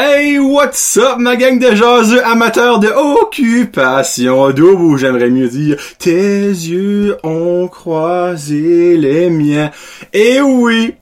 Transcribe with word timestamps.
Hey, 0.00 0.38
what's 0.38 0.96
up, 0.96 1.18
ma 1.18 1.34
gang 1.34 1.58
de 1.58 1.74
jaseux 1.74 2.24
amateurs 2.24 2.78
de 2.78 2.86
occupation 2.86 4.48
double, 4.50 4.80
ou 4.80 4.96
j'aimerais 4.96 5.28
mieux 5.28 5.48
dire, 5.48 5.76
tes 5.98 6.46
yeux 6.46 7.16
ont 7.24 7.66
croisé 7.66 8.96
les 8.96 9.28
miens. 9.28 9.72
Et 10.12 10.40
oui, 10.40 10.94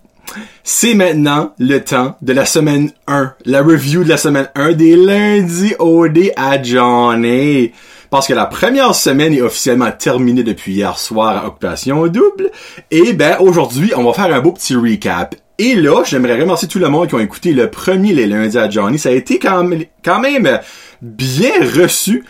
c'est 0.64 0.95
maintenant 0.95 1.52
le 1.59 1.80
temps 1.80 2.16
de 2.23 2.32
la 2.32 2.46
semaine 2.46 2.91
1, 3.06 3.34
la 3.45 3.61
review 3.61 4.02
de 4.02 4.09
la 4.09 4.16
semaine 4.16 4.48
1 4.55 4.73
des 4.73 4.97
lundis 4.97 5.74
OD 5.78 6.33
à 6.34 6.62
Johnny. 6.62 7.73
Parce 8.11 8.27
que 8.27 8.34
la 8.34 8.46
première 8.46 8.95
semaine 8.95 9.32
est 9.34 9.43
officiellement 9.43 9.91
terminée 9.91 10.43
depuis 10.43 10.75
hier 10.75 10.98
soir 10.98 11.45
à 11.45 11.46
Occupation 11.48 12.06
Double. 12.06 12.51
Et 12.91 13.12
ben, 13.12 13.37
aujourd'hui, 13.41 13.92
on 13.96 14.05
va 14.05 14.12
faire 14.12 14.34
un 14.34 14.41
beau 14.41 14.52
petit 14.52 14.74
recap. 14.74 15.34
Et 15.59 15.74
là, 15.74 16.02
j'aimerais 16.05 16.38
remercier 16.38 16.69
tout 16.69 16.79
le 16.79 16.88
monde 16.88 17.09
qui 17.09 17.15
ont 17.15 17.20
écouté 17.20 17.52
le 17.52 17.70
premier 17.70 18.12
Les 18.12 18.27
Lundis 18.27 18.59
à 18.59 18.69
Johnny. 18.69 18.98
Ça 18.98 19.09
a 19.09 19.12
été 19.12 19.38
quand 19.38 19.65
même, 19.65 20.60
bien 21.01 21.52
reçu 21.74 22.24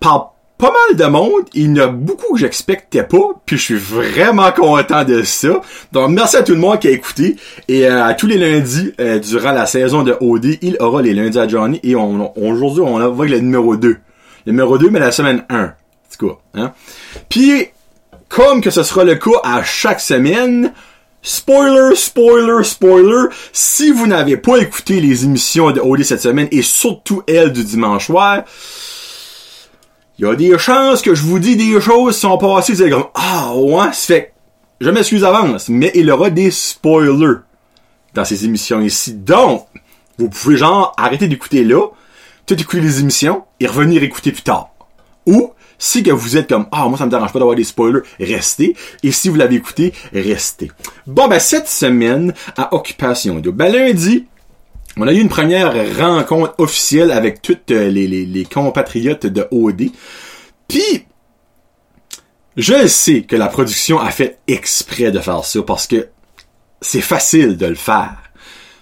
par 0.00 0.34
pas 0.58 0.70
mal 0.70 0.96
de 0.96 1.04
monde. 1.06 1.44
Il 1.54 1.76
y 1.76 1.80
en 1.80 1.84
a 1.84 1.86
beaucoup 1.86 2.34
que 2.34 2.40
j'expectais 2.40 3.04
pas. 3.04 3.40
Puis 3.46 3.56
je 3.56 3.62
suis 3.62 3.74
vraiment 3.74 4.52
content 4.52 5.02
de 5.04 5.22
ça. 5.22 5.62
Donc 5.92 6.10
merci 6.10 6.36
à 6.36 6.42
tout 6.42 6.52
le 6.52 6.58
monde 6.58 6.78
qui 6.78 6.88
a 6.88 6.90
écouté. 6.90 7.36
Et 7.68 7.86
euh, 7.86 8.04
à 8.04 8.12
tous 8.12 8.26
les 8.26 8.36
lundis, 8.36 8.92
euh, 9.00 9.18
durant 9.18 9.52
la 9.52 9.64
saison 9.64 10.02
de 10.02 10.14
OD, 10.20 10.58
il 10.60 10.76
aura 10.78 11.00
les 11.00 11.14
lundis 11.14 11.38
à 11.38 11.48
Johnny. 11.48 11.80
Et 11.82 11.96
on, 11.96 12.32
aujourd'hui, 12.36 12.82
on 12.82 12.98
avec 12.98 13.30
le 13.30 13.38
numéro 13.40 13.76
2. 13.76 13.96
Le 14.46 14.52
numéro 14.52 14.78
2, 14.78 14.90
mais 14.90 15.00
la 15.00 15.12
semaine 15.12 15.44
1. 15.48 15.74
C'est 16.08 16.18
quoi, 16.18 16.42
hein? 16.54 16.72
Puis, 17.28 17.68
comme 18.28 18.60
que 18.60 18.70
ce 18.70 18.82
sera 18.82 19.04
le 19.04 19.14
cas 19.14 19.40
à 19.44 19.62
chaque 19.62 20.00
semaine, 20.00 20.72
Spoiler, 21.24 21.94
spoiler, 21.94 22.64
spoiler, 22.64 23.28
si 23.52 23.92
vous 23.92 24.08
n'avez 24.08 24.36
pas 24.36 24.56
écouté 24.56 25.00
les 25.00 25.24
émissions 25.24 25.70
de 25.70 25.80
OD 25.80 26.02
cette 26.02 26.20
semaine 26.20 26.48
et 26.50 26.62
surtout 26.62 27.22
elle 27.28 27.52
du 27.52 27.62
dimanche 27.62 28.06
soir, 28.06 28.42
il 30.18 30.24
y 30.24 30.28
a 30.28 30.34
des 30.34 30.58
chances 30.58 31.00
que 31.00 31.14
je 31.14 31.22
vous 31.22 31.38
dis 31.38 31.54
des 31.54 31.80
choses 31.80 32.16
qui 32.16 32.20
sont 32.22 32.38
passées, 32.38 32.74
c'est 32.74 32.90
comme, 32.90 33.06
ah, 33.14 33.52
ouais, 33.54 33.90
c'est 33.92 34.14
fait, 34.14 34.32
je 34.80 34.90
m'excuse 34.90 35.24
avance, 35.24 35.68
mais 35.68 35.92
il 35.94 36.06
y 36.06 36.10
aura 36.10 36.28
des 36.28 36.50
spoilers 36.50 37.38
dans 38.14 38.24
ces 38.24 38.44
émissions 38.44 38.80
ici. 38.80 39.14
Donc, 39.14 39.68
vous 40.18 40.28
pouvez 40.28 40.56
genre 40.56 40.92
arrêter 40.96 41.28
d'écouter 41.28 41.62
là, 41.62 41.86
tout 42.46 42.60
écouter 42.60 42.80
les 42.80 43.00
émissions 43.00 43.44
et 43.60 43.66
revenir 43.66 44.02
écouter 44.02 44.32
plus 44.32 44.42
tard. 44.42 44.70
Ou, 45.26 45.52
si 45.78 46.02
que 46.02 46.10
vous 46.10 46.36
êtes 46.36 46.48
comme, 46.48 46.66
ah, 46.72 46.88
moi 46.88 46.98
ça 46.98 47.06
me 47.06 47.10
dérange 47.10 47.32
pas 47.32 47.38
d'avoir 47.38 47.56
des 47.56 47.64
spoilers, 47.64 48.02
restez. 48.20 48.76
Et 49.02 49.12
si 49.12 49.28
vous 49.28 49.36
l'avez 49.36 49.56
écouté, 49.56 49.92
restez. 50.12 50.70
Bon, 51.06 51.28
ben, 51.28 51.38
cette 51.38 51.68
semaine, 51.68 52.34
à 52.56 52.74
Occupation 52.74 53.40
de 53.40 53.50
ben, 53.50 53.72
lundi, 53.72 54.26
on 54.96 55.06
a 55.06 55.12
eu 55.12 55.20
une 55.20 55.28
première 55.28 55.74
rencontre 55.96 56.54
officielle 56.58 57.10
avec 57.10 57.40
toutes 57.40 57.70
les, 57.70 57.90
les, 57.90 58.26
les 58.26 58.44
compatriotes 58.44 59.26
de 59.26 59.46
OD. 59.50 59.90
Puis, 60.68 61.06
je 62.56 62.86
sais 62.86 63.22
que 63.22 63.36
la 63.36 63.48
production 63.48 63.98
a 63.98 64.10
fait 64.10 64.38
exprès 64.46 65.10
de 65.10 65.18
faire 65.18 65.44
ça 65.44 65.62
parce 65.62 65.86
que 65.86 66.08
c'est 66.82 67.00
facile 67.00 67.56
de 67.56 67.66
le 67.66 67.74
faire. 67.74 68.16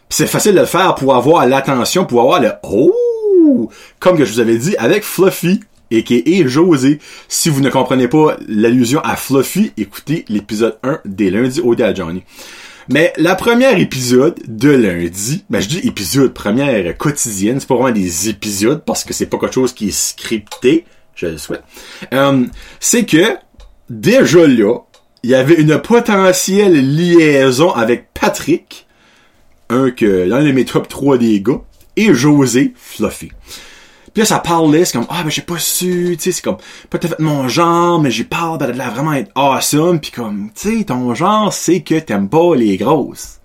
C'est 0.08 0.27
facile 0.27 0.55
de 0.55 0.61
le 0.61 0.66
faire 0.66 0.97
pour 0.97 1.14
avoir 1.14 1.47
l'attention, 1.47 2.05
pour 2.05 2.22
avoir 2.22 2.41
le 2.41 2.50
oh, 2.64 2.92
comme 3.98 4.18
que 4.18 4.24
je 4.24 4.32
vous 4.34 4.40
avais 4.40 4.58
dit 4.58 4.76
avec 4.78 5.04
Fluffy 5.04 5.60
et 5.90 6.48
José. 6.48 6.98
Si 7.28 7.48
vous 7.48 7.60
ne 7.60 7.70
comprenez 7.70 8.08
pas 8.08 8.36
l'allusion 8.48 9.00
à 9.00 9.16
Fluffy, 9.16 9.72
écoutez 9.76 10.24
l'épisode 10.28 10.78
1 10.82 11.00
des 11.04 11.30
lundis 11.30 11.60
au 11.60 11.74
à 11.80 11.94
Johnny. 11.94 12.22
Mais 12.88 13.12
la 13.18 13.34
première 13.34 13.78
épisode 13.78 14.40
de 14.48 14.70
lundi, 14.70 15.44
ben 15.48 15.60
je 15.60 15.68
dis 15.68 15.78
épisode, 15.86 16.32
première 16.32 16.97
quotidienne, 16.97 17.60
c'est 17.60 17.69
pas 17.69 17.76
vraiment 17.76 17.94
des 17.94 18.28
épisodes 18.28 18.82
parce 18.84 19.04
que 19.04 19.12
c'est 19.12 19.26
pas 19.26 19.38
quelque 19.38 19.54
chose 19.54 19.72
qui 19.72 19.88
est 19.88 19.96
scripté, 19.96 20.84
je 21.14 21.26
le 21.26 21.38
souhaite. 21.38 21.62
Euh, 22.12 22.44
c'est 22.80 23.04
que 23.04 23.36
déjà 23.88 24.46
là, 24.46 24.78
il 25.22 25.30
y 25.30 25.34
avait 25.34 25.54
une 25.54 25.78
potentielle 25.78 26.96
liaison 26.96 27.70
avec 27.70 28.08
Patrick, 28.12 28.86
un 29.69 29.91
que 29.91 30.06
l'un 30.06 30.42
de 30.42 30.50
mes 30.50 30.64
top 30.64 30.88
3 30.88 31.19
des 31.19 31.41
gars, 31.41 31.60
et 31.96 32.14
José 32.14 32.72
Fluffy. 32.76 33.30
Puis 34.12 34.22
là, 34.22 34.24
ça 34.26 34.38
parlait, 34.40 34.84
c'est 34.84 34.98
comme, 34.98 35.06
ah, 35.08 35.22
ben, 35.22 35.30
j'ai 35.30 35.42
pas 35.42 35.58
su, 35.58 36.16
tu 36.16 36.24
sais, 36.24 36.32
c'est 36.32 36.42
comme, 36.42 36.56
pas 36.88 36.98
tout 36.98 37.06
à 37.06 37.10
fait 37.10 37.20
mon 37.20 37.48
genre, 37.48 38.00
mais 38.00 38.10
j'ai 38.10 38.24
parlé 38.24 38.66
de 38.66 38.72
la 38.72 38.90
vraiment 38.90 39.12
être 39.12 39.30
awesome, 39.36 40.00
puis 40.00 40.10
comme, 40.10 40.50
tu 40.54 40.78
sais, 40.78 40.84
ton 40.84 41.14
genre, 41.14 41.52
c'est 41.52 41.82
que 41.82 41.98
t'aimes 41.98 42.28
pas 42.28 42.56
les 42.56 42.76
grosses. 42.76 43.40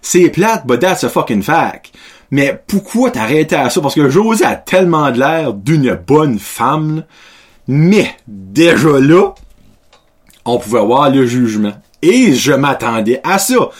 C'est 0.00 0.28
plate, 0.30 0.66
but 0.66 0.80
that's 0.80 1.04
a 1.04 1.08
fucking 1.08 1.42
fact. 1.42 1.94
Mais 2.32 2.60
pourquoi 2.66 3.12
t'arrêter 3.12 3.54
à 3.54 3.70
ça? 3.70 3.80
Parce 3.80 3.94
que 3.94 4.08
Josie 4.08 4.42
a 4.42 4.56
tellement 4.56 5.10
de 5.12 5.20
l'air 5.20 5.52
d'une 5.52 5.94
bonne 5.94 6.40
femme, 6.40 7.04
mais, 7.68 8.16
déjà 8.26 8.98
là, 8.98 9.34
on 10.44 10.58
pouvait 10.58 10.84
voir 10.84 11.10
le 11.10 11.26
jugement. 11.26 11.74
Et 12.00 12.34
je 12.34 12.52
m'attendais 12.52 13.20
à 13.22 13.38
ça. 13.38 13.70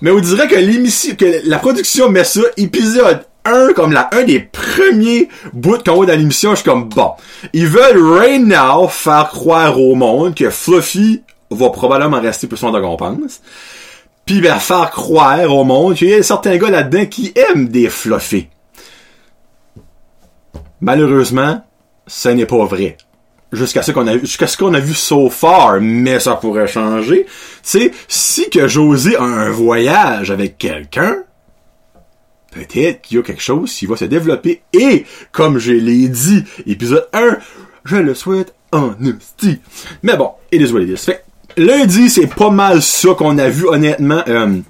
Mais 0.00 0.12
on 0.12 0.20
dirait 0.20 0.46
que 0.46 0.54
l'émission, 0.54 1.16
que 1.16 1.40
la 1.44 1.58
production 1.58 2.08
met 2.08 2.22
ça, 2.22 2.42
épisode 2.56 3.24
un, 3.44 3.72
comme 3.72 3.92
la, 3.92 4.08
un 4.12 4.24
des 4.24 4.40
premiers 4.40 5.28
bouts 5.52 5.78
qu'on 5.84 5.94
voit 5.94 6.06
dans 6.06 6.16
l'émission, 6.16 6.50
je 6.50 6.56
suis 6.56 6.64
comme, 6.64 6.88
bon, 6.88 7.12
ils 7.52 7.66
veulent 7.66 8.02
right 8.18 8.42
now 8.42 8.88
faire 8.88 9.28
croire 9.28 9.80
au 9.80 9.94
monde 9.94 10.34
que 10.34 10.50
Fluffy 10.50 11.22
va 11.50 11.70
probablement 11.70 12.20
rester 12.20 12.46
plus 12.46 12.60
longtemps 12.62 12.80
qu'on 12.80 12.96
pense. 12.96 13.40
Puis 14.24 14.40
ben, 14.40 14.58
faire 14.58 14.90
croire 14.90 15.52
au 15.52 15.64
monde 15.64 15.94
qu'il 15.94 16.08
y 16.08 16.14
a 16.14 16.22
certains 16.22 16.56
gars 16.56 16.70
là-dedans 16.70 17.06
qui 17.06 17.32
aiment 17.34 17.68
des 17.68 17.88
Fluffy. 17.88 18.48
Malheureusement, 20.80 21.64
ce 22.06 22.28
n'est 22.28 22.46
pas 22.46 22.64
vrai. 22.64 22.96
Jusqu'à 23.52 23.82
ce 23.82 23.92
qu'on 23.92 24.06
a 24.06 24.16
jusqu'à 24.18 24.46
ce 24.46 24.56
qu'on 24.56 24.72
a 24.72 24.80
vu 24.80 24.94
so 24.94 25.28
far, 25.28 25.78
mais 25.80 26.18
ça 26.20 26.36
pourrait 26.36 26.66
changer. 26.66 27.26
Tu 27.62 27.92
si 28.08 28.48
que 28.48 28.66
José 28.66 29.14
a 29.16 29.22
un 29.22 29.50
voyage 29.50 30.30
avec 30.30 30.56
quelqu'un, 30.56 31.24
peut-être 32.52 33.02
qu'il 33.02 33.16
y 33.16 33.20
a 33.20 33.22
quelque 33.22 33.42
chose 33.42 33.72
qui 33.72 33.86
va 33.86 33.96
se 33.96 34.04
développer. 34.04 34.62
Et, 34.72 35.04
comme 35.32 35.58
je 35.58 35.72
l'ai 35.72 36.08
dit, 36.08 36.44
épisode 36.66 37.08
1, 37.12 37.38
je 37.84 37.96
le 37.96 38.14
souhaite 38.14 38.54
en 38.70 38.90
hostie. 39.00 39.58
Mais 40.02 40.16
bon, 40.16 40.30
is 40.52 40.72
what 40.72 40.82
it. 40.82 40.98
Fait 40.98 41.24
lundi, 41.56 42.08
c'est 42.08 42.26
pas 42.26 42.50
mal 42.50 42.82
ça 42.82 43.14
qu'on 43.14 43.38
a 43.38 43.48
vu, 43.48 43.66
honnêtement. 43.68 44.22
Euh, 44.28 44.60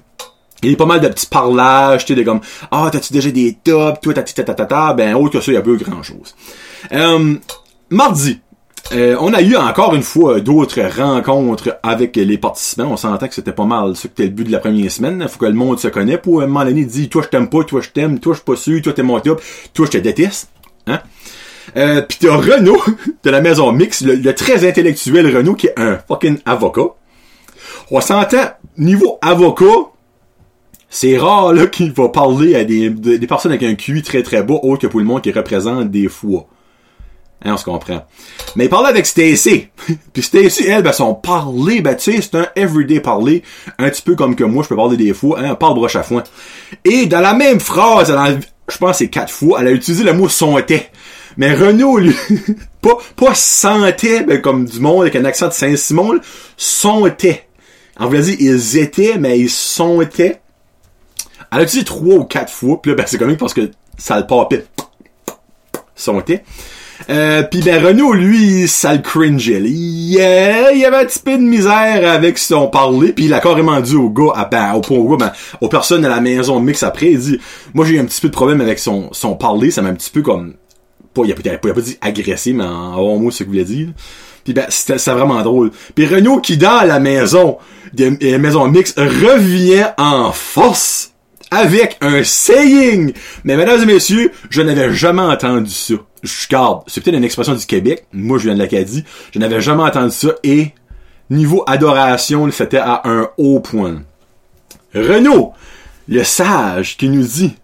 il 0.63 0.71
y 0.71 0.73
a 0.73 0.77
pas 0.77 0.85
mal 0.85 1.01
de 1.01 1.09
petits 1.09 1.27
parlages, 1.27 2.05
tu 2.05 2.13
sais, 2.13 2.19
de 2.19 2.23
comme, 2.23 2.39
ah, 2.71 2.89
t'as-tu 2.91 3.11
déjà 3.11 3.29
des 3.31 3.57
tops, 3.63 3.99
toi, 4.01 4.13
t'as-tu 4.13 4.33
ta 4.33 4.93
ben, 4.93 5.15
autre 5.15 5.33
que 5.33 5.41
ça, 5.41 5.51
il 5.51 5.55
y 5.55 5.57
a 5.57 5.61
pas 5.61 5.71
grand 5.73 6.01
chose. 6.03 6.35
Euh, 6.93 7.35
mardi, 7.89 8.39
euh, 8.91 9.15
on 9.19 9.33
a 9.33 9.41
eu 9.41 9.55
encore 9.55 9.95
une 9.95 10.03
fois 10.03 10.41
d'autres 10.41 10.81
rencontres 10.81 11.79
avec 11.83 12.15
les 12.15 12.37
participants. 12.37 12.89
On 12.91 12.97
s'entend 12.97 13.27
que 13.27 13.33
c'était 13.33 13.53
pas 13.53 13.65
mal 13.65 13.95
ça 13.95 14.03
que 14.03 14.09
c'était 14.09 14.25
le 14.25 14.29
but 14.29 14.43
de 14.43 14.51
la 14.51 14.59
première 14.59 14.91
semaine. 14.91 15.25
Faut 15.27 15.39
que 15.39 15.45
le 15.45 15.53
monde 15.53 15.79
se 15.79 15.87
connaisse 15.87 16.19
pour 16.21 16.41
un 16.41 16.47
moment 16.47 16.65
donné 16.65 16.83
dire 16.83 17.09
toi 17.09 17.21
je 17.23 17.29
t'aime 17.29 17.49
pas, 17.49 17.63
toi 17.63 17.81
je 17.81 17.89
t'aime, 17.89 18.19
toi 18.19 18.33
je 18.33 18.39
suis 18.39 18.45
pas 18.45 18.55
sûr, 18.55 18.81
toi 18.81 18.93
t'es 18.93 19.03
mon 19.03 19.19
top, 19.19 19.41
toi 19.73 19.85
je 19.85 19.91
te 19.91 19.97
déteste. 19.97 20.49
Hein? 20.87 20.99
Euh, 21.77 22.01
Pis 22.01 22.17
t'as 22.19 22.35
Renaud 22.35 22.81
de 23.23 23.29
la 23.29 23.39
maison 23.39 23.71
Mix, 23.71 24.01
le, 24.01 24.33
très 24.33 24.67
intellectuel 24.67 25.35
Renaud 25.35 25.55
qui 25.55 25.67
est 25.67 25.79
un 25.79 25.97
fucking 26.07 26.39
avocat. 26.45 26.93
On 27.89 28.01
s'entend, 28.01 28.51
niveau 28.77 29.17
avocat, 29.21 29.91
c'est 30.89 31.17
rare 31.17 31.53
là 31.53 31.67
qu'il 31.67 31.93
va 31.93 32.09
parler 32.09 32.55
à 32.55 32.65
des, 32.65 32.89
des 32.89 33.27
personnes 33.27 33.53
avec 33.53 33.63
un 33.63 33.75
QI 33.75 34.03
très 34.03 34.23
très 34.23 34.43
beau, 34.43 34.59
autre 34.61 34.83
que 34.83 34.87
pour 34.87 34.99
le 34.99 35.05
monde 35.05 35.21
qui 35.21 35.31
représente 35.31 35.89
des 35.89 36.09
fois. 36.09 36.47
Hein, 37.45 37.53
on 37.53 37.57
se 37.57 37.65
comprend. 37.65 38.05
Mais 38.55 38.65
il 38.65 38.69
parlait 38.69 38.89
avec 38.89 39.05
Stacy. 39.05 39.67
Puis 40.13 40.23
Stacy, 40.23 40.65
elle, 40.67 40.83
ben, 40.83 40.93
son 40.93 41.13
parler, 41.13 41.81
ben, 41.81 41.95
tu 41.95 42.13
sais, 42.13 42.21
c'est 42.21 42.35
un 42.35 42.47
everyday 42.55 42.99
parler. 42.99 43.43
Un 43.77 43.89
petit 43.89 44.01
peu 44.01 44.15
comme 44.15 44.35
que 44.35 44.43
moi, 44.43 44.63
je 44.63 44.69
peux 44.69 44.75
parler 44.75 44.97
des 44.97 45.13
fois, 45.13 45.39
hein, 45.39 45.55
parle 45.55 45.75
broche 45.75 45.95
à 45.95 46.03
foin. 46.03 46.23
Et 46.85 47.05
dans 47.05 47.19
la 47.19 47.33
même 47.33 47.59
phrase, 47.59 48.15
je 48.69 48.77
pense 48.77 48.97
c'est 48.97 49.09
quatre 49.09 49.31
fois, 49.31 49.59
elle 49.61 49.67
a 49.67 49.71
utilisé 49.71 50.03
le 50.03 50.13
mot 50.13 50.29
sontait. 50.29 50.89
Mais 51.35 51.53
Renaud, 51.53 51.97
lui, 51.97 52.15
pas, 52.81 52.97
pas 53.15 53.35
sentait, 53.35 54.23
ben, 54.23 54.39
comme 54.39 54.65
du 54.65 54.79
monde 54.79 55.01
avec 55.01 55.15
un 55.15 55.25
accent 55.25 55.47
de 55.47 55.53
Saint-Simon, 55.53 56.19
sontait. 56.55 57.47
En 57.99 58.07
vrai 58.07 58.21
dire, 58.21 58.37
ils 58.39 58.77
étaient, 58.77 59.17
mais 59.17 59.39
ils 59.39 59.49
sontaient. 59.49 60.41
Elle 61.51 61.59
a 61.59 61.63
utilisé 61.63 61.85
trois 61.85 62.15
ou 62.15 62.23
quatre 62.23 62.51
fois, 62.51 62.81
puis 62.81 62.91
là, 62.91 62.95
ben, 62.95 63.05
c'est 63.05 63.19
même 63.19 63.37
parce 63.37 63.53
que 63.53 63.69
ça 63.97 64.17
le 64.17 64.25
papait. 64.25 64.65
Sontait. 65.95 66.43
Euh, 67.09 67.43
Puis 67.43 67.61
ben 67.61 67.83
Renaud, 67.83 68.13
lui, 68.13 68.67
ça 68.67 68.93
le 68.93 68.99
cringeait. 68.99 69.61
Il 69.61 70.11
y 70.11 70.21
avait 70.21 70.97
un 70.97 71.05
petit 71.05 71.19
peu 71.19 71.37
de 71.37 71.43
misère 71.43 72.09
avec 72.09 72.37
son 72.37 72.67
parler, 72.67 73.13
puis 73.13 73.25
il 73.25 73.33
a 73.33 73.39
carrément 73.39 73.79
dit 73.81 73.95
au 73.95 74.09
gars, 74.09 74.33
à, 74.35 74.45
ben, 74.45 74.73
au, 74.73 74.93
au 74.93 75.09
gars, 75.09 75.25
ben, 75.27 75.33
aux 75.61 75.69
personnes 75.69 76.05
à 76.05 76.09
la 76.09 76.21
maison 76.21 76.59
mix 76.59 76.83
après, 76.83 77.11
il 77.11 77.19
dit, 77.19 77.39
moi 77.73 77.85
j'ai 77.85 77.95
eu 77.95 77.99
un 77.99 78.05
petit 78.05 78.21
peu 78.21 78.29
de 78.29 78.33
problème 78.33 78.61
avec 78.61 78.79
son, 78.79 79.09
son 79.11 79.35
parler, 79.35 79.71
ça 79.71 79.81
m'a 79.81 79.89
un 79.89 79.95
petit 79.95 80.11
peu 80.11 80.21
comme, 80.21 80.53
pas, 81.13 81.23
il 81.25 81.31
a, 81.31 81.35
il 81.43 81.49
a 81.49 81.57
pas 81.57 81.81
dit 81.81 81.97
agressé, 82.01 82.53
mais 82.53 82.63
en 82.63 82.95
bon 82.95 83.19
mot, 83.19 83.31
ce 83.31 83.39
qu'il 83.39 83.47
voulait 83.47 83.65
dire. 83.65 83.89
Puis 84.43 84.53
ben, 84.53 84.65
c'était 84.69 84.97
vraiment 85.11 85.41
drôle. 85.41 85.71
Puis 85.95 86.05
Renaud 86.05 86.39
qui 86.39 86.57
dans 86.57 86.85
la 86.85 86.99
maison, 86.99 87.57
de, 87.93 88.17
la 88.21 88.37
maison 88.37 88.67
mix, 88.67 88.93
revient 88.97 89.87
en 89.97 90.31
force 90.31 91.12
avec 91.53 91.97
un 92.01 92.23
saying. 92.23 93.13
Mais 93.43 93.55
mesdames 93.55 93.81
et 93.81 93.85
messieurs, 93.85 94.31
je 94.49 94.61
n'avais 94.61 94.93
jamais 94.93 95.21
entendu 95.21 95.69
ça. 95.69 95.93
Je 96.23 96.47
garde, 96.49 96.83
c'est 96.87 97.03
peut-être 97.03 97.17
une 97.17 97.23
expression 97.23 97.53
du 97.53 97.65
Québec. 97.65 98.07
Moi, 98.11 98.37
je 98.39 98.45
viens 98.45 98.55
de 98.55 98.59
l'Acadie. 98.59 99.03
Je 99.33 99.39
n'avais 99.39 99.61
jamais 99.61 99.83
entendu 99.83 100.11
ça 100.11 100.29
et 100.43 100.73
niveau 101.29 101.63
adoration, 101.67 102.49
c'était 102.51 102.77
à 102.77 103.01
un 103.05 103.29
haut 103.37 103.59
point. 103.59 104.03
Renaud, 104.95 105.53
le 106.07 106.23
sage, 106.23 106.97
qui 106.97 107.09
nous 107.09 107.23
dit 107.23 107.55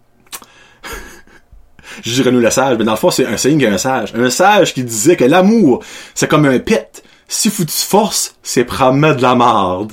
je 2.02 2.12
dis 2.12 2.22
Renaud 2.22 2.40
le 2.40 2.50
sage, 2.50 2.76
mais 2.78 2.84
dans 2.84 2.92
le 2.92 2.98
fond, 2.98 3.10
c'est 3.10 3.26
un 3.26 3.36
saying 3.36 3.64
un 3.66 3.78
sage. 3.78 4.12
Un 4.14 4.30
sage 4.30 4.74
qui 4.74 4.84
disait 4.84 5.16
que 5.16 5.24
l'amour, 5.24 5.82
c'est 6.14 6.28
comme 6.28 6.46
un 6.46 6.58
pet. 6.58 7.02
Si 7.28 7.50
faut 7.50 7.64
tu 7.64 7.76
forces, 7.76 8.34
c'est 8.42 8.64
probablement 8.64 9.14
de 9.14 9.22
la 9.22 9.34
marde. 9.34 9.92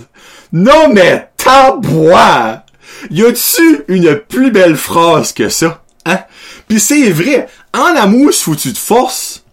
Non 0.52 0.92
mais 0.94 1.30
tabois! 1.38 2.64
Y 3.12 3.26
a-tu 3.26 3.84
une 3.88 4.16
plus 4.16 4.52
belle 4.52 4.76
phrase 4.76 5.34
que 5.34 5.50
ça? 5.50 5.84
Hein? 6.06 6.20
Pis 6.68 6.80
c'est 6.80 7.10
vrai, 7.12 7.48
en 7.74 7.96
amour, 7.96 8.34
si 8.34 8.56
tu 8.56 8.74
te 8.74 8.80
forces, 8.80 9.44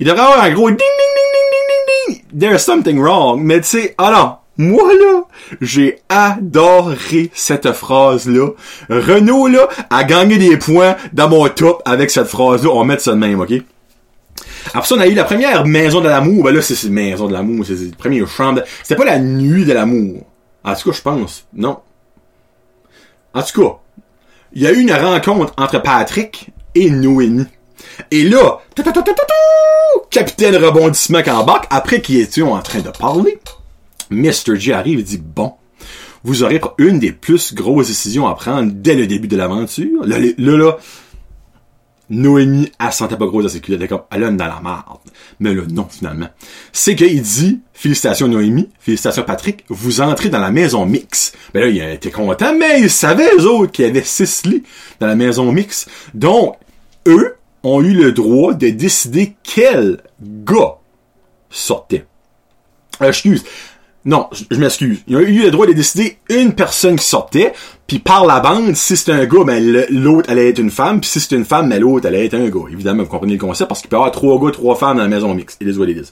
il 0.00 0.06
devrait 0.06 0.22
avoir 0.22 0.42
un 0.42 0.50
gros 0.50 0.68
ding 0.68 0.78
ding 0.78 0.86
ding 1.16 1.32
ding 1.34 1.50
ding 1.52 2.16
ding 2.16 2.22
ding. 2.30 2.40
There's 2.40 2.64
something 2.64 3.00
wrong. 3.00 3.40
Mais 3.42 3.60
tu 3.60 3.68
sais, 3.68 3.94
non, 3.98 4.36
moi 4.56 4.92
là, 4.92 5.22
j'ai 5.60 6.00
adoré 6.08 7.30
cette 7.34 7.72
phrase-là. 7.72 8.50
Renault 8.88 9.46
là 9.48 9.68
a 9.90 10.04
gagné 10.04 10.36
des 10.36 10.56
points 10.56 10.96
dans 11.12 11.28
mon 11.28 11.48
top 11.48 11.82
avec 11.84 12.10
cette 12.10 12.28
phrase-là. 12.28 12.70
On 12.70 12.80
va 12.80 12.84
mettre 12.84 13.02
ça 13.02 13.12
de 13.12 13.18
même, 13.18 13.40
ok? 13.40 13.52
Après 14.74 14.86
ça, 14.86 14.94
on 14.94 15.00
a 15.00 15.06
eu 15.06 15.14
la 15.14 15.24
première 15.24 15.64
maison 15.64 16.00
de 16.00 16.08
l'amour. 16.08 16.44
Ben 16.44 16.54
là, 16.54 16.60
c'est 16.60 16.80
une 16.86 16.92
maison 16.92 17.26
de 17.26 17.32
l'amour. 17.32 17.64
C'est 17.66 17.74
la 17.74 17.96
première 17.96 18.28
chambre. 18.28 18.62
C'était 18.82 18.96
pas 18.96 19.04
la 19.04 19.18
nuit 19.18 19.64
de 19.64 19.72
l'amour. 19.72 20.26
En 20.64 20.74
tout 20.74 20.90
cas, 20.90 20.96
je 20.96 21.02
pense. 21.02 21.46
Non. 21.54 21.78
En 23.38 23.42
tout 23.42 23.62
cas, 23.62 23.76
il 24.52 24.62
y 24.62 24.66
a 24.66 24.72
eu 24.72 24.80
une 24.80 24.92
rencontre 24.92 25.52
entre 25.56 25.80
Patrick 25.80 26.50
et 26.74 26.90
Noémie. 26.90 27.46
Et 28.10 28.24
là, 28.24 28.58
capitaine 30.10 30.56
rebondissement 30.56 31.20
en 31.24 31.44
bac, 31.44 31.68
après 31.70 32.00
qu'ils 32.00 32.20
étaient 32.20 32.42
en 32.42 32.60
train 32.60 32.80
de 32.80 32.90
parler, 32.90 33.38
Mr. 34.10 34.56
G 34.56 34.72
arrive 34.72 34.98
et 34.98 35.02
dit, 35.04 35.22
bon, 35.22 35.52
vous 36.24 36.42
aurez 36.42 36.60
une 36.78 36.98
des 36.98 37.12
plus 37.12 37.54
grosses 37.54 37.86
décisions 37.86 38.26
à 38.26 38.34
prendre 38.34 38.72
dès 38.74 38.96
le 38.96 39.06
début 39.06 39.28
de 39.28 39.36
l'aventure. 39.36 40.04
Là, 40.04 40.18
là, 40.18 40.56
là, 40.56 40.76
Noémie, 42.10 42.72
elle 42.80 42.92
sentait 42.92 43.16
pas 43.16 43.26
grosse 43.26 43.58
culottes. 43.60 43.82
Elle 43.82 43.88
comme, 43.88 44.02
elle 44.10 44.22
est 44.22 44.30
dans 44.32 44.46
la 44.46 44.60
marde. 44.60 44.98
Mais 45.40 45.54
là, 45.54 45.62
non, 45.70 45.86
finalement. 45.90 46.28
C'est 46.72 46.96
qu'il 46.96 47.20
dit, 47.20 47.60
félicitations 47.72 48.28
Noémie, 48.28 48.68
félicitations 48.80 49.24
Patrick, 49.24 49.64
vous 49.68 50.00
entrez 50.00 50.28
dans 50.28 50.38
la 50.38 50.50
maison 50.50 50.86
mix. 50.86 51.32
Ben 51.52 51.60
là, 51.60 51.68
il 51.68 51.82
était 51.94 52.10
content, 52.10 52.54
mais 52.58 52.80
il 52.80 52.90
savait, 52.90 53.28
eux 53.38 53.46
autres, 53.46 53.72
qu'il 53.72 53.84
y 53.84 53.88
avait 53.88 54.04
six 54.04 54.44
lits 54.46 54.62
dans 55.00 55.06
la 55.06 55.16
maison 55.16 55.52
mix. 55.52 55.86
Donc, 56.14 56.56
eux 57.06 57.36
ont 57.62 57.82
eu 57.82 57.92
le 57.92 58.12
droit 58.12 58.54
de 58.54 58.70
décider 58.70 59.36
quel 59.42 60.02
gars 60.20 60.78
sortait. 61.50 62.06
Euh, 63.02 63.08
excuse, 63.08 63.44
non, 64.04 64.28
je, 64.32 64.56
m'excuse. 64.56 65.02
Il 65.06 65.16
a 65.16 65.20
eu 65.20 65.42
le 65.42 65.50
droit 65.50 65.66
de 65.66 65.72
décider 65.72 66.18
une 66.30 66.54
personne 66.54 66.96
qui 66.96 67.04
sortait, 67.04 67.52
puis 67.88 68.00
par 68.00 68.26
la 68.26 68.40
bande, 68.40 68.76
si 68.76 68.98
c'était 68.98 69.12
un 69.12 69.24
gars, 69.24 69.44
ben 69.44 69.86
l'autre 69.88 70.28
allait 70.28 70.50
être 70.50 70.58
une 70.58 70.70
femme, 70.70 71.00
puis 71.00 71.08
si 71.08 71.20
c'était 71.20 71.36
une 71.36 71.46
femme, 71.46 71.70
ben 71.70 71.80
l'autre 71.80 72.06
allait 72.06 72.26
être 72.26 72.34
un 72.34 72.48
gars. 72.50 72.66
Évidemment, 72.70 73.02
vous 73.02 73.08
comprenez 73.08 73.32
le 73.32 73.38
concept, 73.38 73.66
parce 73.66 73.80
qu'il 73.80 73.88
peut 73.88 73.96
y 73.96 73.98
avoir 73.98 74.12
trois 74.12 74.38
gars, 74.38 74.52
trois 74.52 74.76
femmes 74.76 74.98
dans 74.98 75.04
la 75.04 75.08
maison 75.08 75.34
mixte. 75.34 75.62
Et 75.62 75.64
les 75.64 75.72
les 75.72 76.02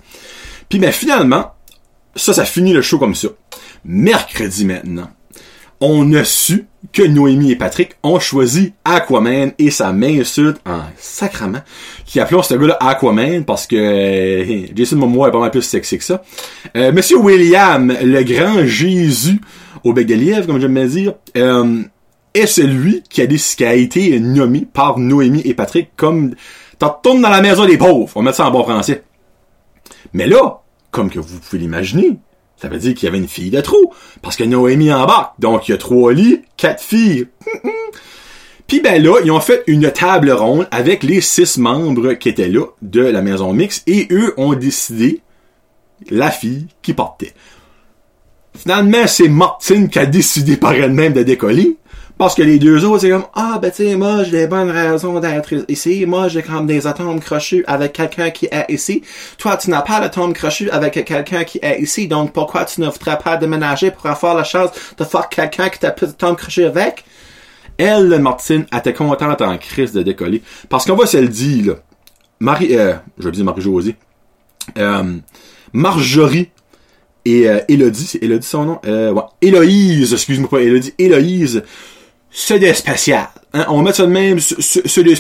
Puis 0.71 0.79
ben 0.79 0.91
finalement, 0.91 1.53
ça, 2.15 2.33
ça 2.33 2.47
finit 2.47 2.73
le 2.73 2.81
show 2.81 2.99
comme 2.99 3.15
ça. 3.15 3.29
Mercredi 3.85 4.65
maintenant, 4.65 5.11
on 5.83 6.15
a 6.15 6.25
su 6.25 6.67
que 6.95 7.03
Noémie 7.03 7.51
et 7.51 7.57
Patrick 7.57 7.97
ont 8.03 8.21
choisi 8.21 8.73
Aquaman 8.87 9.53
et 9.59 9.71
sa 9.71 9.93
main 9.93 10.25
sud 10.25 10.57
en 10.65 10.81
sacrament, 10.97 11.63
qui 12.07 12.21
appelons 12.21 12.43
ce 12.43 12.55
gars-là 12.55 12.79
Aquaman 12.81 13.45
parce 13.45 13.67
que 13.67 13.77
euh, 13.77 14.67
Jason 14.75 14.97
Momoa 14.97 15.29
est 15.29 15.33
pas 15.33 15.41
mal 15.41 15.51
plus 15.51 15.61
sexy 15.61 15.99
que 15.99 16.05
ça. 16.05 16.23
Euh, 16.75 16.91
Monsieur 16.91 17.19
William, 17.19 17.95
le 18.03 18.23
grand 18.23 18.65
Jésus 18.65 19.43
lièvre, 19.93 20.47
comme 20.47 20.61
j'aime 20.61 20.75
bien 20.75 20.87
dire, 20.87 21.15
euh, 21.37 21.83
est 22.35 22.47
celui 22.47 23.03
qui 23.09 23.23
a, 23.23 23.27
qui 23.27 23.65
été 23.65 24.21
nommé 24.21 24.67
par 24.71 24.99
Noémie 24.99 25.43
et 25.45 25.55
Patrick 25.55 25.91
comme 25.97 26.35
t'en 26.79 27.01
dans 27.03 27.29
la 27.29 27.41
maison 27.41 27.67
des 27.67 27.79
pauvres. 27.79 28.11
On 28.15 28.21
va 28.21 28.27
mettre 28.27 28.37
ça 28.37 28.47
en 28.47 28.51
bon 28.51 28.63
français. 28.63 29.05
Mais 30.13 30.27
là, 30.27 30.63
comme 30.91 31.11
que 31.11 31.19
vous 31.19 31.39
pouvez 31.41 31.59
l'imaginer, 31.59 32.19
ça 32.57 32.69
veut 32.69 32.79
dire 32.79 32.95
qu'il 32.95 33.07
y 33.07 33.09
avait 33.09 33.19
une 33.19 33.29
fille 33.29 33.51
de 33.51 33.61
trop. 33.61 33.93
Parce 34.23 34.37
que 34.37 34.45
Noémie 34.45 34.89
bas. 34.89 35.35
Donc, 35.39 35.69
il 35.69 35.73
y 35.73 35.75
a 35.75 35.79
trois 35.79 36.13
lits, 36.13 36.43
quatre 36.57 36.83
filles. 36.83 37.29
Puis 38.67 38.81
ben 38.81 39.01
là, 39.01 39.21
ils 39.25 39.31
ont 39.31 39.41
fait 39.41 39.63
une 39.69 39.91
table 39.93 40.33
ronde 40.33 40.67
avec 40.73 41.05
les 41.05 41.21
six 41.21 41.57
membres 41.57 42.15
qui 42.15 42.29
étaient 42.29 42.49
là 42.49 42.67
de 42.83 43.01
la 43.01 43.23
maison 43.23 43.53
mixte 43.53 43.85
et 43.87 44.09
eux 44.11 44.35
ont 44.39 44.55
décidé 44.55 45.21
la 46.11 46.31
fille 46.31 46.67
qui 46.83 46.93
portait. 46.93 47.33
Finalement, 48.57 49.07
c'est 49.07 49.29
Martine 49.29 49.89
qui 49.89 49.99
a 49.99 50.07
décidé 50.07 50.57
par 50.57 50.73
elle-même 50.73 51.13
de 51.13 51.23
décoller. 51.23 51.77
Parce 52.19 52.35
que 52.35 52.43
les 52.43 52.59
deux 52.59 52.83
autres, 52.87 53.03
c'est 53.03 53.11
comme, 53.11 53.27
ah, 53.35 53.59
ben, 53.61 53.71
tu 53.71 53.85
sais, 53.85 53.95
moi, 53.95 54.25
j'ai 54.25 54.31
des 54.31 54.47
bonnes 54.47 54.71
raisons 54.71 55.21
d'être 55.21 55.53
ici. 55.69 56.07
Moi, 56.07 56.29
j'ai 56.29 56.43
comme 56.43 56.67
des 56.67 56.87
atomes 56.87 57.21
crochus 57.21 57.63
avec 57.67 57.93
quelqu'un 57.93 58.31
qui 58.31 58.47
est 58.47 58.65
ici. 58.71 59.03
Toi, 59.37 59.59
tu 59.59 59.69
n'as 59.69 59.83
pas 59.83 60.01
d'atomes 60.01 60.33
crochus 60.33 60.71
avec 60.71 61.05
quelqu'un 61.05 61.45
qui 61.45 61.59
est 61.61 61.79
ici. 61.79 62.09
Donc, 62.09 62.33
pourquoi 62.33 62.65
tu 62.65 62.81
ne 62.81 62.89
voudrais 62.89 63.19
pas 63.19 63.37
déménager 63.37 63.91
pour 63.91 64.07
avoir 64.07 64.35
la 64.35 64.45
chance 64.45 64.71
de 64.97 65.05
faire 65.05 65.29
quelqu'un 65.29 65.69
qui 65.69 65.79
t'a 65.79 65.91
plus 65.91 66.07
d'atomes 66.07 66.37
crochus 66.37 66.65
avec? 66.65 67.05
Elle, 67.77 68.19
Martine, 68.19 68.65
était 68.75 68.95
contente 68.95 69.43
en 69.43 69.59
crise 69.59 69.93
de 69.93 70.03
décoller. 70.03 70.43
Parce 70.71 70.87
qu'on 70.87 70.97
va 70.97 71.05
se 71.05 71.19
le 71.19 71.29
dire, 71.29 71.67
là. 71.67 71.75
Marie, 72.41 72.77
euh, 72.77 72.95
je 73.19 73.25
vais 73.25 73.33
dire 73.33 73.45
Marie-Josée. 73.45 73.97
Euh, 74.79 75.17
Marjorie 75.75 76.51
et 77.27 77.49
euh, 77.49 77.59
Elodie, 77.69 78.07
c'est 78.07 78.23
Elodie 78.23 78.47
son 78.47 78.65
nom? 78.65 78.79
Euh, 78.87 79.13
ouais. 79.13 79.23
Héloïse, 79.43 80.13
excuse-moi 80.13 80.49
pas, 80.49 80.61
Elodie. 80.61 80.95
Héloïse 80.99 81.63
c'est 82.39 82.59
des 82.59 82.75
spécial. 82.75 83.29
Hein? 83.55 83.65
On 83.71 83.81
met 83.81 83.95
ça 83.95 84.05
de 84.05 84.11
même, 84.11 84.39
c'est 84.39 85.03
des 85.03 85.17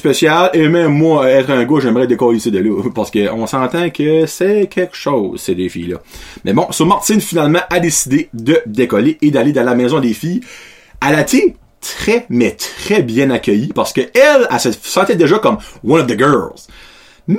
et 0.52 0.68
même 0.68 0.92
moi, 0.92 1.30
être 1.30 1.50
un 1.50 1.64
gars, 1.64 1.80
j'aimerais 1.80 2.06
décoller 2.06 2.36
ici 2.36 2.50
de 2.50 2.58
là, 2.58 2.82
parce 2.94 3.10
qu'on 3.10 3.46
s'entend 3.46 3.88
que 3.88 4.26
c'est 4.26 4.66
quelque 4.66 4.94
chose, 4.94 5.40
ces 5.40 5.54
des 5.54 5.70
filles-là. 5.70 5.96
Mais 6.44 6.52
bon, 6.52 6.70
so 6.72 6.84
Martine, 6.84 7.22
finalement, 7.22 7.60
a 7.70 7.80
décidé 7.80 8.28
de 8.34 8.60
décoller 8.66 9.16
et 9.22 9.30
d'aller 9.30 9.52
dans 9.52 9.64
la 9.64 9.74
maison 9.74 9.98
des 9.98 10.12
filles. 10.12 10.42
Elle 11.06 11.14
a 11.14 11.22
été 11.22 11.56
très, 11.80 12.26
mais 12.28 12.50
très 12.50 13.02
bien 13.02 13.30
accueillie, 13.30 13.72
parce 13.74 13.94
que 13.94 14.02
elle, 14.02 14.46
elle 14.50 14.60
se 14.60 14.72
sentait 14.82 15.16
déjà 15.16 15.38
comme 15.38 15.56
one 15.82 16.02
of 16.02 16.06
the 16.06 16.18
girls. 16.18 16.66
Mais 17.28 17.38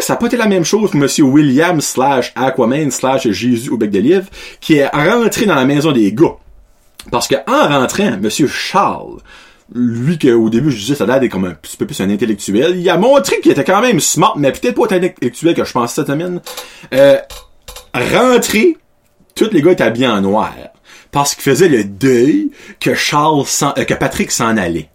ça 0.00 0.14
n'a 0.14 0.16
pas 0.18 0.26
été 0.26 0.36
la 0.36 0.46
même 0.46 0.64
chose 0.64 0.90
pour 0.90 1.00
Monsieur 1.00 1.24
William 1.24 1.80
slash 1.80 2.32
Aquaman 2.34 2.90
slash 2.90 3.28
Jésus 3.28 3.70
au 3.70 3.76
bec 3.76 3.90
de 3.90 3.98
livre, 3.98 4.26
qui 4.60 4.74
est 4.74 4.88
rentré 4.88 5.46
dans 5.46 5.54
la 5.54 5.64
maison 5.64 5.92
des 5.92 6.12
gars. 6.12 6.36
Parce 7.10 7.28
que 7.28 7.36
en 7.46 7.68
rentrant, 7.68 8.16
Monsieur 8.20 8.48
Charles, 8.48 9.18
lui 9.72 10.18
que 10.18 10.32
au 10.32 10.48
début 10.48 10.70
je 10.70 10.78
disais 10.78 10.94
ça 10.94 11.06
d'être 11.06 11.30
comme 11.30 11.44
un 11.44 11.54
petit 11.54 11.76
peu 11.76 11.86
plus 11.86 12.00
un 12.00 12.10
intellectuel, 12.10 12.76
il 12.76 12.88
a 12.88 12.98
montré 12.98 13.40
qu'il 13.40 13.52
était 13.52 13.64
quand 13.64 13.80
même 13.80 14.00
smart, 14.00 14.34
mais 14.36 14.52
peut-être 14.52 14.74
pas 14.74 14.82
autant 14.82 14.96
intellectuel 14.96 15.54
que 15.54 15.64
je 15.64 15.72
pense 15.72 15.94
cette 15.94 16.06
semaine. 16.08 16.40
Euh, 16.94 17.18
rentré, 17.94 18.76
tous 19.34 19.50
les 19.52 19.62
gars 19.62 19.72
étaient 19.72 19.84
habillés 19.84 20.08
en 20.08 20.20
noir. 20.20 20.52
Parce 21.12 21.34
qu'il 21.34 21.44
faisait 21.44 21.68
le 21.68 21.84
deuil 21.84 22.50
que 22.80 22.94
Charles 22.94 23.44
euh, 23.62 23.84
que 23.84 23.94
Patrick 23.94 24.30
s'en 24.30 24.56
allait. 24.56 24.90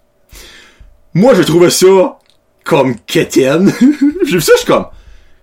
Moi, 1.13 1.33
je 1.33 1.41
trouvais 1.41 1.69
ça 1.69 2.19
comme 2.63 2.95
quétaine. 2.95 3.71
J'ai 4.25 4.35
vu 4.35 4.41
ça, 4.41 4.53
je 4.53 4.57
suis 4.59 4.67
comme, 4.67 4.85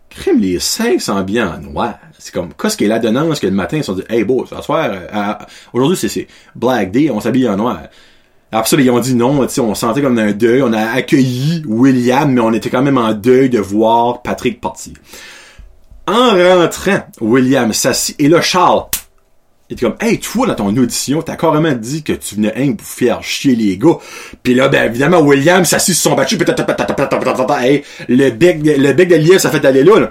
crime, 0.09 0.41
les 0.41 0.59
cinq 0.59 1.01
bien 1.25 1.55
en 1.55 1.59
noir. 1.61 1.95
C'est 2.19 2.35
comme, 2.35 2.51
qu'est-ce 2.61 2.77
qui 2.77 2.85
est 2.85 2.89
la 2.89 2.99
donnance 2.99 3.41
que 3.41 3.47
le 3.47 3.53
matin, 3.53 3.77
ils 3.77 3.85
sont 3.85 3.95
dit, 3.95 4.05
hey, 4.09 4.25
beau, 4.25 4.45
ce 4.47 4.61
soir, 4.61 4.91
euh, 4.91 5.35
aujourd'hui, 5.73 5.97
c'est, 5.97 6.27
Black 6.55 6.91
Day, 6.91 7.11
on 7.11 7.21
s'habille 7.21 7.49
en 7.49 7.57
noir. 7.57 7.81
Après 8.51 8.69
ça, 8.69 8.77
ben, 8.77 8.85
ils 8.85 8.91
ont 8.91 8.99
dit 8.99 9.15
non, 9.15 9.47
on 9.59 9.75
sentait 9.75 10.01
comme 10.01 10.19
un 10.19 10.33
deuil, 10.33 10.63
on 10.63 10.73
a 10.73 10.81
accueilli 10.81 11.63
William, 11.67 12.33
mais 12.33 12.41
on 12.41 12.53
était 12.53 12.71
quand 12.71 12.83
même 12.83 12.97
en 12.97 13.13
deuil 13.13 13.51
de 13.51 13.59
voir 13.59 14.23
Patrick 14.23 14.61
partir. 14.61 14.95
En 16.07 16.31
rentrant, 16.31 17.01
William 17.21 17.73
s'assit, 17.75 18.17
et 18.19 18.29
là, 18.29 18.41
Charles, 18.41 18.85
il 19.69 19.75
était 19.75 19.85
comme, 19.85 19.97
hey, 20.01 20.19
toi, 20.19 20.47
dans 20.47 20.55
ton 20.55 20.77
audition, 20.77 21.21
t'as 21.21 21.37
carrément 21.37 21.73
dit 21.73 22.03
que 22.03 22.15
tu 22.15 22.37
venais 22.37 22.53
hein, 22.57 22.73
pour 22.73 22.87
faire 22.87 23.23
chier 23.23 23.55
les 23.55 23.77
gars. 23.77 23.99
Puis 24.43 24.55
là, 24.55 24.69
ben, 24.69 24.87
évidemment, 24.87 25.21
William 25.21 25.65
s'assit 25.65 25.95
sur 25.95 26.11
son 26.11 26.17
battu, 26.17 26.39
hey, 27.61 27.83
le 28.09 28.31
bec, 28.31 28.61
le 28.65 28.93
bec 28.93 29.09
de 29.09 29.17
lièvre, 29.17 29.41
ça 29.41 29.51
fait 29.51 29.65
aller 29.67 29.85
là, 29.85 30.01
là. 30.01 30.09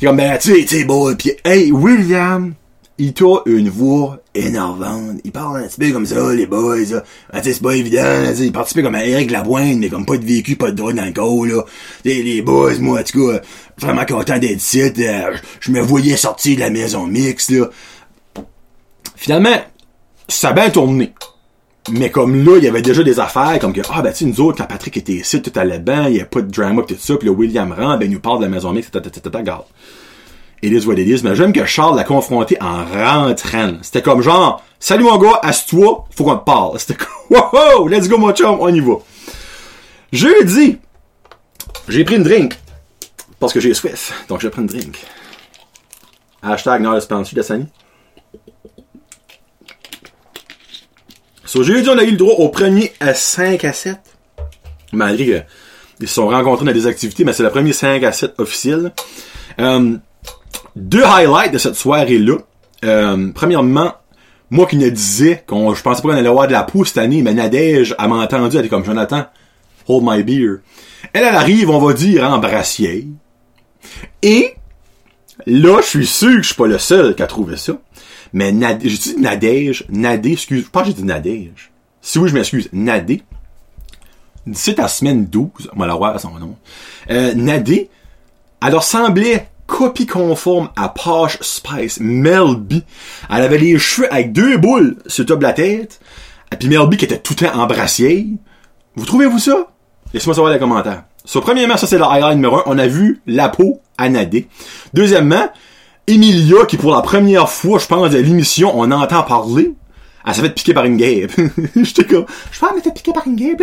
Il 0.00 0.08
comme, 0.08 0.16
ben, 0.16 0.38
tu 0.38 0.66
sais, 0.66 0.84
bon, 0.84 1.14
pis, 1.14 1.32
hey, 1.44 1.70
William, 1.70 2.54
il 2.96 3.12
t'a 3.12 3.42
une 3.46 3.68
voix 3.68 4.20
énervante. 4.34 5.20
Il 5.24 5.32
parle 5.32 5.64
un 5.64 5.66
petit 5.66 5.78
peu 5.78 5.92
comme 5.92 6.06
ça, 6.06 6.32
les 6.32 6.46
boys, 6.46 6.76
là. 6.90 7.02
Ah, 7.32 7.40
c'est 7.42 7.60
pas 7.60 7.72
évident, 7.72 8.32
il 8.38 8.52
participe 8.52 8.82
comme 8.82 8.94
à 8.94 9.04
Eric 9.04 9.30
Lavoine, 9.30 9.78
mais 9.78 9.88
comme 9.88 10.06
pas 10.06 10.16
de 10.16 10.24
vécu, 10.24 10.56
pas 10.56 10.70
de 10.70 10.76
drogue 10.76 10.94
dans 10.94 11.04
le 11.04 11.12
corps, 11.12 11.44
là. 11.44 11.62
T'sais, 12.04 12.22
les 12.22 12.40
boys, 12.40 12.78
moi, 12.80 13.00
en 13.00 13.02
tout 13.02 13.28
cas, 13.28 13.40
vraiment 13.78 14.04
content 14.06 14.38
d'être 14.38 14.56
ici, 14.56 14.80
euh, 14.80 14.90
je 15.60 15.70
me 15.72 15.80
voyais 15.80 16.16
sortir 16.16 16.56
de 16.56 16.60
la 16.60 16.70
maison 16.70 17.06
mixte, 17.06 17.50
là. 17.50 17.68
Finalement, 19.14 19.56
ça 20.28 20.50
a 20.50 20.52
bien 20.52 20.70
tourné. 20.70 21.12
Mais 21.90 22.10
comme 22.10 22.44
là, 22.44 22.56
il 22.56 22.64
y 22.64 22.68
avait 22.68 22.82
déjà 22.82 23.02
des 23.02 23.20
affaires 23.20 23.58
comme 23.60 23.72
que, 23.72 23.82
ah, 23.92 24.00
ben, 24.00 24.12
tu 24.12 24.24
nous 24.24 24.40
autres, 24.40 24.58
quand 24.58 24.66
Patrick 24.66 24.96
était 24.96 25.12
ici, 25.12 25.42
tout 25.42 25.52
allait 25.56 25.78
bien, 25.78 26.08
il 26.08 26.14
n'y 26.14 26.20
a 26.20 26.24
pas 26.24 26.40
de 26.40 26.50
drama 26.50 26.82
pis 26.82 26.94
tout 26.94 27.00
ça, 27.00 27.16
puis 27.16 27.26
le 27.26 27.34
William 27.34 27.72
Rand, 27.72 27.98
ben, 27.98 28.06
il 28.06 28.10
nous 28.10 28.20
parle 28.20 28.38
de 28.38 28.44
la 28.44 28.50
maison 28.50 28.72
mixte, 28.72 28.90
tata, 28.90 29.42
garde. 29.42 29.64
It 30.62 30.72
is. 30.72 31.22
Mais 31.22 31.36
j'aime 31.36 31.52
que 31.52 31.66
Charles 31.66 31.94
l'a 31.94 32.04
confronté 32.04 32.56
en 32.58 32.86
rentrant. 32.86 33.74
C'était 33.82 34.00
comme 34.00 34.22
genre, 34.22 34.62
salut 34.80 35.04
mon 35.04 35.18
gars, 35.18 35.38
assieds-toi, 35.42 36.06
faut 36.16 36.24
qu'on 36.24 36.36
te 36.36 36.44
parle. 36.44 36.78
C'était 36.78 36.94
comme, 36.94 37.38
wow, 37.52 37.86
let's 37.86 38.08
go 38.08 38.16
mon 38.16 38.32
chum, 38.32 38.56
on 38.60 38.68
y 38.68 38.80
va. 38.80 38.94
Jeudi, 40.10 40.78
j'ai 41.88 42.04
pris 42.04 42.16
une 42.16 42.22
drink. 42.22 42.54
Parce 43.38 43.52
que 43.52 43.60
j'ai 43.60 43.74
soif. 43.74 44.24
Donc, 44.28 44.40
j'ai 44.40 44.48
pris 44.48 44.62
une 44.62 44.68
drink. 44.68 45.04
Hashtag 46.42 46.80
Nord 46.80 46.94
de 46.94 47.42
Sani. 47.42 47.66
So, 51.54 51.62
jeudi, 51.62 51.88
on 51.88 51.96
a 51.96 52.02
eu 52.02 52.10
le 52.10 52.16
droit 52.16 52.34
au 52.34 52.48
premier 52.48 52.92
à 52.98 53.14
5 53.14 53.64
à 53.64 53.72
7. 53.72 53.96
Malgré 54.92 55.46
qu'ils 55.96 56.08
se 56.08 56.14
sont 56.14 56.26
rencontrés 56.26 56.64
dans 56.64 56.72
des 56.72 56.88
activités, 56.88 57.24
mais 57.24 57.32
c'est 57.32 57.44
le 57.44 57.50
premier 57.50 57.72
5 57.72 58.02
à 58.02 58.10
7 58.10 58.34
officiel. 58.38 58.92
Euh, 59.60 59.96
deux 60.74 61.04
highlights 61.04 61.52
de 61.52 61.58
cette 61.58 61.76
soirée-là. 61.76 62.38
Euh, 62.84 63.30
premièrement, 63.32 63.92
moi 64.50 64.66
qui 64.66 64.74
ne 64.74 64.88
disais 64.88 65.44
qu'on, 65.46 65.74
je 65.74 65.82
pensais 65.84 66.02
pas 66.02 66.08
qu'on 66.08 66.16
allait 66.16 66.28
avoir 66.28 66.48
de 66.48 66.52
la 66.52 66.64
pousse 66.64 66.88
cette 66.88 66.98
année, 66.98 67.22
mais 67.22 67.34
Nadège, 67.34 67.94
elle 68.00 68.08
m'a 68.08 68.16
entendu, 68.16 68.56
elle 68.56 68.64
était 68.64 68.68
comme 68.68 68.84
Jonathan, 68.84 69.26
hold 69.86 70.02
my 70.04 70.24
beer. 70.24 70.56
Elle, 71.12 71.22
elle 71.22 71.36
arrive, 71.36 71.70
on 71.70 71.78
va 71.78 71.92
dire, 71.92 72.24
en 72.24 72.38
brassier. 72.38 73.06
Et, 74.22 74.54
là, 75.46 75.80
je 75.82 75.86
suis 75.86 76.06
sûr 76.06 76.34
que 76.34 76.42
je 76.42 76.48
suis 76.48 76.56
pas 76.56 76.66
le 76.66 76.78
seul 76.78 77.14
qui 77.14 77.22
a 77.22 77.28
trouvé 77.28 77.56
ça. 77.56 77.74
Mais 78.34 78.50
Nadège, 78.50 78.90
j'ai 78.90 78.98
dit 78.98 79.20
Nadège, 79.20 79.84
Nadé, 79.88 80.32
excuse, 80.32 80.66
je 80.74 80.84
j'ai 80.84 80.92
dit 80.92 81.04
Nadège. 81.04 81.70
Si 82.02 82.18
oui, 82.18 82.28
je 82.28 82.34
m'excuse, 82.34 82.68
Nadé. 82.72 83.22
D'ici 84.44 84.74
à 84.76 84.88
semaine 84.88 85.26
12, 85.26 85.70
on 85.74 85.78
va 85.78 85.86
la 85.86 85.94
voir 85.94 86.16
à 86.16 86.18
son 86.18 86.32
nom. 86.32 86.56
Euh, 87.10 87.32
Nadé, 87.34 87.88
elle 88.60 88.74
ressemblait 88.74 89.48
copie 89.66 90.06
conforme 90.06 90.68
à 90.74 90.88
Posh 90.88 91.38
Spice 91.40 92.00
Melby. 92.00 92.82
Elle 93.30 93.42
avait 93.42 93.56
les 93.56 93.78
cheveux 93.78 94.12
avec 94.12 94.32
deux 94.32 94.58
boules 94.58 94.96
sur 95.06 95.22
le 95.22 95.26
top 95.26 95.38
de 95.38 95.44
la 95.44 95.52
tête. 95.52 96.00
Et 96.52 96.56
puis 96.56 96.68
Melby 96.68 96.96
qui 96.96 97.04
était 97.04 97.18
tout 97.20 97.34
le 97.40 97.46
temps 97.46 97.56
en. 97.56 97.68
Vous 98.96 99.06
trouvez-vous 99.06 99.38
ça? 99.38 99.68
Laissez-moi 100.12 100.34
savoir 100.34 100.50
dans 100.50 100.54
les 100.54 100.60
commentaires. 100.60 101.04
So, 101.24 101.40
premièrement, 101.40 101.76
ça 101.76 101.86
c'est 101.86 101.98
le 101.98 102.04
highlight 102.04 102.34
numéro 102.34 102.58
un. 102.58 102.62
On 102.66 102.78
a 102.78 102.86
vu 102.88 103.22
la 103.26 103.48
peau 103.48 103.80
à 103.96 104.08
Nadé. 104.08 104.48
Deuxièmement, 104.92 105.48
Emilia, 106.06 106.66
qui 106.66 106.76
pour 106.76 106.94
la 106.94 107.00
première 107.00 107.48
fois, 107.48 107.78
je 107.78 107.86
pense, 107.86 108.10
de 108.10 108.18
l'émission, 108.18 108.72
on 108.78 108.90
entend 108.90 109.22
parler. 109.22 109.72
Elle 110.26 110.34
s'est 110.34 110.42
fait 110.42 110.50
piquer 110.50 110.74
par 110.74 110.84
une 110.84 110.96
guêpe. 110.96 111.32
J'étais 111.76 112.04
comme, 112.04 112.26
je 112.50 112.58
pense, 112.58 112.70
elle 112.70 112.76
m'était 112.76 112.92
piquée 112.92 113.12
par 113.12 113.26
une 113.26 113.36
guêpe. 113.36 113.62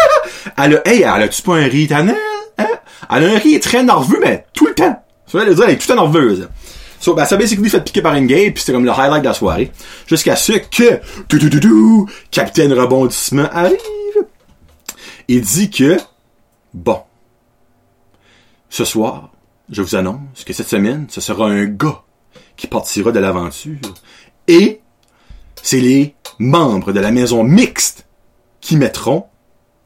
elle 0.58 0.76
a, 0.76 0.88
hey, 0.88 1.02
elle 1.02 1.22
a-tu 1.22 1.42
pas 1.42 1.56
un 1.56 1.66
riz 1.66 1.88
tannant? 1.88 2.14
Hein? 2.58 2.66
Elle 3.10 3.24
a 3.24 3.34
un 3.34 3.38
riz 3.38 3.60
très 3.60 3.82
nerveux, 3.82 4.18
mais 4.22 4.44
tout 4.54 4.66
le 4.66 4.74
temps. 4.74 5.02
Ça 5.26 5.38
veut 5.38 5.44
elle 5.46 5.52
est 5.70 5.76
tout 5.76 5.90
le 5.90 5.96
temps 5.96 6.02
nerveuse. 6.02 6.48
So, 7.00 7.14
ben, 7.14 7.24
ça 7.24 7.36
basically 7.36 7.68
fait 7.68 7.80
piquer 7.80 8.00
par 8.00 8.14
une 8.14 8.26
guêpe, 8.26 8.54
puis 8.54 8.60
c'était 8.62 8.72
comme 8.72 8.84
le 8.84 8.92
highlight 8.92 9.22
de 9.22 9.28
la 9.28 9.34
soirée. 9.34 9.72
Jusqu'à 10.06 10.36
ce 10.36 10.52
que, 10.52 11.00
tout, 11.28 11.38
tout, 11.38 11.50
tout, 11.50 12.08
Capitaine 12.30 12.72
Rebondissement 12.72 13.48
arrive. 13.52 13.76
Il 15.26 15.40
dit 15.40 15.68
que, 15.68 15.98
bon, 16.72 17.00
ce 18.70 18.84
soir, 18.84 19.31
je 19.72 19.80
vous 19.80 19.96
annonce 19.96 20.44
que 20.46 20.52
cette 20.52 20.68
semaine, 20.68 21.06
ce 21.08 21.20
sera 21.20 21.48
un 21.48 21.64
gars 21.64 22.02
qui 22.56 22.66
partira 22.66 23.10
de 23.10 23.18
l'aventure. 23.18 23.78
Et 24.46 24.80
c'est 25.62 25.80
les 25.80 26.14
membres 26.38 26.92
de 26.92 27.00
la 27.00 27.10
maison 27.10 27.42
mixte 27.42 28.06
qui 28.60 28.76
mettront 28.76 29.24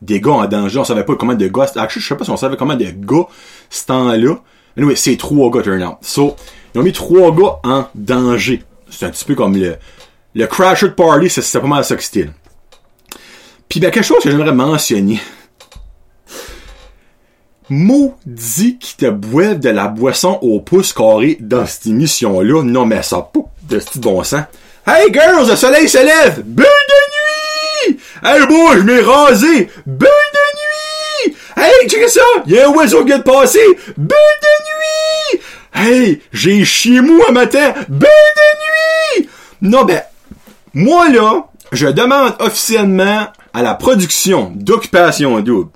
des 0.03 0.21
gars 0.21 0.33
en 0.33 0.47
danger. 0.47 0.81
On 0.81 0.85
savait 0.85 1.05
pas 1.05 1.15
combien 1.15 1.37
de 1.37 1.47
gars, 1.47 1.71
actually, 1.77 2.03
je 2.03 2.09
sais 2.09 2.17
pas 2.17 2.25
si 2.25 2.31
on 2.31 2.37
savait 2.37 2.57
combien 2.57 2.77
de 2.77 2.91
gars 2.91 3.27
ce 3.71 3.87
temps-là. 3.87 4.35
Mais 4.77 4.85
oui, 4.85 4.97
c'est 4.97 5.17
trois 5.17 5.51
gars 5.51 5.63
turn 5.63 5.83
out. 5.83 5.97
So, 6.03 6.35
ils 6.75 6.81
ont 6.81 6.85
mis 6.85 6.93
trois 6.93 7.35
gars 7.35 7.61
en 7.63 7.87
danger. 7.95 8.65
C'est 8.91 9.07
un 9.07 9.11
petit 9.11 9.25
peu 9.25 9.37
comme 9.37 9.57
le, 9.57 9.77
le 10.35 10.47
Crasher 10.47 10.91
Party, 10.91 11.31
c'est 11.31 11.61
pas 11.61 11.67
mal 11.67 11.85
ça 11.85 11.95
que 11.97 12.03
c'était. 12.03 12.29
Puis 13.69 13.81
ben, 13.81 13.91
quelque 13.91 14.05
chose 14.05 14.23
que 14.23 14.31
j'aimerais 14.31 14.53
mentionner 14.53 15.21
maudit 17.69 18.79
qui 18.79 18.97
te 18.97 19.07
boivent 19.07 19.59
de 19.59 19.71
la 19.71 19.89
boisson 19.89 20.39
au 20.43 20.61
pouce 20.61 20.93
carré 20.93 21.37
dans 21.41 21.67
cette 21.67 21.87
émission-là. 21.87 22.63
Non, 22.63 22.87
mais 22.87 23.03
ça 23.03 23.29
pas 23.33 23.41
de 23.69 23.81
ce 23.81 23.99
bon 23.99 24.23
sens. 24.23 24.45
Hey 24.87 25.13
girls, 25.13 25.49
le 25.49 25.57
soleil 25.57 25.89
se 25.89 25.99
lève! 25.99 26.43
Bulle 26.45 26.65
de 26.65 27.91
nuit! 27.91 28.01
Hey 28.23 28.47
boy, 28.47 28.77
je 28.79 28.83
m'ai 28.83 29.01
rasé! 29.01 29.69
Bulle 29.85 30.09
de 30.09 31.27
nuit! 31.29 31.37
Hey, 31.57 31.89
check 31.89 32.09
ça! 32.09 32.21
Y'a 32.47 32.69
un 32.69 32.73
oiseau 32.73 33.01
qui 33.01 33.07
vient 33.09 33.19
de! 33.19 33.25
Bulle 33.97 34.17
de 34.43 35.35
nuit! 35.35 35.41
Hey, 35.75 36.21
j'ai 36.33 36.65
chié 36.65 37.01
moi 37.01 37.27
un 37.29 37.33
matin! 37.33 37.75
Bulle 37.89 38.09
de 38.37 39.23
nuit! 39.23 39.29
Non, 39.61 39.85
ben, 39.85 40.03
moi 40.73 41.09
là, 41.09 41.49
je 41.73 41.89
demande 41.89 42.37
officiellement 42.39 43.27
à 43.53 43.63
la 43.63 43.75
production 43.75 44.53
d'Occupation 44.55 45.41
Double 45.41 45.71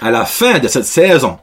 à 0.00 0.10
la 0.10 0.24
fin 0.24 0.58
de 0.58 0.68
cette 0.68 0.84
saison 0.84 1.38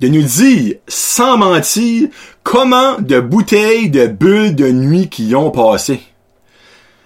de 0.00 0.08
nous 0.08 0.22
dire, 0.22 0.76
sans 0.86 1.36
mentir, 1.36 2.08
comment 2.42 2.98
de 2.98 3.20
bouteilles 3.20 3.90
de 3.90 4.06
bulles 4.06 4.54
de 4.54 4.70
nuit 4.70 5.08
qui 5.08 5.34
ont 5.34 5.50
passé. 5.50 6.00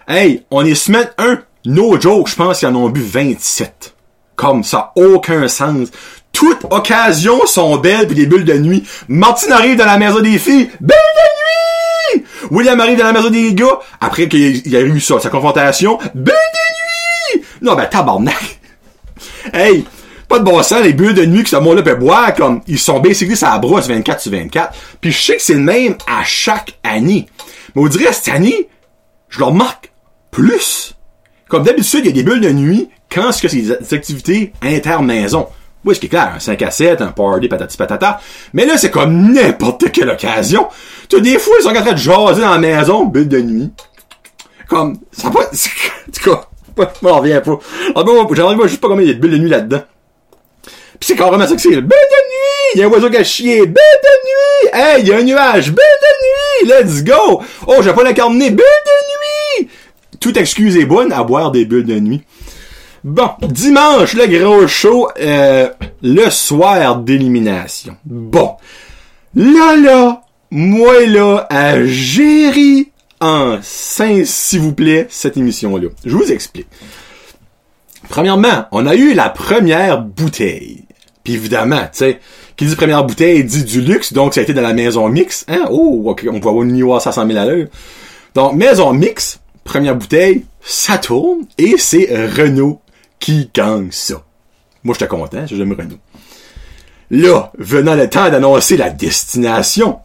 Hey, 0.07 0.45
on 0.51 0.65
est 0.65 0.75
semaine 0.75 1.11
1, 1.19 1.43
no 1.67 2.01
joke, 2.01 2.29
je 2.29 2.37
pense 2.37 2.59
qu'ils 2.59 2.69
en 2.69 2.75
ont 2.77 2.89
bu 2.89 3.01
27. 3.03 3.95
Comme 4.37 4.65
ça, 4.65 4.93
aucun 4.97 5.49
sens. 5.49 5.89
Toutes 6.33 6.65
occasions 6.71 7.47
sont 7.47 7.77
belles 7.77 8.07
puis 8.07 8.17
des 8.17 8.27
bulles 8.27 8.45
de 8.45 8.59
nuit. 8.59 8.85
Martine 9.09 9.53
arrive 9.53 9.77
dans 9.77 9.85
la 9.85 9.99
maison 9.99 10.21
des 10.21 10.39
filles, 10.39 10.71
bulles 10.81 10.97
de 11.17 12.19
nuit! 12.19 12.25
William 12.51 12.81
arrive 12.81 12.99
dans 12.99 13.05
la 13.05 13.13
maison 13.13 13.31
des 13.31 13.55
gars, 13.55 13.79
après 14.01 14.29
qu'il 14.29 14.67
y 14.67 14.77
a 14.77 14.81
eu 14.81 15.01
ça, 15.01 15.21
sa 15.21 15.31
confrontation, 15.31 15.99
bulles 16.15 16.35
de 16.35 17.39
nuit! 17.39 17.45
Non, 17.61 17.75
ben, 17.75 17.87
tabarnak! 17.87 18.61
Hey, 19.53 19.85
pas 20.33 20.39
de 20.39 20.45
bon 20.45 20.63
les 20.83 20.95
bulles 20.95 21.13
de 21.13 21.27
nuit 21.27 21.43
que 21.43 21.51
ce 21.51 21.57
monde-là 21.57 21.83
peut 21.83 21.95
boire, 21.95 22.33
comme, 22.35 22.63
ils 22.67 22.79
sont 22.79 23.01
basically 23.01 23.37
ça 23.37 23.59
brosse 23.59 23.87
24 23.87 24.19
sur 24.19 24.33
24. 24.33 24.73
Puis 24.99 25.13
je 25.13 25.21
sais 25.21 25.37
que 25.37 25.43
c'est 25.43 25.53
le 25.53 25.61
même 25.61 25.95
à 26.07 26.25
chaque 26.25 26.79
année. 26.83 27.27
Mais 27.75 27.83
on 27.83 27.87
dirait, 27.87 28.15
cette 28.15 28.35
année, 28.35 28.71
je 29.29 29.39
leur 29.41 29.53
marque 29.53 29.93
plus. 30.31 30.95
Comme 31.49 31.65
d'habitude, 31.65 32.01
il 32.05 32.07
y 32.07 32.09
a 32.09 32.13
des 32.13 32.23
bulles 32.23 32.41
de 32.41 32.49
nuit 32.49 32.89
quand 33.11 33.31
ce 33.31 33.43
que 33.43 33.49
c'est 33.49 33.59
des 33.59 33.95
activités 33.95 34.55
inter-maison. 34.63 35.49
Oui, 35.85 35.97
ce 35.97 36.01
qui 36.01 36.07
est 36.07 36.09
clair, 36.09 36.33
un 36.35 36.41
5 36.41 36.63
à 36.63 36.71
7, 36.71 37.03
un 37.03 37.09
party, 37.09 37.49
patati 37.49 37.77
patata. 37.77 38.19
Mais 38.55 38.65
là, 38.65 38.79
c'est 38.79 38.91
comme 38.91 39.35
n'importe 39.35 39.93
quelle 39.93 40.09
occasion. 40.09 40.69
Tu 41.11 41.21
des 41.21 41.39
fois, 41.39 41.57
ils 41.61 41.63
sont 41.65 41.77
en 41.77 41.83
train 41.83 41.93
de 41.93 41.99
jaser 41.99 42.41
dans 42.41 42.53
la 42.53 42.59
maison, 42.59 43.05
bulle 43.05 43.29
de 43.29 43.43
nuit. 43.43 43.71
Comme, 44.67 44.99
ça 45.11 45.31
pas, 45.31 45.41
en 45.41 46.11
tout 46.11 46.31
cas, 46.31 46.49
je 46.79 47.07
m'en 47.07 47.19
reviens 47.19 47.43
pas. 47.43 47.59
Ah 47.95 48.03
bon, 48.03 48.27
j'aimerais 48.33 48.69
juste 48.69 48.81
pas 48.81 48.89
combien 48.89 49.05
il 49.05 49.09
y 49.09 49.11
a 49.11 49.15
de 49.15 49.21
bulles 49.21 49.33
de 49.33 49.39
nuit 49.39 49.51
là-dedans. 49.51 49.83
Pis 51.03 51.09
c'est 51.09 51.17
carrément 51.17 51.45
ça 51.49 51.57
que 51.57 51.61
c'est. 51.61 51.71
Belle 51.71 51.81
de 51.81 51.89
nuit! 51.89 52.71
Il 52.75 52.79
y 52.79 52.83
a 52.85 52.87
un 52.87 52.91
oiseau 52.91 53.11
qui 53.11 53.17
a 53.17 53.25
chié. 53.25 53.67
Belle 53.67 53.75
de 53.75 54.29
nuit! 54.29 54.71
Hey, 54.73 55.03
il 55.03 55.09
y 55.09 55.13
a 55.13 55.17
un 55.17 55.25
nuage. 55.25 55.73
Belle 55.73 55.85
de 56.01 56.69
nuit! 56.71 56.73
Let's 56.73 57.03
go! 57.03 57.43
Oh, 57.67 57.83
j'ai 57.83 57.93
pas 57.93 58.05
la 58.05 58.13
carnet. 58.13 58.51
Belle 58.51 58.59
de 58.59 59.63
nuit! 59.65 59.69
Toute 60.21 60.37
excuse 60.37 60.77
est 60.77 60.85
bonne 60.85 61.11
à 61.11 61.25
boire 61.25 61.51
des 61.51 61.65
bulles 61.65 61.87
de 61.87 61.99
nuit. 61.99 62.23
Bon, 63.03 63.31
dimanche, 63.43 64.15
le 64.15 64.29
gros 64.29 64.69
show, 64.69 65.09
euh, 65.19 65.71
le 66.05 66.31
soir 66.31 66.99
d'élimination. 66.99 67.97
Bon. 68.05 68.55
Là, 69.35 69.75
là, 69.75 70.23
moi, 70.53 71.05
là, 71.05 71.49
à 71.51 71.85
gérer 71.85 72.93
en 73.21 73.59
sein, 73.61 74.23
s'il 74.25 74.61
vous 74.61 74.73
plaît, 74.73 75.09
cette 75.11 75.37
émission-là. 75.37 75.89
Je 76.05 76.15
vous 76.15 76.31
explique. 76.31 76.69
Premièrement, 78.09 78.67
on 78.71 78.87
a 78.87 78.95
eu 78.95 79.15
la 79.15 79.31
première 79.31 80.01
bouteille. 80.01 80.85
Puis 81.25 81.35
évidemment, 81.35 81.83
tu 81.83 81.99
sais, 81.99 82.21
qui 82.57 82.67
dit 82.67 82.77
première 82.77 83.05
bouteille 83.05 83.45
dit 83.45 83.65
du 83.65 83.81
luxe, 83.81 84.13
donc 84.13 84.35
ça 84.35 84.41
a 84.41 84.43
été 84.43 84.55
dans 84.55 84.63
la 84.63 84.73
maison 84.73 85.09
mix. 85.09 85.45
Hein? 85.49 85.67
Oh, 85.71 86.03
ok, 86.07 86.27
on 86.31 86.41
peut 86.41 86.49
avoir 86.49 86.65
une 86.65 86.73
New 86.73 86.99
500 86.99 87.27
000 87.27 87.39
à 87.39 87.45
l'heure. 87.45 87.67
Donc, 88.35 88.55
maison 88.55 88.93
mix, 88.93 89.41
première 89.65 89.95
bouteille, 89.95 90.45
ça 90.61 90.99
tourne, 90.99 91.47
et 91.59 91.75
c'est 91.79 92.09
Renault 92.37 92.81
qui 93.19 93.51
gagne 93.55 93.89
ça. 93.91 94.25
Moi, 94.85 94.95
j'étais 94.99 95.09
content, 95.09 95.47
j'aime 95.47 95.73
Renault. 95.73 95.99
Là, 97.11 97.53
venant 97.59 97.95
le 97.95 98.09
temps 98.09 98.31
d'annoncer 98.31 98.77
la 98.77 98.91
destination, 98.91 99.99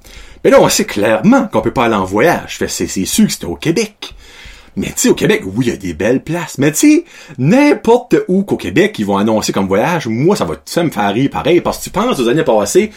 mais 0.43 0.51
là, 0.51 0.61
on 0.61 0.69
sait 0.69 0.85
clairement 0.85 1.47
qu'on 1.47 1.61
peut 1.61 1.73
pas 1.73 1.85
aller 1.85 1.95
en 1.95 2.05
voyage. 2.05 2.57
Fait, 2.57 2.67
c'est 2.67 2.87
sûr 2.87 3.25
que 3.25 3.31
c'était 3.31 3.45
au 3.45 3.55
Québec. 3.55 4.13
Mais 4.77 4.87
tu 4.87 4.93
sais, 4.97 5.09
au 5.09 5.15
Québec, 5.15 5.41
oui, 5.43 5.65
il 5.65 5.69
y 5.69 5.73
a 5.73 5.75
des 5.75 5.93
belles 5.93 6.23
places. 6.23 6.59
Mais 6.59 6.71
tu 6.71 6.77
sais, 6.77 7.05
n'importe 7.39 8.15
où 8.27 8.43
qu'au 8.43 8.57
Québec, 8.57 8.95
ils 8.99 9.05
vont 9.07 9.17
annoncer 9.17 9.51
comme 9.51 9.67
voyage, 9.67 10.05
moi, 10.07 10.35
ça 10.35 10.45
va 10.45 10.53
ça 10.65 10.83
me 10.83 10.91
faire 10.91 11.11
rire 11.11 11.31
pareil. 11.31 11.61
Parce 11.61 11.79
que 11.79 11.85
tu 11.85 11.89
penses 11.89 12.19
aux 12.19 12.29
années 12.29 12.43
passées, 12.43 12.91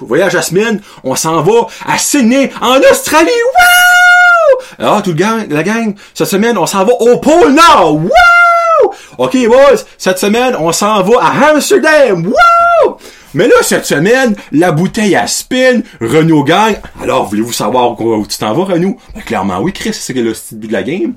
voyage 0.00 0.34
à 0.34 0.42
semaine, 0.42 0.82
on 1.04 1.14
s'en 1.14 1.40
va 1.42 1.68
à 1.86 1.98
Sydney, 1.98 2.50
en 2.60 2.78
Australie, 2.90 3.30
wow! 3.30 4.64
Ah, 4.80 5.00
tout 5.02 5.10
le 5.10 5.16
gang, 5.16 5.46
la 5.48 5.62
gang, 5.62 5.94
cette 6.14 6.26
semaine, 6.26 6.58
on 6.58 6.66
s'en 6.66 6.84
va 6.84 6.92
au 6.94 7.18
pôle 7.18 7.52
Nord, 7.52 7.94
wow! 7.94 8.92
OK, 9.18 9.36
boys, 9.46 9.84
cette 9.98 10.18
semaine, 10.18 10.56
on 10.58 10.72
s'en 10.72 11.02
va 11.02 11.20
à 11.20 11.50
Amsterdam! 11.50 12.26
Wouh! 12.26 12.96
Mais 13.34 13.46
là, 13.46 13.56
cette 13.62 13.84
semaine, 13.84 14.34
la 14.52 14.72
bouteille 14.72 15.14
à 15.14 15.26
spin, 15.26 15.82
Renault 16.00 16.44
gagne. 16.44 16.76
Alors, 17.02 17.28
voulez-vous 17.28 17.52
savoir 17.52 18.00
où 18.00 18.26
tu 18.26 18.38
t'en 18.38 18.54
vas, 18.54 18.72
Renault? 18.72 18.96
Ben, 19.14 19.22
clairement, 19.22 19.60
oui, 19.60 19.72
Chris, 19.72 19.92
c'est 19.92 20.14
le 20.14 20.32
petit 20.32 20.54
but 20.54 20.68
de 20.68 20.72
la 20.72 20.82
game. 20.82 21.14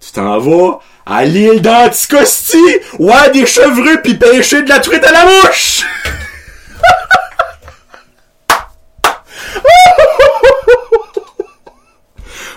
Tu 0.00 0.12
t'en 0.12 0.38
vas 0.38 0.78
à 1.04 1.24
l'île 1.24 1.60
d'Anticosti, 1.60 2.56
ouais, 2.98 3.30
des 3.32 3.44
chevreux 3.44 4.00
pis 4.02 4.14
pêcher 4.14 4.62
de 4.62 4.68
la 4.68 4.78
truite 4.78 5.04
à 5.04 5.12
la 5.12 5.26
mouche! 5.26 5.82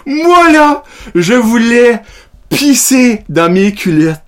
Moi 0.05 0.51
là, 0.51 0.83
je 1.15 1.33
voulais 1.33 2.01
pisser 2.49 3.23
dans 3.29 3.51
mes 3.51 3.73
culottes. 3.73 4.22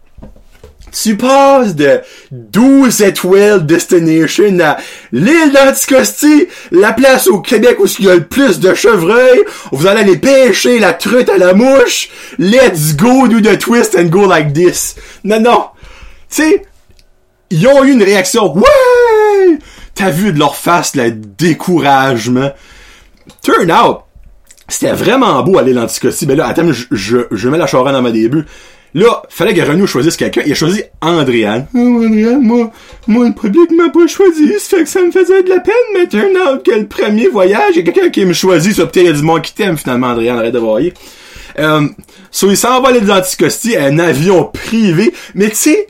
Tu 1.02 1.18
passes 1.18 1.76
de 1.76 2.00
12 2.32 3.02
étoiles 3.02 3.66
Destination 3.66 4.58
à 4.62 4.78
l'île 5.12 5.52
d'Anticosti, 5.52 6.48
la 6.72 6.94
place 6.94 7.28
au 7.28 7.42
Québec 7.42 7.78
où 7.80 7.86
il 8.00 8.06
y 8.06 8.10
a 8.10 8.16
le 8.16 8.24
plus 8.24 8.62
de 8.62 8.74
chevreuils. 8.74 9.44
Vous 9.74 9.88
allez 9.88 10.02
aller 10.02 10.18
pêcher 10.18 10.80
la 10.80 10.94
truite 10.94 11.28
à 11.28 11.38
la 11.38 11.54
mouche. 11.54 12.10
Let's 12.40 12.96
go 12.96 13.28
do 13.28 13.42
the 13.42 13.60
twist 13.60 13.98
and 14.00 14.06
go 14.06 14.26
like 14.26 14.54
this. 14.54 14.96
Non, 15.26 15.42
non. 15.42 15.66
Tu 16.30 16.44
sais, 16.44 16.66
ils 17.50 17.68
ont 17.68 17.84
eu 17.84 17.92
une 17.92 18.04
réaction. 18.04 18.56
Ouais! 18.56 19.60
T'as 19.96 20.12
vu 20.12 20.32
de 20.32 20.40
leur 20.40 20.56
face 20.56 20.96
le 20.96 21.12
découragement. 21.12 22.52
Turn 23.42 23.70
out, 23.70 23.98
c'était 24.70 24.94
vraiment 24.94 25.44
beau 25.44 25.58
aller 25.58 25.74
l'Anticosti. 25.74 26.26
Ben 26.26 26.38
là, 26.38 26.48
attends, 26.48 26.72
je, 26.72 26.86
je, 26.92 27.18
je 27.32 27.50
mets 27.50 27.58
la 27.58 27.68
charogne 27.68 27.94
dans 27.94 28.02
ma 28.02 28.12
début. 28.12 28.46
Là, 28.96 29.24
fallait 29.28 29.54
que 29.54 29.60
Renaud 29.60 29.88
choisisse 29.88 30.16
quelqu'un. 30.16 30.42
Il 30.46 30.54
a 30.54 30.56
choisi 30.56 30.82
Andréane. 31.02 31.68
Oh, 31.76 31.80
Andréane, 31.80 32.42
moi, 32.42 32.72
moi, 33.08 33.28
le 33.28 33.34
public 33.34 33.70
m'a 33.72 33.90
pas 33.90 34.08
choisi. 34.08 34.54
Ça 34.58 34.78
fait 34.78 34.84
que 34.84 34.90
ça 34.90 35.02
me 35.02 35.12
faisait 35.12 35.44
de 35.44 35.50
la 35.50 35.60
peine, 35.60 35.76
mais 35.94 36.04
out 36.04 36.64
que 36.64 36.72
le 36.72 36.88
premier 36.88 37.28
voyage, 37.28 37.72
il 37.72 37.76
y 37.76 37.80
a 37.82 37.92
quelqu'un 37.92 38.10
qui 38.10 38.24
me 38.24 38.32
choisit. 38.32 38.74
Ça 38.74 38.86
peut-être 38.86 39.06
il 39.06 39.14
du 39.14 39.22
monde 39.22 39.42
qui 39.42 39.54
t'aime, 39.54 39.78
finalement, 39.78 40.08
Andréane, 40.08 40.38
arrête 40.38 40.54
de 40.54 40.60
voyer. 40.60 40.94
Euh, 41.60 41.90
so, 42.32 42.50
il 42.50 42.56
s'en 42.56 42.82
va 42.82 42.94
dans 42.94 43.16
l'Anticosti, 43.16 43.76
un 43.76 44.00
avion 44.00 44.46
privé. 44.46 45.14
Mais 45.34 45.50
tu 45.50 45.58
sais, 45.58 45.88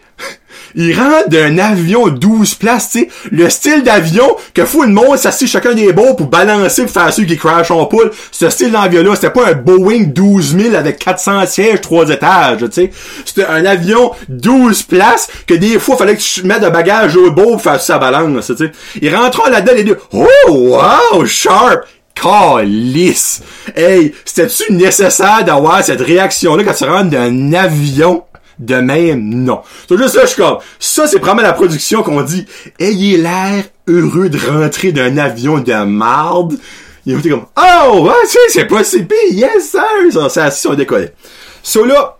il 0.75 0.97
rentre 0.97 1.29
d'un 1.29 1.57
avion 1.57 2.07
12 2.07 2.55
places, 2.55 2.89
tu 2.89 2.99
sais, 2.99 3.09
le 3.31 3.49
style 3.49 3.83
d'avion 3.83 4.35
que 4.53 4.65
fou 4.65 4.83
le 4.83 4.89
monde 4.89 5.17
s'assied 5.17 5.47
chacun 5.47 5.73
des 5.73 5.93
bords 5.93 6.15
pour 6.15 6.27
balancer 6.27 6.83
pour 6.83 6.91
faire 6.91 7.13
ceux 7.13 7.23
qui 7.23 7.37
crash 7.37 7.71
en 7.71 7.85
poule. 7.85 8.11
Ce 8.31 8.49
style 8.49 8.71
d'avion-là, 8.71 9.15
c'était 9.15 9.29
pas 9.29 9.47
un 9.47 9.53
Boeing 9.53 10.03
12 10.07 10.57
000 10.57 10.75
avec 10.75 10.99
400 10.99 11.45
sièges, 11.47 11.81
3 11.81 12.09
étages, 12.09 12.59
tu 12.59 12.71
sais. 12.71 12.91
C'était 13.25 13.45
un 13.45 13.65
avion 13.65 14.11
12 14.29 14.83
places 14.83 15.29
que 15.47 15.53
des 15.53 15.79
fois, 15.79 15.95
fallait 15.97 16.15
que 16.15 16.21
tu 16.21 16.43
mettes 16.43 16.63
de 16.63 16.69
bagages 16.69 17.15
au 17.15 17.31
bord 17.31 17.51
pour 17.51 17.61
faire 17.61 17.81
sa 17.81 17.97
balance, 17.97 18.47
tu 18.47 18.57
sais. 18.57 18.71
Il 19.01 19.15
rentre 19.15 19.49
là-dedans, 19.49 19.73
les 19.75 19.83
deux, 19.83 19.97
oh, 20.11 20.27
wow, 20.49 21.25
sharp! 21.25 21.85
Calice! 22.15 23.41
Hey, 23.75 24.13
c'était-tu 24.23 24.73
nécessaire 24.73 25.43
d'avoir 25.43 25.83
cette 25.83 26.01
réaction-là 26.01 26.63
quand 26.63 26.73
tu 26.73 26.85
rentres 26.85 27.09
d'un 27.09 27.53
avion? 27.53 28.23
De 28.59 28.75
même, 28.75 29.43
non. 29.43 29.61
C'est 29.87 29.97
juste 29.97 30.15
ça, 30.15 30.21
je 30.21 30.27
suis 30.27 30.41
comme, 30.41 30.57
ça, 30.79 31.07
c'est 31.07 31.19
vraiment 31.19 31.41
la 31.41 31.53
production 31.53 32.03
qu'on 32.03 32.21
dit, 32.21 32.45
ayez 32.79 33.17
l'air 33.17 33.63
heureux 33.87 34.29
de 34.29 34.37
rentrer 34.37 34.91
d'un 34.91 35.17
avion 35.17 35.59
de 35.59 35.83
marde. 35.83 36.57
Ils 37.05 37.15
ont 37.15 37.19
été 37.19 37.29
comme, 37.29 37.45
oh, 37.57 38.01
ouais, 38.01 38.13
tu 38.23 38.29
sais, 38.29 38.39
c'est 38.49 38.65
pas 38.65 38.83
si 38.83 39.05
yes, 39.31 39.71
sir! 39.71 40.29
Ça, 40.29 40.45
assis, 40.45 40.67
on 40.67 40.73
décollait. 40.73 41.13
So 41.61 41.85
là, 41.85 42.17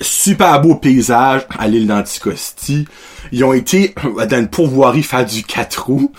super 0.00 0.60
beau 0.60 0.74
paysage 0.74 1.42
à 1.58 1.68
l'île 1.68 1.86
d'Anticosti. 1.86 2.86
Ils 3.32 3.44
ont 3.44 3.52
été 3.52 3.94
dans 4.28 4.38
une 4.38 4.48
pourvoirie 4.48 5.02
faire 5.02 5.24
du 5.24 5.42
4 5.42 5.84
roues 5.86 6.12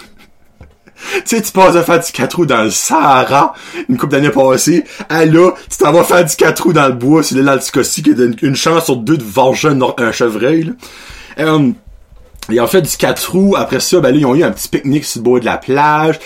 tu 1.13 1.21
sais, 1.25 1.41
tu 1.41 1.51
passes 1.51 1.75
à 1.75 1.83
faire 1.83 1.99
du 1.99 2.11
4 2.11 2.35
roues 2.35 2.45
dans 2.45 2.63
le 2.63 2.71
Sahara 2.71 3.53
une 3.89 3.97
couple 3.97 4.13
d'années 4.13 4.29
passées. 4.29 4.83
À 5.09 5.25
là, 5.25 5.51
tu 5.69 5.77
t'en 5.77 5.91
vas 5.91 6.03
faire 6.03 6.25
du 6.25 6.35
4 6.35 6.63
roues 6.63 6.73
dans 6.73 6.87
le 6.87 6.93
bois, 6.93 7.23
c'est 7.23 7.35
l'Alticosti 7.35 8.03
qui 8.03 8.11
a 8.11 8.45
une 8.45 8.55
chance 8.55 8.85
sur 8.85 8.97
deux 8.97 9.17
de 9.17 9.23
venger 9.23 9.69
un 9.97 10.11
chevreuil. 10.11 10.63
Là. 10.63 10.71
Euh, 11.39 11.71
ils 12.49 12.61
ont 12.61 12.67
fait 12.67 12.81
du 12.81 12.95
4 12.95 13.31
roues. 13.31 13.55
Après 13.57 13.79
ça, 13.79 13.99
ben 13.99 14.11
là, 14.11 14.17
ils 14.17 14.25
ont 14.25 14.35
eu 14.35 14.43
un 14.43 14.51
petit 14.51 14.69
pique-nique 14.69 15.05
sur 15.05 15.19
le 15.19 15.23
bord 15.23 15.39
de 15.39 15.45
la 15.45 15.57
plage. 15.57 16.19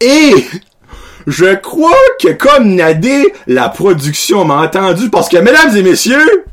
Et 0.00 0.34
je 1.26 1.54
crois 1.56 1.90
que 2.20 2.32
comme 2.32 2.74
Nadé, 2.74 3.32
la 3.46 3.68
production 3.68 4.44
m'a 4.44 4.62
entendu 4.62 5.10
parce 5.10 5.28
que, 5.28 5.36
mesdames 5.36 5.76
et 5.76 5.82
messieurs, 5.82 6.44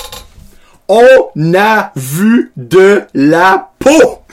on 0.88 1.56
a 1.56 1.92
vu 1.96 2.52
de 2.56 3.02
la 3.14 3.70
peau. 3.80 4.25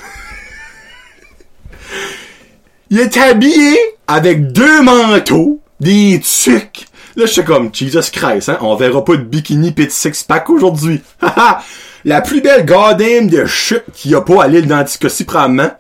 Il 2.93 3.01
est 3.01 3.17
habillé 3.17 3.79
avec 4.07 4.53
deux 4.53 4.83
manteaux, 4.83 5.63
des 5.81 6.21
tucs. 6.21 6.87
Là, 7.17 7.25
je 7.25 7.33
suis 7.33 7.43
comme, 7.43 7.71
Jesus 7.75 8.11
Christ, 8.13 8.51
hein, 8.51 8.59
on 8.61 8.77
verra 8.77 9.03
pas 9.03 9.17
de 9.17 9.23
bikini 9.23 9.73
de 9.73 9.87
six-pack 9.89 10.51
aujourd'hui. 10.51 11.01
La 12.05 12.21
plus 12.21 12.43
belle 12.43 12.67
goddamn 12.67 13.29
de 13.29 13.47
chute 13.47 13.85
qu'il 13.95 14.11
y 14.11 14.15
a 14.15 14.21
pas 14.21 14.45
à 14.45 14.49
l'île 14.49 14.67
d'Anticosti, 14.67 15.25
probablement. 15.25 15.71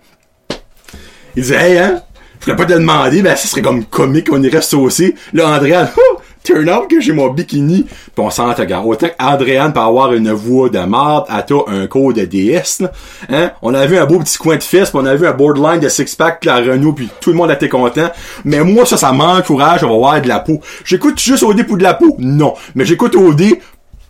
Il 1.36 1.42
dit, 1.42 1.52
hey, 1.52 1.76
hein, 1.76 2.02
je 2.40 2.46
voulais 2.46 2.56
pas 2.56 2.64
te 2.64 2.72
demander, 2.72 3.20
mais 3.20 3.36
ça 3.36 3.46
serait 3.46 3.60
comme 3.60 3.84
comique, 3.84 4.28
on 4.32 4.42
irait 4.42 4.62
saucer. 4.62 5.14
Là, 5.34 5.48
Andréane, 5.48 5.90
oh, 5.98 6.21
turn 6.42 6.68
out 6.68 6.88
que 6.88 7.00
j'ai 7.00 7.12
mon 7.12 7.28
bikini. 7.28 7.84
Pis 7.84 7.90
on 8.18 8.30
s'en 8.30 8.52
regarde. 8.52 8.86
Autant 8.86 9.08
qu'Adrienne 9.08 9.72
peut 9.72 9.80
avoir 9.80 10.12
une 10.12 10.32
voix 10.32 10.68
de 10.68 10.78
marde, 10.80 11.26
à 11.28 11.42
toi 11.42 11.64
un 11.68 11.86
code 11.86 12.16
de 12.16 12.24
DS, 12.24 12.80
là. 12.80 12.92
Hein? 13.28 13.50
On 13.62 13.74
a 13.74 13.86
vu 13.86 13.98
un 13.98 14.06
beau 14.06 14.18
petit 14.18 14.38
coin 14.38 14.56
de 14.56 14.62
fesse, 14.62 14.90
pis 14.90 14.96
on 14.96 15.06
a 15.06 15.14
vu 15.14 15.26
un 15.26 15.32
borderline 15.32 15.80
de 15.80 15.88
six-pack, 15.88 16.44
la 16.44 16.56
Renault, 16.56 16.92
puis 16.92 17.08
tout 17.20 17.30
le 17.30 17.36
monde 17.36 17.50
était 17.50 17.68
content. 17.68 18.10
Mais 18.44 18.60
moi, 18.60 18.86
ça, 18.86 18.96
ça 18.96 19.12
m'encourage, 19.12 19.84
on 19.84 19.90
va 19.90 19.96
voir 19.96 20.22
de 20.22 20.28
la 20.28 20.40
peau. 20.40 20.60
J'écoute 20.84 21.20
juste 21.20 21.42
OD 21.42 21.66
pour 21.66 21.76
de 21.76 21.82
la 21.82 21.94
peau? 21.94 22.16
Non. 22.18 22.54
Mais 22.74 22.84
j'écoute 22.84 23.14
OD 23.14 23.42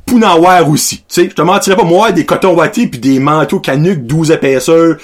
pour 0.07 0.25
avoir 0.25 0.68
aussi. 0.68 0.99
Tu 0.99 1.05
sais, 1.09 1.29
je 1.29 1.35
te 1.35 1.42
mentirais 1.42 1.77
pas, 1.77 1.85
moi, 1.85 2.12
des 2.12 2.27
cotons 2.27 2.55
wattés 2.55 2.87
puis 2.87 3.01
des 3.01 3.18
manteaux 3.18 3.61
canuques 3.61 4.07
12 4.07 4.33
épaisseurs 4.33 4.97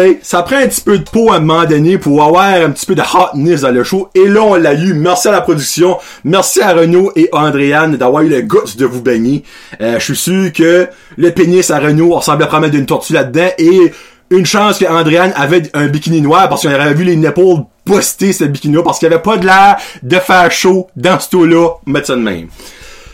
sais, 0.00 0.18
ça 0.22 0.42
prend 0.42 0.56
un 0.56 0.66
petit 0.66 0.80
peu 0.80 0.98
de 0.98 1.04
peau 1.04 1.32
à 1.32 1.36
un 1.36 1.40
moment 1.40 1.64
donné 1.64 1.98
pour 1.98 2.22
avoir 2.22 2.44
un 2.44 2.70
petit 2.70 2.86
peu 2.86 2.94
de 2.94 3.02
hotness 3.02 3.62
dans 3.62 3.70
le 3.70 3.84
show. 3.84 4.08
Et 4.14 4.26
là, 4.26 4.42
on 4.42 4.54
l'a 4.54 4.74
eu. 4.74 4.94
Merci 4.94 5.28
à 5.28 5.32
la 5.32 5.40
production. 5.40 5.98
Merci 6.24 6.60
à 6.60 6.72
Renaud 6.72 7.12
et 7.16 7.28
Andréane 7.32 7.96
d'avoir 7.96 8.22
eu 8.22 8.28
le 8.28 8.42
goût 8.42 8.62
de 8.76 8.86
vous 8.86 9.02
baigner. 9.02 9.44
Euh, 9.80 9.98
je 9.98 10.04
suis 10.04 10.16
sûr 10.16 10.52
que 10.52 10.88
le 11.16 11.30
pénis 11.30 11.70
à 11.70 11.78
Renaud 11.78 12.14
ressemblait 12.14 12.46
à 12.50 12.68
d'une 12.68 12.86
tortue 12.86 13.12
là-dedans. 13.12 13.50
Et 13.58 13.92
une 14.30 14.46
chance 14.46 14.78
que 14.78 14.86
Andréane 14.86 15.32
avait 15.36 15.70
un 15.74 15.88
bikini 15.88 16.22
noir 16.22 16.48
parce 16.48 16.62
qu'on 16.62 16.72
aurait 16.72 16.94
vu 16.94 17.04
les 17.04 17.16
nipples 17.16 17.64
poster 17.84 18.32
ce 18.32 18.44
bikini 18.44 18.78
parce 18.82 18.98
qu'il 18.98 19.08
n'y 19.08 19.14
avait 19.14 19.22
pas 19.22 19.36
de 19.36 19.46
l'air 19.46 19.76
de 20.02 20.16
faire 20.16 20.50
chaud 20.50 20.88
dans 20.96 21.18
ce 21.20 21.28
taux-là. 21.30 21.68
Mettre 21.86 22.06
ça 22.08 22.14
de 22.16 22.20
même. 22.20 22.48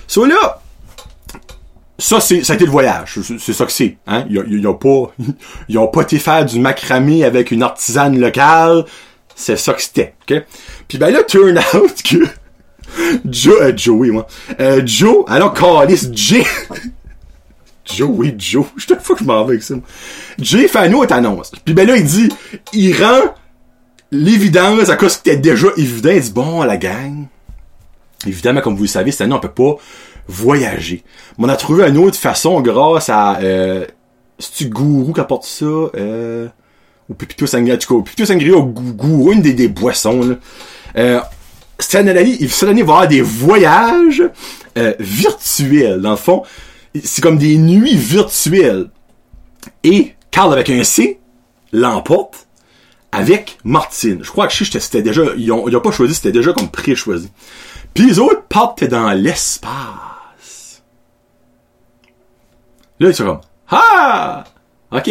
So 0.07 0.25
là, 0.25 0.61
ça, 1.99 2.21
c'est, 2.21 2.45
ça 2.45 2.53
a 2.53 2.57
été 2.57 2.65
le 2.65 2.71
voyage. 2.71 3.19
C'est 3.39 3.53
ça 3.53 3.67
que 3.67 3.73
c'est. 3.73 3.97
Hein? 4.07 4.25
Ils, 4.31 4.67
ont 4.69 4.75
pas, 4.75 5.13
ils 5.69 5.79
ont 5.79 5.89
pas 5.89 6.03
été 6.03 6.19
faire 6.19 6.45
du 6.45 6.61
macramé 6.61 7.25
avec 7.25 7.51
une 7.51 7.63
artisane 7.63 8.19
locale. 8.19 8.85
C'est 9.35 9.57
ça 9.57 9.73
que 9.73 9.83
c'était. 9.83 10.15
ok? 10.23 10.43
Puis 10.87 10.99
ben 10.99 11.11
là, 11.11 11.23
turn 11.25 11.59
out 11.75 12.03
que 12.03 12.27
Joe, 13.25 13.61
euh, 13.61 13.77
Joey, 13.77 14.11
moi. 14.11 14.27
Euh, 14.61 14.83
Joe, 14.85 15.25
alors 15.27 15.53
Carlis, 15.53 16.09
J. 16.13 16.45
Joe, 17.85 18.09
oui, 18.13 18.35
Joe. 18.39 18.67
Je 18.77 18.87
te 18.87 18.95
fous 18.95 19.15
que 19.15 19.21
je 19.21 19.25
m'en 19.25 19.45
vais 19.45 19.55
avec 19.55 19.63
ça. 19.63 19.75
Jay 20.39 20.69
une 20.87 20.95
autre 20.95 21.15
annonce. 21.15 21.53
Puis 21.65 21.75
ben 21.75 21.87
là, 21.87 21.97
il 21.97 22.05
dit, 22.05 22.29
il 22.73 22.95
rend 23.03 23.35
l'évidence 24.13 24.89
à 24.89 24.97
cause 24.97 25.17
que 25.17 25.23
c'était 25.25 25.37
déjà 25.37 25.69
évident. 25.77 26.11
Il 26.11 26.21
dit, 26.21 26.33
bon, 26.33 26.63
la 26.63 26.77
gang. 26.77 27.27
Évidemment, 28.27 28.61
comme 28.61 28.77
vous 28.77 28.83
le 28.83 28.89
savez, 28.89 29.11
cette 29.11 29.23
année, 29.23 29.35
on 29.35 29.41
peut 29.41 29.49
pas 29.49 29.77
voyager. 30.29 31.03
Mais 31.39 31.47
on 31.47 31.49
a 31.49 31.57
trouvé 31.57 31.89
une 31.89 31.99
autre 31.99 32.19
façon 32.19 32.61
grâce 32.61 33.09
à 33.09 33.39
euh, 33.39 33.87
c'est-tu 34.39 34.69
Gourou 34.69 35.13
qui 35.13 35.21
apporte 35.21 35.45
ça 35.45 35.65
euh, 35.65 36.49
ou 37.09 37.15
Pipito 37.15 37.47
Sangria 37.47 37.77
du 37.77 37.87
coup 37.87 38.03
Pipito 38.03 38.25
Sangria 38.25 38.57
ou 38.57 38.67
Gourou 38.67 39.33
une 39.33 39.43
des, 39.43 39.69
boissons 39.69 40.23
là. 40.23 40.35
Euh, 40.97 41.21
cette 41.79 41.95
année, 41.95 42.49
cette 42.49 42.69
année, 42.69 42.81
il 42.81 42.87
va 42.87 42.93
y 42.93 42.97
avoir 42.97 43.09
des 43.09 43.21
voyages 43.21 44.23
euh, 44.77 44.95
virtuels. 44.99 46.01
Dans 46.01 46.11
le 46.11 46.17
fond, 46.17 46.43
c'est 47.03 47.23
comme 47.23 47.39
des 47.39 47.57
nuits 47.57 47.97
virtuelles. 47.97 48.91
Et 49.85 50.15
Carl 50.33 50.53
avec 50.53 50.71
un 50.71 50.83
C 50.83 51.21
l'emporte 51.73 52.49
avec 53.13 53.59
Martine. 53.65 54.19
Je 54.23 54.31
crois 54.31 54.49
que 54.49 54.55
c'était 54.55 55.03
déjà, 55.03 55.23
ils 55.37 55.53
ont, 55.53 55.69
ils 55.69 55.77
ont 55.77 55.81
pas 55.81 55.93
choisi, 55.93 56.15
c'était 56.15 56.33
déjà 56.33 56.53
comme 56.53 56.69
pré-choisi. 56.69 57.31
Puis 57.95 58.07
les 58.07 58.19
autres 58.19 58.43
partent 58.49 58.85
dans 58.85 59.13
l'espace. 59.13 60.08
Là, 63.01 63.09
ils 63.09 63.15
sont 63.15 63.25
comme, 63.25 63.41
ah! 63.71 64.45
OK? 64.91 65.11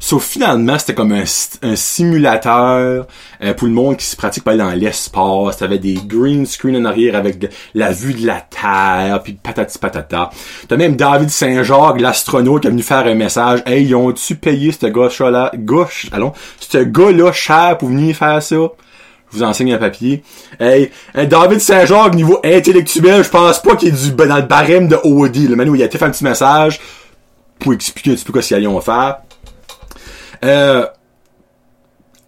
Sauf 0.00 0.24
finalement, 0.24 0.78
c'était 0.78 0.94
comme 0.94 1.10
un, 1.10 1.24
un 1.62 1.74
simulateur 1.76 3.06
euh, 3.42 3.54
pour 3.54 3.66
le 3.66 3.74
monde 3.74 3.96
qui 3.96 4.06
se 4.06 4.14
pratique 4.14 4.44
pas 4.44 4.56
dans 4.56 4.70
l'espace. 4.70 5.56
T'avais 5.56 5.78
des 5.78 5.94
green 5.94 6.46
screen 6.46 6.76
en 6.76 6.84
arrière 6.84 7.16
avec 7.16 7.52
la 7.74 7.90
vue 7.90 8.14
de 8.14 8.24
la 8.24 8.40
Terre, 8.40 9.20
puis 9.24 9.32
patati 9.32 9.76
patata. 9.78 10.30
T'as 10.68 10.76
même 10.76 10.94
David 10.94 11.30
Saint-Jacques, 11.30 12.00
l'astronaute, 12.00 12.62
qui 12.62 12.68
est 12.68 12.70
venu 12.70 12.82
faire 12.82 13.06
un 13.06 13.14
message. 13.14 13.62
Hey, 13.66 13.86
ils 13.86 13.94
ont-tu 13.96 14.36
payé 14.36 14.70
ce 14.70 14.86
gauche-là, 14.86 15.50
gauche, 15.56 16.06
allons, 16.12 16.32
ce 16.60 16.78
gars-là 16.78 17.32
cher 17.32 17.76
pour 17.78 17.88
venir 17.88 18.14
faire 18.14 18.40
ça? 18.40 18.56
Je 19.30 19.36
vous 19.36 19.42
enseigne 19.42 19.74
un 19.74 19.78
papier. 19.78 20.22
Hey, 20.60 20.90
David 21.14 21.60
Saint-Jacques, 21.60 22.14
niveau 22.14 22.38
intellectuel, 22.44 23.24
je 23.24 23.28
pense 23.28 23.60
pas 23.60 23.74
qu'il 23.74 23.88
est 23.88 24.04
du, 24.04 24.12
dans 24.12 24.36
le 24.36 24.42
barème 24.42 24.86
de 24.86 24.96
OD. 25.02 25.36
Le 25.48 25.56
manu, 25.56 25.76
il 25.76 25.82
a 25.82 25.90
fait 25.90 26.02
un 26.02 26.10
petit 26.10 26.24
message 26.24 26.78
pour 27.58 27.72
expliquer 27.72 28.12
un 28.12 28.14
petit 28.14 28.24
peu 28.24 28.32
quoi 28.32 28.42
qu'ils 28.42 28.56
allaient 28.56 28.66
faire. 28.80 29.18
Euh, 30.44 30.86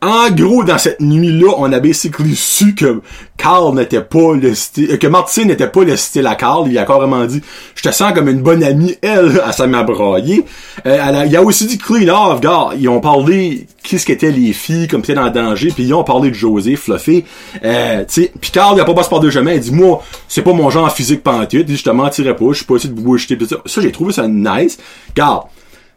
en 0.02 0.30
gros, 0.30 0.64
dans 0.64 0.78
cette 0.78 1.00
nuit-là, 1.00 1.52
on 1.58 1.70
a 1.72 1.78
basically 1.78 2.34
su 2.34 2.74
que 2.74 3.02
Carl 3.36 3.74
n'était 3.74 4.00
pas 4.00 4.34
le 4.34 4.54
style, 4.54 4.98
que 4.98 5.06
Martine 5.06 5.48
n'était 5.48 5.66
pas 5.66 5.84
le 5.84 5.94
style 5.96 6.26
à 6.26 6.36
Carl. 6.36 6.66
Il 6.70 6.78
a 6.78 6.84
carrément 6.84 7.26
dit, 7.26 7.42
je 7.74 7.82
te 7.82 7.90
sens 7.90 8.14
comme 8.14 8.28
une 8.28 8.40
bonne 8.40 8.64
amie. 8.64 8.96
Elle, 9.02 9.42
s'est 9.52 9.66
m'a 9.66 9.82
broyé. 9.82 10.44
Euh, 10.86 11.24
il 11.26 11.36
a 11.36 11.42
aussi 11.42 11.66
dit 11.66 11.76
clean 11.76 12.08
off, 12.08 12.40
gars. 12.40 12.70
Ils 12.78 12.88
ont 12.88 13.00
parlé 13.00 13.66
qu'est-ce 13.82 14.06
qu'étaient 14.06 14.30
les 14.30 14.54
filles 14.54 14.88
comme 14.88 15.02
c'était 15.02 15.14
dans 15.14 15.24
le 15.24 15.32
danger. 15.32 15.68
Puis 15.68 15.84
ils 15.84 15.92
ont 15.92 16.04
parlé 16.04 16.30
de 16.30 16.34
José, 16.34 16.76
Fluffy. 16.76 17.24
Euh, 17.62 18.00
tu 18.00 18.22
sais, 18.22 18.32
puis 18.40 18.50
Carl, 18.50 18.76
il 18.76 18.80
a 18.80 18.86
pas 18.86 18.94
passé 18.94 19.10
par 19.10 19.20
deux 19.20 19.30
chemins. 19.30 19.52
Il 19.52 19.60
dit, 19.60 19.72
moi, 19.72 20.02
c'est 20.28 20.42
pas 20.42 20.54
mon 20.54 20.70
genre 20.70 20.90
physique 20.90 21.22
pantoute. 21.22 21.52
Il 21.52 21.64
dit, 21.64 21.76
je 21.76 21.84
te 21.84 21.90
mentirais 21.90 22.34
pas. 22.34 22.46
Je 22.52 22.56
suis 22.56 22.64
pas 22.64 22.76
ici 22.76 22.88
de 22.88 22.98
vous 22.98 23.18
jeter. 23.18 23.36
Ça, 23.46 23.56
ça 23.66 23.80
j'ai 23.82 23.92
trouvé 23.92 24.14
ça 24.14 24.26
nice. 24.26 24.78
Garde. 25.14 25.42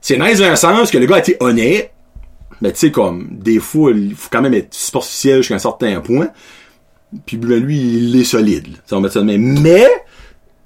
C'est 0.02 0.18
nice 0.18 0.40
dans 0.40 0.46
un 0.46 0.58
sens 0.58 0.92
que 0.92 0.98
le 0.98 1.06
gars 1.06 1.16
a 1.16 1.20
été 1.20 1.38
honnête 1.40 1.93
mais 2.62 2.72
tu 2.72 2.80
sais, 2.80 2.92
comme, 2.92 3.28
des 3.32 3.60
fois, 3.60 3.92
il 3.92 4.16
faut 4.16 4.30
quand 4.32 4.42
même 4.42 4.54
être 4.54 4.74
superficiel 4.74 5.38
jusqu'à 5.38 5.56
un 5.56 5.60
certain 5.60 6.00
point. 6.02 6.30
Puis 7.26 7.38
ben, 7.38 7.64
lui, 7.64 7.78
il 7.78 8.20
est 8.20 8.24
solide. 8.24 8.68
Ça, 8.86 8.98
on. 8.98 9.24
Mais, 9.24 9.88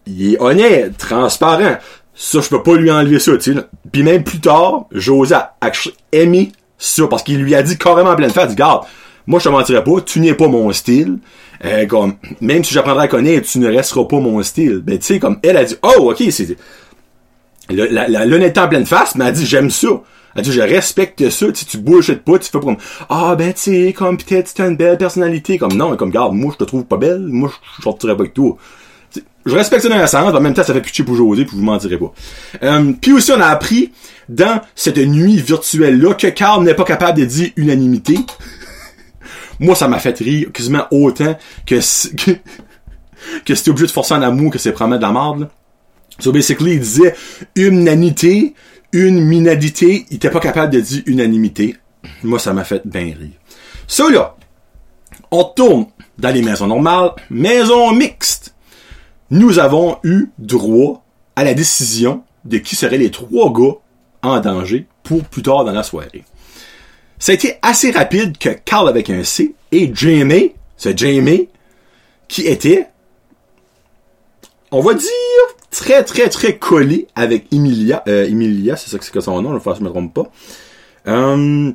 il 0.05 0.33
est 0.33 0.41
honnête, 0.41 0.97
transparent. 0.97 1.77
Ça, 2.15 2.39
je 2.41 2.49
peux 2.49 2.63
pas 2.63 2.75
lui 2.75 2.89
enlever 2.89 3.19
ça, 3.19 3.37
tu 3.37 3.53
sais. 3.53 3.59
Puis 3.91 4.03
même 4.03 4.23
plus 4.23 4.39
tard, 4.39 4.85
José 4.91 5.35
a 5.35 5.71
aimé 6.11 6.51
ça, 6.77 7.07
parce 7.07 7.23
qu'il 7.23 7.41
lui 7.41 7.53
a 7.53 7.61
dit 7.61 7.77
carrément 7.77 8.11
en 8.11 8.15
pleine 8.15 8.31
face, 8.31 8.55
garde, 8.55 8.85
moi 9.27 9.39
je 9.39 9.45
te 9.45 9.49
mentirais 9.49 9.83
pas, 9.83 10.01
tu 10.01 10.19
n'es 10.19 10.33
pas 10.33 10.47
mon 10.47 10.71
style. 10.71 11.19
Euh, 11.65 11.85
comme, 11.85 12.15
même 12.39 12.63
si 12.63 12.73
j'apprendrai 12.73 13.05
à 13.05 13.07
connaître, 13.07 13.47
tu 13.47 13.59
ne 13.59 13.67
resteras 13.67 14.05
pas 14.05 14.19
mon 14.19 14.41
style. 14.43 14.81
Ben 14.83 14.97
tu 14.97 15.05
sais, 15.05 15.19
comme, 15.19 15.39
elle 15.43 15.57
a 15.57 15.63
dit, 15.63 15.75
oh, 15.81 16.11
ok, 16.11 16.23
c'est... 16.29 16.55
L'honnêteté 17.69 18.59
en 18.61 18.67
pleine 18.69 18.85
face, 18.85 19.15
mais 19.15 19.25
elle 19.25 19.29
a 19.29 19.33
dit, 19.33 19.45
j'aime 19.45 19.69
ça. 19.69 19.89
Elle 20.37 20.43
dit, 20.43 20.51
je 20.51 20.61
respecte 20.61 21.29
ça, 21.31 21.51
tu, 21.51 21.65
tu 21.65 21.77
bouges 21.79 22.13
pas, 22.13 22.37
tu 22.37 22.49
fais 22.49 22.59
comme, 22.59 22.77
ah, 23.09 23.35
ben, 23.35 23.51
tu 23.53 23.87
sais, 23.87 23.93
comme, 23.93 24.17
peut-être, 24.17 24.53
tu 24.53 24.61
as 24.61 24.67
une 24.67 24.77
belle 24.77 24.97
personnalité. 24.97 25.57
Comme, 25.57 25.73
non, 25.73 25.95
comme, 25.97 26.11
garde, 26.11 26.33
moi, 26.33 26.53
je 26.53 26.63
te 26.63 26.63
trouve 26.63 26.85
pas 26.85 26.97
belle, 26.97 27.21
moi, 27.21 27.51
je 27.77 27.81
sortirais 27.81 28.15
pas 28.15 28.21
avec 28.21 28.35
toi. 28.35 28.55
je 29.45 29.55
respecte 29.55 29.81
ça 29.81 29.89
dans 29.89 29.95
un 29.95 30.05
sens, 30.05 30.33
en 30.33 30.39
même 30.39 30.53
temps, 30.53 30.63
ça 30.63 30.73
fait 30.73 30.81
pitcher 30.81 31.03
pour 31.03 31.15
José, 31.15 31.43
puis 31.43 31.57
vous 31.57 31.63
mentirais 31.63 31.97
pas. 31.97 32.13
Euh, 32.61 32.93
puis 33.01 33.13
aussi, 33.13 33.31
on 33.31 33.41
a 33.41 33.47
appris, 33.47 33.91
dans 34.29 34.61
cette 34.75 34.97
nuit 34.97 35.37
virtuelle-là, 35.37 36.13
que 36.13 36.27
Carl 36.27 36.63
n'est 36.63 36.75
pas 36.75 36.83
capable 36.83 37.19
de 37.19 37.25
dire 37.25 37.49
unanimité. 37.55 38.19
moi, 39.59 39.73
ça 39.73 39.87
m'a 39.87 39.97
fait 39.97 40.19
rire 40.19 40.51
quasiment 40.53 40.85
autant 40.91 41.35
que, 41.65 41.75
que, 42.15 42.31
que 43.43 43.55
c'était 43.55 43.71
obligé 43.71 43.87
de 43.87 43.91
forcer 43.91 44.13
un 44.13 44.21
amour 44.21 44.51
que 44.51 44.59
c'est 44.59 44.71
promettre 44.71 45.01
de 45.01 45.07
la 45.07 45.13
merde, 45.13 45.49
So 46.19 46.31
basically, 46.31 46.73
il 46.73 46.79
disait 46.79 47.15
unanimité, 47.55 48.55
une 48.91 49.23
minadité, 49.23 50.05
il 50.09 50.15
était 50.15 50.29
pas 50.29 50.39
capable 50.39 50.73
de 50.73 50.79
dire 50.79 51.03
unanimité. 51.05 51.75
Moi, 52.23 52.39
ça 52.39 52.53
m'a 52.53 52.63
fait 52.63 52.81
bien 52.85 53.05
rire. 53.05 53.37
Ça 53.87 54.09
là, 54.09 54.35
on 55.31 55.43
tourne 55.43 55.87
dans 56.17 56.33
les 56.33 56.41
maisons 56.41 56.67
normales, 56.67 57.11
maisons 57.29 57.91
mixtes. 57.91 58.53
Nous 59.29 59.59
avons 59.59 59.97
eu 60.03 60.29
droit 60.37 61.03
à 61.35 61.43
la 61.43 61.53
décision 61.53 62.23
de 62.45 62.57
qui 62.57 62.75
seraient 62.75 62.97
les 62.97 63.11
trois 63.11 63.51
gars 63.51 63.75
en 64.23 64.39
danger 64.39 64.87
pour 65.03 65.23
plus 65.23 65.41
tard 65.41 65.65
dans 65.65 65.73
la 65.73 65.83
soirée. 65.83 66.23
Ça 67.19 67.31
a 67.31 67.35
été 67.35 67.55
assez 67.61 67.91
rapide 67.91 68.37
que 68.37 68.49
Carl 68.49 68.87
avec 68.87 69.09
un 69.09 69.23
C 69.23 69.55
et 69.71 69.91
Jamie, 69.93 70.53
c'est 70.77 70.97
Jamie, 70.97 71.49
qui 72.27 72.47
était, 72.47 72.87
on 74.71 74.81
va 74.81 74.93
dire, 74.93 75.09
très, 75.77 76.03
très, 76.03 76.29
très 76.29 76.57
collé 76.57 77.07
avec 77.15 77.45
Emilia. 77.51 78.03
Euh, 78.07 78.27
Emilia, 78.27 78.75
c'est 78.75 78.89
ça 78.89 78.97
que 78.97 79.05
c'est 79.05 79.21
son 79.21 79.41
nom, 79.41 79.59
je 79.59 79.69
ne 79.69 79.85
me 79.85 79.89
trompe 79.89 80.13
pas. 80.13 80.31
Euh, 81.07 81.71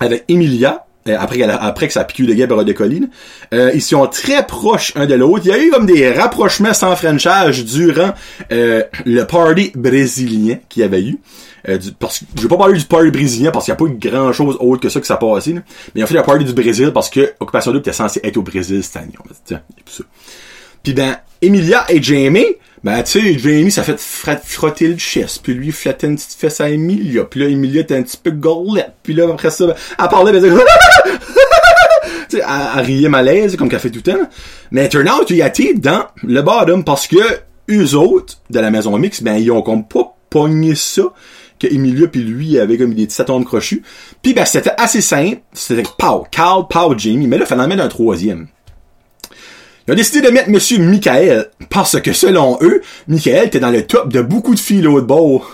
avec 0.00 0.24
Emilia, 0.28 0.86
euh, 1.08 1.16
après, 1.18 1.42
après 1.42 1.86
que 1.86 1.92
ça 1.92 2.00
a 2.00 2.04
piqué 2.04 2.24
de 2.24 2.34
guerre 2.34 2.48
de 2.48 2.72
collines. 2.72 3.10
Euh, 3.54 3.70
ils 3.74 3.82
sont 3.82 4.06
très 4.06 4.46
proches 4.46 4.92
un 4.96 5.06
de 5.06 5.14
l'autre. 5.14 5.42
Il 5.44 5.48
y 5.48 5.52
a 5.52 5.58
eu 5.58 5.70
comme 5.70 5.86
des 5.86 6.10
rapprochements 6.12 6.74
sans 6.74 6.96
franchage 6.96 7.64
durant 7.64 8.12
le 8.50 9.22
party 9.24 9.72
brésilien 9.74 10.58
qu'il 10.68 10.82
y 10.82 10.84
avait 10.84 11.02
eu. 11.02 11.18
Euh, 11.68 11.76
du, 11.76 11.92
parce 11.92 12.20
que 12.20 12.24
je 12.36 12.42
vais 12.42 12.48
pas 12.48 12.56
parler 12.56 12.78
du 12.78 12.84
party 12.84 13.10
brésilien 13.10 13.50
parce 13.50 13.64
qu'il 13.64 13.74
n'y 13.74 13.76
a 13.76 13.84
pas 13.84 14.08
grand 14.08 14.32
chose 14.32 14.56
autre 14.60 14.80
que 14.80 14.88
ça 14.88 15.00
que 15.00 15.06
ça 15.06 15.16
passé. 15.16 15.54
Là. 15.54 15.60
Mais 15.94 16.02
en 16.02 16.06
fait 16.06 16.14
le 16.14 16.22
party 16.22 16.44
du 16.44 16.52
Brésil 16.52 16.92
parce 16.92 17.10
que 17.10 17.32
Occupation 17.40 17.72
Double 17.72 17.80
était 17.80 17.92
censé 17.92 18.20
être 18.22 18.36
au 18.36 18.42
Brésil 18.42 18.82
cette 18.82 18.96
année. 18.96 19.12
Ça. 19.44 19.60
Puis 20.82 20.94
ben, 20.94 21.16
Emilia 21.40 21.84
et 21.88 22.02
Jamie, 22.02 22.46
ben, 22.82 23.02
tu 23.02 23.20
sais, 23.20 23.38
Jamie, 23.38 23.70
ça 23.70 23.82
fait 23.82 23.98
frotter 23.98 24.88
le 24.88 24.96
chest, 24.96 25.40
puis 25.42 25.54
lui, 25.54 25.72
flattait 25.72 26.06
une 26.06 26.16
petite 26.16 26.38
fesse 26.38 26.60
à 26.60 26.70
Emilia, 26.70 27.24
puis 27.24 27.40
là, 27.40 27.46
Emilia 27.48 27.80
était 27.82 27.96
un 27.96 28.02
petit 28.02 28.16
peu 28.16 28.30
gorlette, 28.30 28.94
puis 29.02 29.14
là, 29.14 29.28
après 29.32 29.50
ça, 29.50 29.66
elle 29.98 30.08
parlait, 30.08 30.32
ben, 30.32 30.44
elle, 32.32 32.84
riait 32.84 33.08
malaise, 33.08 33.56
comme 33.56 33.68
qu'elle 33.68 33.80
fait 33.80 33.90
tout 33.90 34.02
le 34.04 34.12
temps. 34.12 34.28
Mais 34.70 34.88
turn 34.88 35.08
out, 35.08 35.28
il 35.30 35.42
a 35.42 35.48
été 35.48 35.74
dans 35.74 36.06
le 36.22 36.42
bottom, 36.42 36.84
parce 36.84 37.06
que 37.06 37.16
eux 37.70 37.94
autres, 37.94 38.38
de 38.50 38.60
la 38.60 38.70
maison 38.70 38.96
mix, 38.98 39.22
ben, 39.22 39.36
ils 39.36 39.50
ont 39.50 39.62
comme 39.62 39.86
pas 39.86 40.14
pogné 40.30 40.74
ça, 40.74 41.02
que 41.58 41.66
Emilia 41.66 42.06
puis 42.06 42.22
lui 42.22 42.58
avaient 42.58 42.78
comme 42.78 42.94
des 42.94 43.06
petits 43.06 43.20
atomes 43.20 43.44
crochus. 43.44 43.82
Puis 44.22 44.34
ben, 44.34 44.44
c'était 44.44 44.74
assez 44.76 45.00
simple, 45.00 45.40
c'était 45.52 45.82
Pow, 45.98 46.26
Carl, 46.30 46.66
Pow, 46.68 46.96
Jamie, 46.96 47.26
mais 47.26 47.38
là, 47.38 47.44
il 47.44 47.48
fallait 47.48 47.62
en 47.62 47.68
mettre 47.68 47.82
un 47.82 47.88
troisième. 47.88 48.48
Ils 49.88 49.92
ont 49.92 49.94
décidé 49.94 50.20
de 50.20 50.28
mettre 50.28 50.50
Monsieur 50.50 50.78
Michael 50.80 51.46
parce 51.70 51.98
que 51.98 52.12
selon 52.12 52.58
eux, 52.60 52.82
Michael 53.06 53.46
était 53.46 53.58
dans 53.58 53.70
le 53.70 53.86
top 53.86 54.12
de 54.12 54.20
beaucoup 54.20 54.54
de 54.54 54.60
filles 54.60 54.82
de 54.82 55.00
bord. 55.00 55.50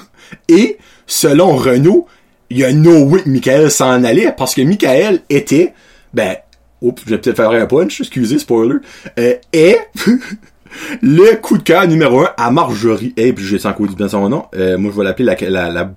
Et 0.49 0.79
selon 1.07 1.55
Renault, 1.55 2.09
il 2.51 2.59
y 2.59 2.64
a 2.64 2.73
no 2.73 3.05
way 3.05 3.23
que 3.23 3.29
Michael 3.29 3.70
s'en 3.70 4.03
allait 4.03 4.35
parce 4.37 4.57
que 4.57 4.62
Michael 4.62 5.20
était, 5.31 5.73
ben, 6.12 6.35
oups, 6.83 7.01
je 7.07 7.11
vais 7.11 7.18
peut-être 7.18 7.37
faire 7.37 7.51
un 7.51 7.66
punch, 7.66 8.01
excusez, 8.01 8.40
spoiler, 8.40 8.79
euh, 9.20 9.35
est 9.53 9.79
le 11.01 11.37
coup 11.37 11.57
de 11.57 11.62
cœur 11.62 11.87
numéro 11.87 12.23
un 12.23 12.31
à 12.37 12.51
Marjorie. 12.51 13.14
Et 13.16 13.33
puis 13.33 13.44
j'ai 13.44 13.61
sans 13.61 13.73
coup 13.73 13.87
bien 13.87 14.09
son 14.09 14.29
nom. 14.29 14.47
Euh, 14.57 14.77
moi 14.77 14.90
je 14.92 14.99
vais 14.99 15.05
l'appeler 15.05 15.33
la, 15.49 15.70
la, 15.70 15.92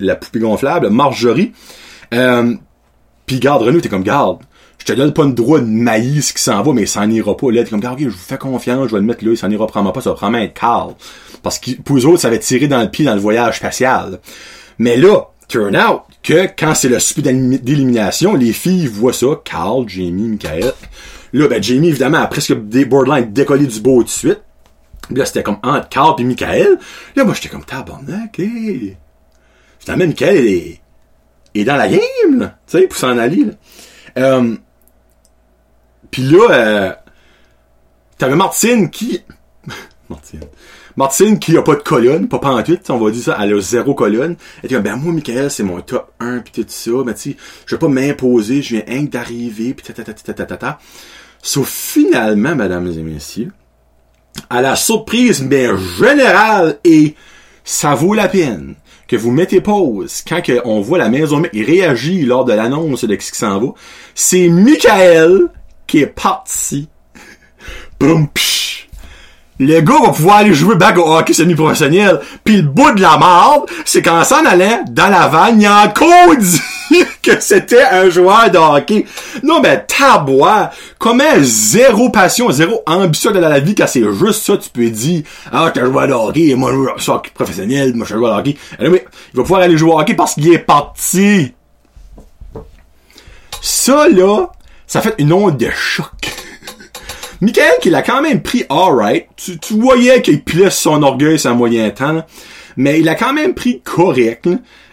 la, 0.00 0.16
poupée 0.16 0.40
gonflable, 0.40 0.90
Marjorie. 0.90 1.52
Euh, 2.12 2.56
puis 3.24 3.38
garde 3.38 3.62
Renault, 3.62 3.80
t'es 3.80 3.88
comme 3.88 4.02
garde 4.02 4.40
je 4.78 4.84
te 4.84 4.92
donne 4.92 5.12
pas 5.12 5.24
une 5.24 5.34
droit 5.34 5.60
de 5.60 5.66
maïs 5.66 6.32
qui 6.32 6.42
s'en 6.42 6.62
va, 6.62 6.72
mais 6.72 6.86
ça 6.86 7.02
s'en 7.02 7.10
ira 7.10 7.36
pas. 7.36 7.50
Là, 7.50 7.64
t'es 7.64 7.70
comme, 7.70 7.80
regarde, 7.80 7.98
je 8.00 8.08
vous 8.08 8.16
fais 8.16 8.38
confiance, 8.38 8.88
je 8.88 8.92
vais 8.92 9.00
le 9.00 9.06
mettre 9.06 9.24
là, 9.24 9.32
il 9.32 9.36
s'en 9.36 9.50
ira 9.50 9.66
probablement 9.66 9.92
pas, 9.92 10.00
ça 10.00 10.10
va 10.10 10.16
probablement 10.16 10.44
être 10.44 10.54
Carl. 10.54 10.94
Parce 11.42 11.58
que 11.58 11.72
pour 11.72 11.98
eux 11.98 12.06
autres, 12.06 12.20
ça 12.20 12.30
va 12.30 12.38
tirer 12.38 12.68
dans 12.68 12.80
le 12.80 12.90
pied 12.90 13.04
dans 13.04 13.14
le 13.14 13.20
voyage 13.20 13.58
spatial. 13.58 14.20
Mais 14.78 14.96
là, 14.96 15.28
turn 15.48 15.76
out 15.76 16.02
que 16.22 16.46
quand 16.56 16.74
c'est 16.74 16.88
le 16.88 16.98
super 17.00 17.32
d'élimination, 17.32 18.34
les 18.34 18.52
filles 18.52 18.86
voient 18.86 19.12
ça, 19.12 19.26
Carl, 19.44 19.88
Jamie, 19.88 20.28
Michael. 20.28 20.72
Là, 21.32 21.48
ben, 21.48 21.62
Jamie, 21.62 21.88
évidemment, 21.88 22.18
a 22.18 22.26
presque 22.26 22.54
des 22.68 22.84
borderline 22.84 23.32
décollé 23.32 23.66
du 23.66 23.80
beau 23.80 23.98
tout 23.98 24.04
de 24.04 24.10
suite. 24.10 24.40
Là, 25.10 25.24
c'était 25.24 25.42
comme 25.42 25.58
entre 25.62 25.88
Carl 25.88 26.14
et 26.18 26.24
Michael. 26.24 26.78
Là, 27.16 27.24
moi, 27.24 27.34
j'étais 27.34 27.48
comme, 27.48 27.64
tabarnak, 27.64 28.38
hé. 28.38 28.96
Finalement, 29.78 30.06
Michael, 30.06 30.46
est, 30.46 30.80
est 31.54 31.64
dans 31.64 31.76
la 31.76 31.88
game, 31.88 32.38
là. 32.38 32.58
Tu 32.66 32.78
sais, 32.78 32.86
pour 32.86 32.98
s'en 32.98 33.16
aller, 33.16 33.44
là. 33.44 33.52
Euh, 34.18 34.56
puis 36.10 36.22
là, 36.22 36.50
euh, 36.50 36.92
t'avais 38.16 38.36
Martine 38.36 38.90
qui... 38.90 39.22
Martine. 40.08 40.40
Martine 40.96 41.38
qui 41.38 41.56
a 41.56 41.62
pas 41.62 41.76
de 41.76 41.82
colonne, 41.82 42.26
pas 42.26 42.40
pantoute, 42.40 42.90
on 42.90 42.98
va 42.98 43.12
dire 43.12 43.22
ça, 43.22 43.38
elle 43.40 43.54
a 43.54 43.60
zéro 43.60 43.94
colonne. 43.94 44.34
Elle 44.62 44.68
dit 44.68 44.76
ben 44.76 44.96
moi, 44.96 45.12
Michael, 45.12 45.48
c'est 45.48 45.62
mon 45.62 45.80
top 45.80 46.12
1, 46.18 46.40
pis 46.40 46.50
tout 46.50 46.64
ça, 46.66 46.90
mais 47.06 47.14
tu 47.14 47.36
je 47.66 47.74
vais 47.76 47.78
pas 47.78 47.86
m'imposer, 47.86 48.62
je 48.62 48.76
viens 48.76 49.02
d'arriver, 49.04 49.74
pis 49.74 49.92
ta 49.92 50.78
Sauf 51.40 51.68
finalement, 51.68 52.56
mesdames 52.56 52.90
et 52.90 53.02
messieurs, 53.02 53.52
à 54.50 54.60
la 54.60 54.74
surprise, 54.74 55.40
mais 55.42 55.68
générale, 55.98 56.80
et 56.82 57.14
ça 57.62 57.94
vaut 57.94 58.14
la 58.14 58.28
peine 58.28 58.74
que 59.06 59.16
vous 59.16 59.30
mettez 59.30 59.60
pause 59.60 60.22
quand 60.26 60.42
on 60.64 60.80
voit 60.80 60.98
la 60.98 61.08
maison 61.08 61.42
il 61.52 61.64
réagit 61.64 62.22
lors 62.22 62.44
de 62.44 62.52
l'annonce 62.52 63.04
de 63.04 63.16
ce 63.20 63.30
qui 63.32 63.38
s'en 63.38 63.60
va, 63.60 63.68
c'est 64.14 64.48
Michael 64.48 65.48
qui 65.88 65.98
est 65.98 66.06
parti. 66.06 66.88
Boum, 67.98 68.28
le 69.60 69.80
gars 69.80 69.98
va 70.00 70.12
pouvoir 70.12 70.36
aller 70.36 70.54
jouer 70.54 70.76
back 70.76 70.98
au 70.98 71.16
hockey 71.16 71.32
semi-professionnel. 71.32 72.20
Puis 72.44 72.58
le 72.58 72.62
bout 72.62 72.92
de 72.92 73.00
la 73.00 73.18
merde, 73.18 73.68
c'est 73.84 74.02
qu'en 74.02 74.22
s'en 74.22 74.44
allant 74.44 74.84
dans 74.88 75.08
la 75.08 75.26
vanne, 75.26 75.60
il 75.60 75.66
a 75.66 75.86
encore 75.86 76.36
dit 76.38 77.04
que 77.22 77.40
c'était 77.40 77.82
un 77.82 78.08
joueur 78.08 78.50
de 78.50 78.58
hockey. 78.58 79.04
Non, 79.42 79.60
mais 79.60 79.84
tabois, 79.84 80.70
comment 80.98 81.24
zéro 81.40 82.10
passion, 82.10 82.50
zéro 82.52 82.82
ambition 82.86 83.32
de 83.32 83.40
la 83.40 83.58
vie 83.58 83.74
quand 83.74 83.88
c'est 83.88 84.04
juste 84.12 84.44
ça, 84.44 84.56
tu 84.56 84.70
peux 84.70 84.88
dire, 84.90 85.22
ah, 85.50 85.70
t'es 85.74 85.80
un 85.80 85.86
joueur 85.86 86.06
de 86.06 86.12
hockey, 86.12 86.54
moi, 86.54 86.72
je 86.96 87.02
suis 87.02 87.10
hockey 87.10 87.30
professionnel, 87.34 87.94
moi, 87.94 88.04
je 88.04 88.06
suis 88.06 88.14
un 88.14 88.18
joueur 88.18 88.34
de 88.34 88.40
hockey. 88.40 88.56
il 88.80 88.90
va 89.34 89.42
pouvoir 89.42 89.62
aller 89.62 89.76
jouer 89.76 89.90
au 89.90 89.98
hockey 89.98 90.14
parce 90.14 90.34
qu'il 90.34 90.52
est 90.52 90.58
parti. 90.58 91.52
Ça, 93.60 94.08
là, 94.08 94.46
ça 94.88 95.00
fait 95.02 95.14
une 95.18 95.32
onde 95.32 95.56
de 95.58 95.70
choc. 95.70 96.08
Michael, 97.40 97.74
qui 97.80 97.90
l'a 97.90 98.02
quand 98.02 98.22
même 98.22 98.42
pris 98.42 98.64
alright. 98.68 99.26
Tu, 99.36 99.58
tu 99.58 99.74
voyais 99.74 100.20
qu'il 100.22 100.42
pilait 100.42 100.70
son 100.70 101.02
orgueil 101.04 101.38
sur 101.38 101.50
un 101.50 101.54
moyen 101.54 101.90
temps, 101.90 102.24
mais 102.78 103.00
il 103.00 103.08
a 103.08 103.16
quand 103.16 103.34
même 103.34 103.54
pris 103.54 103.80
correct. 103.82 104.48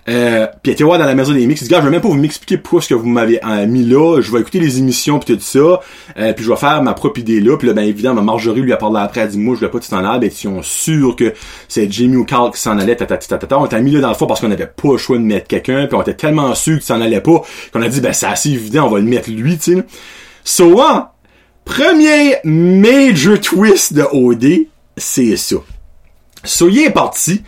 Euh, 0.07 0.47
puis 0.61 0.71
était 0.71 0.83
voir 0.83 0.99
dans 0.99 1.05
la 1.05 1.15
maison 1.15 1.33
des 1.33 1.45
mix. 1.45 1.61
Il 1.61 1.65
dit, 1.65 1.69
gars, 1.69 1.79
je 1.79 1.85
vais 1.85 1.91
même 1.91 2.01
pas 2.01 2.07
vous 2.07 2.15
m'expliquer 2.15 2.57
pourquoi 2.57 2.81
ce 2.81 2.89
que 2.89 2.93
vous 2.95 3.07
m'avez 3.07 3.39
euh, 3.45 3.67
mis 3.67 3.83
là. 3.85 4.21
Je 4.21 4.31
vais 4.31 4.39
écouter 4.39 4.59
les 4.59 4.79
émissions 4.79 5.19
puis 5.19 5.35
tout 5.35 5.41
ça. 5.41 5.81
Euh, 6.17 6.33
puis 6.33 6.43
je 6.43 6.49
vais 6.49 6.57
faire 6.57 6.81
ma 6.81 6.93
propre 6.93 7.19
idée 7.19 7.39
là. 7.39 7.57
Puis 7.57 7.67
là, 7.67 7.73
ben 7.73 7.83
évidemment, 7.83 8.23
Marjorie 8.23 8.61
lui 8.61 8.73
a 8.73 8.77
parlé 8.77 8.99
après. 8.99 9.21
Elle 9.21 9.29
dit, 9.29 9.37
moi, 9.37 9.53
je 9.53 9.59
voulais 9.59 9.71
pas 9.71 9.79
tout 9.79 9.93
en 9.93 10.03
aller. 10.03 10.29
Ben, 10.29 10.31
ils 10.31 10.63
sûr 10.63 11.15
que 11.15 11.33
c'est 11.67 11.91
Jimmy 11.91 12.17
ou 12.17 12.25
Carl 12.25 12.51
qui 12.51 12.59
s'en 12.59 12.77
allait. 12.79 12.95
Tata, 12.95 13.17
tata, 13.17 13.59
On 13.59 13.67
t'a 13.67 13.79
mis 13.79 13.91
là 13.91 14.01
dans 14.01 14.09
le 14.09 14.15
fond 14.15 14.25
parce 14.25 14.41
qu'on 14.41 14.51
avait 14.51 14.65
pas 14.65 14.91
le 14.91 14.97
choix 14.97 15.17
de 15.17 15.23
mettre 15.23 15.47
quelqu'un. 15.47 15.85
Puis 15.85 15.95
on 15.95 16.01
était 16.01 16.15
tellement 16.15 16.55
sûr 16.55 16.73
qu'il 16.73 16.85
s'en 16.85 17.01
allait 17.01 17.21
pas 17.21 17.43
qu'on 17.71 17.83
a 17.83 17.87
dit, 17.87 18.01
ben 18.01 18.13
c'est 18.13 18.27
assez 18.27 18.49
évident, 18.49 18.87
on 18.87 18.89
va 18.89 18.97
le 18.97 19.05
mettre 19.05 19.29
lui, 19.29 19.57
tu 19.57 19.75
sais. 19.75 19.83
So, 20.43 20.81
hein, 20.81 21.09
premier 21.65 22.37
major 22.43 23.39
twist 23.39 23.93
de 23.93 24.03
OD, 24.11 24.67
c'est 24.97 25.35
ça. 25.37 25.57
So, 26.43 26.69
il 26.69 26.79
est 26.79 26.91
parti. 26.91 27.41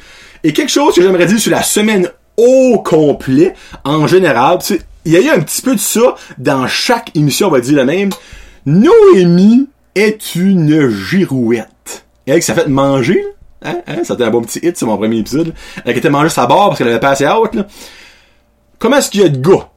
Et 0.43 0.54
quelque 0.54 0.69
chose 0.69 0.95
que 0.95 1.02
j'aimerais 1.02 1.26
dire 1.26 1.39
sur 1.39 1.52
la 1.52 1.63
semaine 1.63 2.10
au 2.38 2.80
complet, 2.80 3.54
en 3.84 4.08
général. 4.08 4.60
Il 5.06 5.12
y 5.12 5.17
a 5.17 5.21
eu 5.21 5.30
un 5.30 5.39
petit 5.39 5.62
peu 5.62 5.73
de 5.73 5.80
ça 5.80 6.15
dans 6.38 6.67
chaque 6.67 7.15
émission, 7.15 7.47
on 7.47 7.52
va 7.52 7.60
dire 7.60 7.76
la 7.76 7.86
même. 7.86 8.10
Noémie 8.65 9.69
est 9.95 10.36
une 10.36 10.89
girouette. 10.89 12.06
Et 12.28 12.41
ça 12.41 12.54
fait 12.54 12.67
manger, 12.67 13.23
hein, 13.63 13.78
hein, 13.88 14.00
c'était 14.04 14.26
un 14.26 14.30
bon 14.30 14.41
petit 14.41 14.60
hit, 14.62 14.76
c'est 14.78 14.86
mon 14.86 14.97
premier 14.97 15.19
épisode. 15.19 15.54
Elle 15.86 15.97
était 15.97 16.10
mangée 16.10 16.30
sa 16.30 16.45
barre 16.45 16.67
parce 16.67 16.78
qu'elle 16.78 16.89
avait 16.89 17.00
passé 17.00 17.26
out, 17.26 17.56
là. 17.56 17.65
Comment 18.80 18.97
est-ce 18.97 19.10
qu'il 19.10 19.21
y 19.21 19.23
a 19.23 19.30
de 19.30 19.38
gars? 19.38 19.69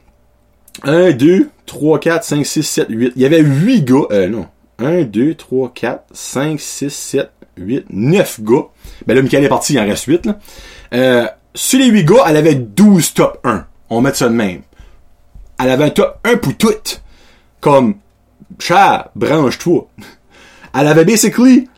1, 0.82 1.12
2, 1.12 1.48
3, 1.66 2.00
4, 2.00 2.24
5, 2.24 2.46
6, 2.46 2.62
7, 2.62 2.86
8. 2.90 3.12
Il 3.16 3.22
y 3.22 3.24
avait 3.24 3.40
8 3.40 3.84
gars, 3.84 4.06
euh, 4.10 4.28
non. 4.28 4.46
1, 4.80 5.02
2, 5.02 5.34
3, 5.34 5.72
4, 5.74 6.04
5, 6.12 6.60
6, 6.60 6.90
7, 6.90 7.30
8, 7.60 7.86
9 7.90 8.40
gars. 8.42 8.66
Ben 9.06 9.14
là, 9.14 9.22
Michael 9.22 9.44
est 9.44 9.48
parti, 9.48 9.74
il 9.74 9.80
en 9.80 9.86
reste 9.86 10.04
8, 10.04 10.26
là. 10.26 10.38
Euh, 10.94 11.26
sur 11.54 11.78
les 11.78 11.86
8 11.86 12.04
gars, 12.04 12.24
elle 12.28 12.36
avait 12.36 12.54
12 12.54 13.14
top 13.14 13.40
1. 13.44 13.66
On 13.90 14.00
met 14.00 14.14
ça 14.14 14.28
de 14.28 14.34
même. 14.34 14.62
Elle 15.58 15.70
avait 15.70 15.84
un 15.84 15.90
top 15.90 16.18
1 16.24 16.36
pour 16.36 16.56
toutes. 16.56 17.02
Comme, 17.60 17.96
chat, 18.58 19.10
branche-toi. 19.14 19.88
Elle 20.78 20.86
avait 20.86 21.04
basically 21.04 21.68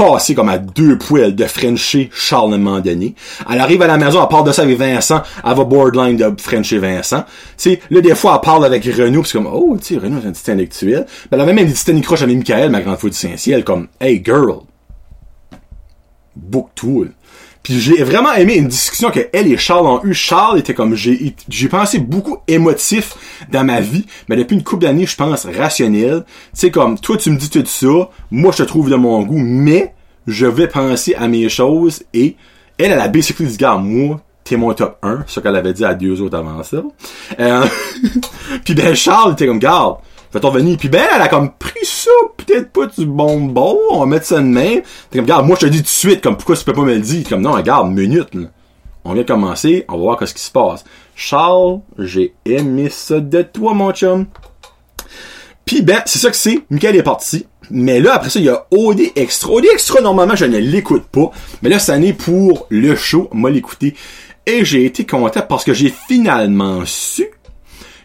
passé 0.00 0.34
comme 0.34 0.48
à 0.48 0.56
deux 0.56 0.96
poils 0.96 1.34
de 1.34 1.44
Frencher 1.44 2.08
Charles 2.12 2.56
Mandonné. 2.56 3.14
Elle 3.50 3.60
arrive 3.60 3.82
à 3.82 3.86
la 3.86 3.98
maison, 3.98 4.22
elle 4.22 4.28
parle 4.28 4.46
de 4.46 4.52
ça 4.52 4.62
avec 4.62 4.78
Vincent, 4.78 5.22
elle 5.44 5.54
va 5.54 5.64
borderline 5.64 6.16
de 6.16 6.32
Frencher 6.40 6.78
Vincent. 6.78 7.24
Tu 7.58 7.72
sais, 7.72 7.80
là, 7.90 8.00
des 8.00 8.14
fois, 8.14 8.36
elle 8.36 8.46
parle 8.46 8.64
avec 8.64 8.84
Renaud, 8.84 9.22
pis 9.22 9.32
comme, 9.32 9.46
oh, 9.52 9.76
tu 9.78 9.94
sais, 9.94 10.00
Renaud, 10.00 10.20
c'est 10.22 10.28
un 10.28 10.32
petit 10.32 10.50
intellectuel. 10.50 11.06
Ben, 11.30 11.36
elle 11.36 11.40
avait 11.42 11.52
même 11.52 11.66
des 11.66 11.74
petites 11.74 12.02
croches 12.02 12.22
avec 12.22 12.34
Michael, 12.34 12.70
ma 12.70 12.80
grande 12.80 12.96
fouille 12.96 13.10
du 13.10 13.16
Saint-Ciel, 13.16 13.62
comme, 13.62 13.88
hey, 14.00 14.22
girl. 14.24 14.60
Book 16.34 16.70
tool. 16.74 17.12
Puis 17.62 17.78
j'ai 17.78 18.02
vraiment 18.02 18.32
aimé 18.32 18.56
une 18.56 18.68
discussion 18.68 19.10
que 19.10 19.20
elle 19.32 19.52
et 19.52 19.56
Charles 19.58 19.86
ont 19.86 20.02
eu. 20.04 20.14
Charles 20.14 20.58
était 20.58 20.74
comme 20.74 20.94
j'ai 20.94 21.34
j'ai 21.48 21.68
pensé 21.68 21.98
beaucoup 21.98 22.38
émotif 22.48 23.14
dans 23.50 23.64
ma 23.64 23.80
vie, 23.80 24.06
mais 24.28 24.36
depuis 24.36 24.54
une 24.54 24.62
couple 24.62 24.84
d'années, 24.84 25.06
je 25.06 25.16
pense 25.16 25.46
rationnel. 25.46 26.24
C'est 26.52 26.70
comme 26.70 26.98
toi 26.98 27.16
tu 27.16 27.30
me 27.30 27.36
dis 27.36 27.50
tout 27.50 27.64
ça, 27.66 28.10
moi 28.30 28.52
je 28.52 28.58
te 28.58 28.62
trouve 28.62 28.90
de 28.90 28.96
mon 28.96 29.22
goût, 29.22 29.38
mais 29.38 29.94
je 30.26 30.46
vais 30.46 30.68
penser 30.68 31.14
à 31.14 31.28
mes 31.28 31.48
choses 31.48 32.02
et 32.14 32.36
elle 32.78 32.92
elle 32.92 33.00
a 33.00 33.08
basically 33.08 33.46
dit 33.46 33.56
gars 33.58 33.76
moi 33.76 34.20
t'es 34.42 34.56
mon 34.56 34.72
top 34.72 34.98
1, 35.02 35.24
ce 35.26 35.38
qu'elle 35.38 35.54
avait 35.54 35.74
dit 35.74 35.84
à 35.84 35.94
deux 35.94 36.20
autres 36.22 36.38
avant 36.38 36.62
ça. 36.62 36.82
Euh, 37.38 37.66
puis 38.64 38.74
ben 38.74 38.94
Charles 38.94 39.34
était 39.34 39.46
comme 39.46 39.58
garde 39.58 39.98
fait 40.32 40.50
venir. 40.50 40.76
Puis 40.78 40.88
ben, 40.88 41.06
elle 41.14 41.22
a 41.22 41.28
comme 41.28 41.52
pris 41.52 41.84
ça, 41.84 42.10
peut-être 42.36 42.70
pas 42.70 42.86
du 42.86 43.06
bonbon, 43.06 43.78
on 43.90 44.00
va 44.00 44.06
mettre 44.06 44.26
ça 44.26 44.38
de 44.38 44.44
main. 44.44 44.80
T'es 45.10 45.18
comme, 45.18 45.24
regarde, 45.24 45.46
moi 45.46 45.56
je 45.60 45.66
te 45.66 45.70
dis 45.70 45.78
tout 45.78 45.84
de 45.84 45.88
suite, 45.88 46.20
comme 46.20 46.36
pourquoi 46.36 46.56
tu 46.56 46.64
peux 46.64 46.72
pas 46.72 46.82
me 46.82 46.94
le 46.94 47.00
dire? 47.00 47.28
Comme 47.28 47.42
non, 47.42 47.52
regarde, 47.52 47.90
minute, 47.90 48.34
là. 48.34 48.46
On 49.04 49.14
vient 49.14 49.24
commencer, 49.24 49.86
on 49.88 49.92
va 49.92 49.98
voir 49.98 50.28
ce 50.28 50.34
qui 50.34 50.42
se 50.42 50.50
passe. 50.50 50.84
Charles, 51.14 51.80
j'ai 51.98 52.34
aimé 52.44 52.90
ça 52.90 53.18
de 53.18 53.42
toi, 53.42 53.72
mon 53.72 53.92
chum. 53.92 54.26
Puis 55.64 55.82
ben, 55.82 56.02
c'est 56.04 56.18
ça 56.18 56.30
que 56.30 56.36
c'est. 56.36 56.64
Michael 56.68 56.96
est 56.96 57.02
parti. 57.02 57.46
Mais 57.70 58.00
là, 58.00 58.14
après 58.14 58.30
ça, 58.30 58.40
il 58.40 58.46
y 58.46 58.48
a 58.48 58.66
OD 58.72 59.00
Extra. 59.16 59.52
OD 59.52 59.64
Extra, 59.72 60.00
normalement, 60.00 60.34
je 60.34 60.44
ne 60.44 60.58
l'écoute 60.58 61.04
pas. 61.04 61.30
Mais 61.62 61.68
là, 61.68 61.78
ça 61.78 61.96
n'est 61.98 62.12
pour 62.12 62.66
le 62.68 62.94
show, 62.96 63.28
moi 63.32 63.50
l'écouter. 63.50 63.94
Et 64.46 64.64
j'ai 64.64 64.84
été 64.84 65.06
content 65.06 65.42
parce 65.48 65.64
que 65.64 65.72
j'ai 65.72 65.92
finalement 66.08 66.82
su 66.84 67.28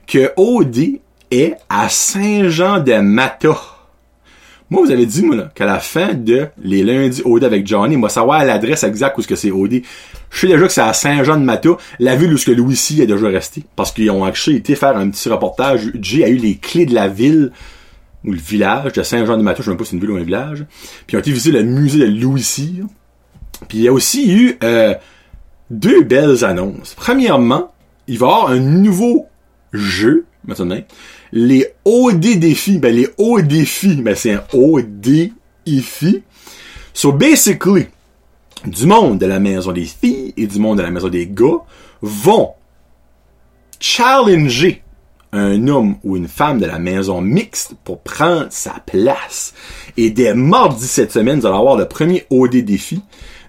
que 0.05 0.31
OD 0.38 0.99
est 1.35 1.55
à 1.69 1.89
Saint-Jean-de-Mata. 1.89 3.55
Moi, 4.69 4.83
vous 4.83 4.91
avez 4.91 5.05
dit, 5.05 5.21
moi, 5.21 5.49
qu'à 5.53 5.65
la 5.65 5.79
fin 5.79 6.13
de 6.13 6.47
les 6.61 6.83
lundis 6.83 7.21
OD 7.23 7.43
avec 7.43 7.67
Johnny, 7.67 7.97
moi, 7.97 8.09
savoir 8.09 8.43
l'adresse 8.43 8.83
exacte 8.83 9.17
où 9.17 9.21
ce 9.21 9.27
que 9.27 9.35
c'est 9.35 9.51
OD. 9.51 9.81
Je 10.31 10.39
sais 10.39 10.47
déjà 10.47 10.65
que 10.65 10.73
c'est 10.73 10.81
à 10.81 10.93
Saint-Jean-de-Mata, 10.93 11.69
la 11.99 12.15
ville 12.15 12.33
où 12.33 12.37
ce 12.37 12.47
que 12.47 12.51
Louis 12.51 12.75
C 12.75 13.01
est 13.01 13.05
déjà 13.05 13.27
resté. 13.27 13.63
Parce 13.75 13.91
qu'ils 13.91 14.09
ont 14.09 14.23
actually 14.23 14.57
été 14.57 14.75
faire 14.75 14.97
un 14.97 15.09
petit 15.09 15.29
reportage. 15.29 15.91
Jay 16.01 16.23
a 16.23 16.29
eu 16.29 16.37
les 16.37 16.55
clés 16.55 16.87
de 16.87 16.95
la 16.95 17.07
ville, 17.07 17.51
ou 18.23 18.31
le 18.31 18.39
village 18.39 18.93
de 18.93 19.03
Saint-Jean-de-Mata, 19.03 19.57
je 19.59 19.63
sais 19.63 19.69
même 19.69 19.77
pas 19.77 19.83
si 19.83 19.91
c'est 19.91 19.95
une 19.97 20.01
ville 20.01 20.11
ou 20.11 20.17
un 20.17 20.23
village. 20.23 20.65
Puis 21.05 21.13
ils 21.13 21.17
ont 21.17 21.19
été 21.19 21.31
visiter 21.31 21.51
le 21.51 21.63
musée 21.63 21.99
de 21.99 22.05
Louis 22.05 22.41
C. 22.41 22.63
Puis 23.67 23.77
il 23.77 23.83
y 23.83 23.87
a 23.87 23.93
aussi 23.93 24.33
eu 24.33 24.57
euh, 24.63 24.95
deux 25.69 26.03
belles 26.03 26.43
annonces. 26.43 26.95
Premièrement, 26.95 27.71
il 28.07 28.17
va 28.17 28.25
y 28.25 28.29
avoir 28.29 28.49
un 28.49 28.59
nouveau 28.59 29.27
jeu, 29.73 30.25
maintenant, 30.45 30.77
les 31.31 31.67
OD 31.83 32.39
défis, 32.39 32.77
ben 32.77 32.95
les 32.95 33.09
hauts 33.17 33.41
défis, 33.41 34.01
ben 34.01 34.15
c'est 34.15 34.33
un 34.33 34.43
OD 34.53 35.31
défi. 35.65 36.23
So 36.93 37.11
basically, 37.11 37.88
du 38.65 38.85
monde 38.85 39.19
de 39.19 39.25
la 39.25 39.39
maison 39.39 39.71
des 39.71 39.85
filles 39.85 40.33
et 40.38 40.47
du 40.47 40.59
monde 40.59 40.77
de 40.77 40.83
la 40.83 40.91
maison 40.91 41.09
des 41.09 41.27
gars 41.27 41.59
vont 42.01 42.51
challenger 43.79 44.81
un 45.31 45.67
homme 45.67 45.97
ou 46.03 46.15
une 46.15 46.27
femme 46.27 46.59
de 46.59 46.65
la 46.65 46.79
maison 46.79 47.19
mixte 47.21 47.73
pour 47.83 47.99
prendre 47.99 48.47
sa 48.49 48.75
place. 48.85 49.53
Et 49.97 50.09
dès 50.09 50.33
mardi 50.33 50.88
cette 50.88 51.11
semaine, 51.11 51.39
vous 51.39 51.45
allez 51.45 51.57
avoir 51.57 51.75
le 51.75 51.88
premier 51.88 52.25
OD 52.29 52.55
défi. 52.57 53.01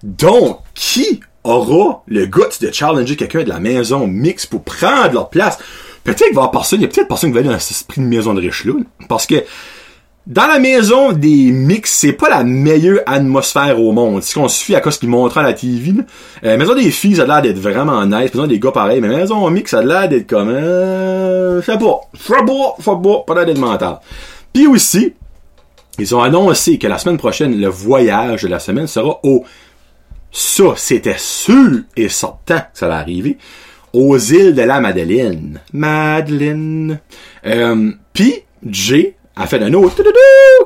Donc, 0.02 0.58
qui 0.74 1.20
aura 1.44 2.02
le 2.06 2.26
goût 2.26 2.42
de 2.60 2.72
challenger 2.72 3.14
quelqu'un 3.16 3.44
de 3.44 3.48
la 3.48 3.60
maison 3.60 4.06
mixte 4.06 4.50
pour 4.50 4.64
prendre 4.64 5.12
leur 5.12 5.30
place? 5.30 5.58
Peut-être 6.06 6.24
qu'il 6.24 6.36
va 6.36 6.44
y 6.46 6.50
personne, 6.50 6.80
il 6.80 6.82
y 6.82 6.86
a 6.86 6.88
peut-être 6.88 7.08
personne 7.08 7.30
qui 7.30 7.34
va 7.34 7.40
aller 7.40 7.48
dans 7.48 7.58
cet 7.58 7.72
esprit 7.72 8.00
de 8.00 8.06
maison 8.06 8.32
de 8.32 8.40
riche 8.40 8.64
là. 8.64 8.74
Parce 9.08 9.26
que 9.26 9.44
dans 10.26 10.46
la 10.46 10.58
maison 10.58 11.12
des 11.12 11.52
mix, 11.52 11.92
c'est 11.92 12.12
pas 12.12 12.28
la 12.28 12.42
meilleure 12.42 13.00
atmosphère 13.06 13.80
au 13.80 13.92
monde. 13.92 14.24
Si 14.24 14.36
on 14.38 14.48
suffit 14.48 14.74
à 14.74 14.80
cause 14.80 14.98
qu'ils 14.98 15.08
montrent 15.08 15.38
à 15.38 15.42
la 15.42 15.52
TV. 15.52 15.92
Là. 15.92 16.02
Euh, 16.44 16.56
maison 16.56 16.74
des 16.74 16.90
filles, 16.90 17.16
ça 17.16 17.22
a 17.22 17.26
l'air 17.26 17.42
d'être 17.42 17.60
vraiment 17.60 18.04
nice. 18.04 18.34
Maison 18.34 18.48
des 18.48 18.58
gars, 18.58 18.72
pareil. 18.72 19.00
Mais 19.00 19.08
maison 19.08 19.48
mix, 19.50 19.70
ça 19.70 19.78
a 19.78 19.82
l'air 19.82 20.08
d'être 20.08 20.28
comme... 20.28 20.48
Euh, 20.48 21.60
je 21.60 21.66
sais 21.66 21.78
pas. 21.78 22.00
Pas. 22.26 23.22
Pas 23.24 23.34
l'air 23.34 23.46
d'être 23.46 23.58
mental. 23.58 24.00
Puis 24.52 24.66
aussi, 24.66 25.14
ils 25.98 26.14
ont 26.14 26.22
annoncé 26.22 26.76
que 26.76 26.88
la 26.88 26.98
semaine 26.98 27.18
prochaine, 27.18 27.60
le 27.60 27.68
voyage 27.68 28.42
de 28.42 28.48
la 28.48 28.58
semaine 28.58 28.88
sera 28.88 29.20
au... 29.22 29.44
Ça, 30.32 30.74
c'était 30.76 31.18
sûr 31.18 31.82
et 31.96 32.08
certain 32.08 32.58
que 32.58 32.66
ça 32.74 32.86
allait 32.86 32.96
arriver 32.96 33.38
aux 33.96 34.18
îles 34.18 34.54
de 34.54 34.62
la 34.62 34.80
Madeleine. 34.80 35.58
Madeleine. 35.72 37.00
Euh, 37.46 37.92
Puis, 38.12 38.34
Jay 38.68 39.16
a 39.34 39.46
fait 39.46 39.62
un 39.62 39.72
autre 39.72 40.02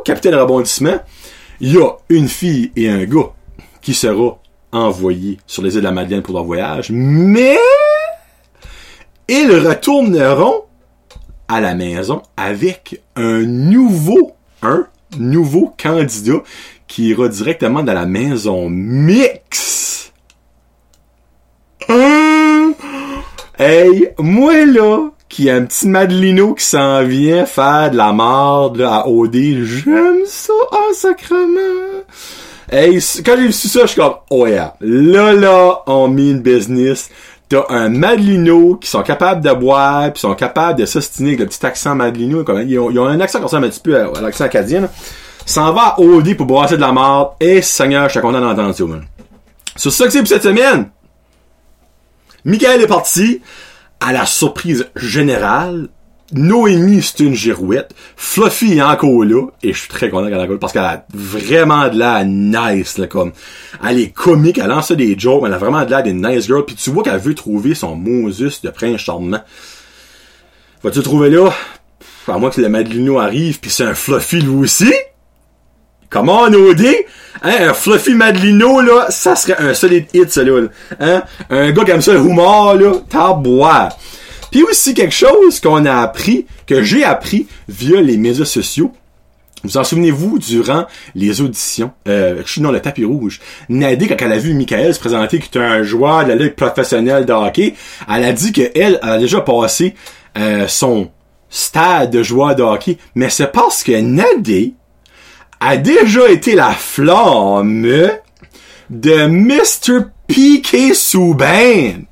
capitaine 0.05 0.35
rebondissement. 0.35 0.99
Il 1.61 1.75
y 1.75 1.79
a 1.79 1.91
une 2.09 2.29
fille 2.29 2.73
et 2.75 2.89
un 2.89 3.05
gars 3.05 3.33
qui 3.81 3.95
sera 3.95 4.39
envoyés 4.73 5.39
sur 5.47 5.63
les 5.63 5.75
îles 5.75 5.81
de 5.81 5.85
la 5.85 5.93
Madeleine 5.93 6.23
pour 6.23 6.35
leur 6.35 6.45
voyage, 6.45 6.91
mais 6.91 7.57
ils 9.29 9.53
retourneront 9.53 10.63
à 11.47 11.61
la 11.61 11.75
maison 11.75 12.23
avec 12.37 13.01
un 13.15 13.43
nouveau, 13.43 14.33
un 14.63 14.87
nouveau 15.19 15.73
candidat 15.81 16.43
qui 16.89 17.09
ira 17.11 17.29
directement 17.29 17.83
dans 17.85 17.95
la 17.95 18.07
maison 18.07 18.69
mix. 18.69 19.80
Hey, 23.63 24.09
moi 24.19 24.65
là, 24.65 25.11
qu'il 25.29 25.45
y 25.45 25.51
a 25.51 25.55
un 25.55 25.65
petit 25.65 25.87
Madelino 25.87 26.55
qui 26.55 26.65
s'en 26.65 27.05
vient 27.05 27.45
faire 27.45 27.91
de 27.91 27.97
la 27.99 28.11
marde 28.15 28.81
à 28.81 29.07
OD. 29.07 29.35
J'aime 29.35 30.23
ça, 30.25 30.55
oh 30.73 30.95
sacrement. 30.95 32.01
Hey, 32.73 32.99
quand 33.23 33.35
j'ai 33.37 33.49
vu 33.49 33.53
ça, 33.53 33.83
je 33.83 33.87
suis 33.89 34.01
comme, 34.01 34.15
oh 34.31 34.47
yeah, 34.47 34.75
là 34.81 35.35
là, 35.35 35.83
on 35.87 36.09
met 36.09 36.31
une 36.31 36.41
business. 36.41 37.11
T'as 37.51 37.67
un 37.69 37.91
Madelino 37.91 38.77
qui 38.77 38.89
sont 38.89 39.03
capables 39.03 39.45
de 39.45 39.53
boire, 39.53 40.11
puis 40.11 40.21
sont 40.21 40.35
capables 40.35 40.79
de 40.79 40.87
s'ostiner 40.87 41.35
avec 41.35 41.41
le 41.41 41.47
petit 41.49 41.67
accent 41.67 41.95
Madelino. 41.95 42.45
Comme, 42.45 42.63
ils, 42.67 42.79
ont, 42.79 43.07
un 43.07 43.21
accent 43.21 43.41
qui 43.41 43.45
ressemble 43.45 43.67
un 43.67 43.69
petit 43.69 43.81
peu 43.81 43.95
à, 43.95 44.23
l'accent 44.23 44.45
acadien. 44.45 44.89
S'en 45.45 45.75
va 45.75 45.83
à 45.83 46.01
OD 46.01 46.35
pour 46.35 46.47
brasser 46.47 46.77
de 46.77 46.81
la 46.81 46.93
marde. 46.93 47.33
Et 47.41 47.61
Seigneur, 47.61 48.05
je 48.05 48.13
suis 48.13 48.21
content 48.23 48.41
d'entendre 48.41 48.75
ça, 48.75 48.85
man. 48.85 49.05
Sur 49.77 49.93
ça 49.93 50.07
que 50.07 50.13
c'est 50.13 50.21
pour 50.21 50.29
cette 50.29 50.45
semaine. 50.45 50.89
Michael 52.45 52.83
est 52.83 52.87
parti 52.87 53.41
à 54.01 54.13
la 54.13 54.27
surprise 54.27 54.87
générale, 54.97 55.89
Noémie, 56.33 57.03
c'est 57.03 57.25
une 57.25 57.35
girouette. 57.35 57.93
Fluffy 58.17 58.79
est 58.79 58.83
encore 58.83 59.25
là. 59.25 59.49
Et 59.63 59.73
je 59.73 59.79
suis 59.81 59.89
très 59.89 60.11
content 60.11 60.29
qu'elle 60.29 60.59
parce 60.59 60.73
qu'elle 60.73 60.85
a 60.85 61.05
vraiment 61.13 61.89
de 61.89 61.99
la 61.99 62.25
nice, 62.25 62.99
là, 62.99 63.07
comme. 63.09 63.33
Elle 63.85 63.99
est 63.99 64.11
comique, 64.11 64.59
elle 64.59 64.69
lance 64.69 64.93
des 64.93 65.19
jokes, 65.19 65.43
elle 65.45 65.53
a 65.53 65.59
vraiment 65.59 65.85
de 65.85 65.91
l'air 65.91 66.03
d'une 66.03 66.25
nice 66.27 66.47
girl. 66.47 66.65
Puis 66.65 66.77
tu 66.77 66.91
vois 66.91 67.03
qu'elle 67.03 67.19
veut 67.19 67.35
trouver 67.35 67.75
son 67.75 67.97
Moses 67.97 68.63
de 68.63 68.71
prince 68.71 69.01
charmant. 69.01 69.41
Vas-tu 70.83 71.03
trouver 71.03 71.31
là? 71.31 71.51
À 72.29 72.39
moins 72.39 72.51
que 72.51 72.61
le 72.61 72.69
Madelino 72.69 73.19
arrive, 73.19 73.59
puis 73.59 73.71
c'est 73.71 73.85
un 73.85 73.95
Fluffy 73.95 74.41
lui 74.41 74.55
aussi. 74.55 74.93
Comment 76.11 76.43
on 76.43 76.53
OD? 76.53 76.85
Hein, 77.43 77.69
un 77.69 77.73
Fluffy 77.73 78.15
Madelino, 78.15 78.81
là, 78.81 79.07
ça 79.11 79.37
serait 79.37 79.57
un 79.59 79.73
solide 79.73 80.07
hit, 80.13 80.31
ça, 80.31 80.43
là. 80.43 80.67
Hein? 80.99 81.23
Un 81.49 81.71
gars 81.71 81.85
comme 81.85 82.03
ça, 82.03 82.13
le 82.13 82.19
humour, 82.19 82.75
là, 82.75 82.93
t'as 83.09 83.33
boire. 83.33 83.97
Puis 84.51 84.65
aussi 84.65 84.93
quelque 84.93 85.15
chose 85.15 85.61
qu'on 85.61 85.87
a 85.87 86.01
appris, 86.01 86.47
que 86.67 86.83
j'ai 86.83 87.05
appris 87.05 87.47
via 87.69 88.01
les 88.01 88.17
médias 88.17 88.45
sociaux. 88.45 88.93
Vous 89.63 89.77
en 89.77 89.85
souvenez-vous 89.85 90.39
durant 90.39 90.87
les 91.15 91.41
auditions, 91.41 91.93
euh, 92.09 92.43
dans 92.57 92.73
le 92.73 92.81
tapis 92.81 93.05
rouge. 93.05 93.41
Nadé, 93.69 94.09
quand 94.09 94.17
elle 94.19 94.33
a 94.33 94.39
vu 94.39 94.55
Michael 94.55 94.95
se 94.95 94.99
présenter 94.99 95.39
qui 95.39 95.47
était 95.47 95.59
un 95.61 95.83
joueur 95.83 96.25
de 96.25 96.31
la 96.31 96.35
ligue 96.35 96.55
professionnelle 96.55 97.27
de 97.27 97.33
hockey, 97.33 97.75
elle 98.09 98.25
a 98.25 98.33
dit 98.33 98.53
qu'elle 98.53 98.73
elle 98.75 98.99
a 99.03 99.19
déjà 99.19 99.43
passé 99.43 99.95
euh, 100.39 100.67
son 100.67 101.11
stade 101.51 102.11
de 102.11 102.23
joueur 102.23 102.57
de 102.57 102.63
hockey, 102.63 102.97
mais 103.15 103.29
c'est 103.29 103.53
parce 103.53 103.83
que 103.83 103.93
Nadé 104.01 104.75
a 105.61 105.77
déjà 105.77 106.31
été 106.31 106.55
la 106.55 106.71
flamme 106.71 108.11
de 108.89 109.27
Mr. 109.27 110.07
P.K. 110.27 110.95
Souban. 110.95 112.07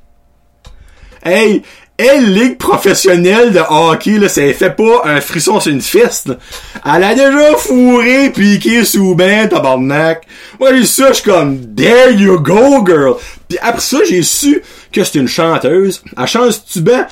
Hey, 1.23 1.63
elle, 1.97 2.33
ligue 2.33 2.57
professionnelle 2.57 3.51
de 3.51 3.59
hockey, 3.59 4.19
là, 4.19 4.29
ça 4.29 4.41
fait 4.53 4.69
pas 4.69 5.01
un 5.03 5.19
frisson 5.19 5.59
sur 5.59 5.71
une 5.71 5.81
fiste, 5.81 6.31
Elle 6.85 7.03
a 7.03 7.13
déjà 7.13 7.57
fourré, 7.57 8.29
piqué 8.29 8.85
sous 8.85 9.15
tabarnak. 9.15 10.25
Moi, 10.59 10.75
j'ai 10.75 10.85
ça, 10.85 11.09
je 11.09 11.13
suis 11.15 11.23
comme, 11.23 11.75
there 11.75 12.13
you 12.13 12.39
go, 12.39 12.85
girl. 12.85 13.15
Puis 13.49 13.57
après 13.61 13.81
ça, 13.81 13.97
j'ai 14.07 14.23
su 14.23 14.61
que 14.93 15.03
c'est 15.03 15.19
une 15.19 15.27
chanteuse. 15.27 16.01
Elle 16.17 16.27
chante 16.27 16.63
tu 16.71 16.79
ben, 16.79 17.05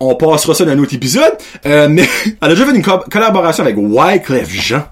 on 0.00 0.14
passera 0.14 0.54
ça 0.54 0.64
dans 0.64 0.72
un 0.72 0.78
autre 0.78 0.94
épisode. 0.94 1.36
Euh, 1.66 1.88
mais 1.90 2.08
elle 2.24 2.36
a 2.40 2.48
déjà 2.48 2.64
fait 2.64 2.74
une 2.74 2.82
collaboration 2.82 3.64
avec 3.64 3.76
Wyclef 3.76 4.48
Jean. 4.50 4.84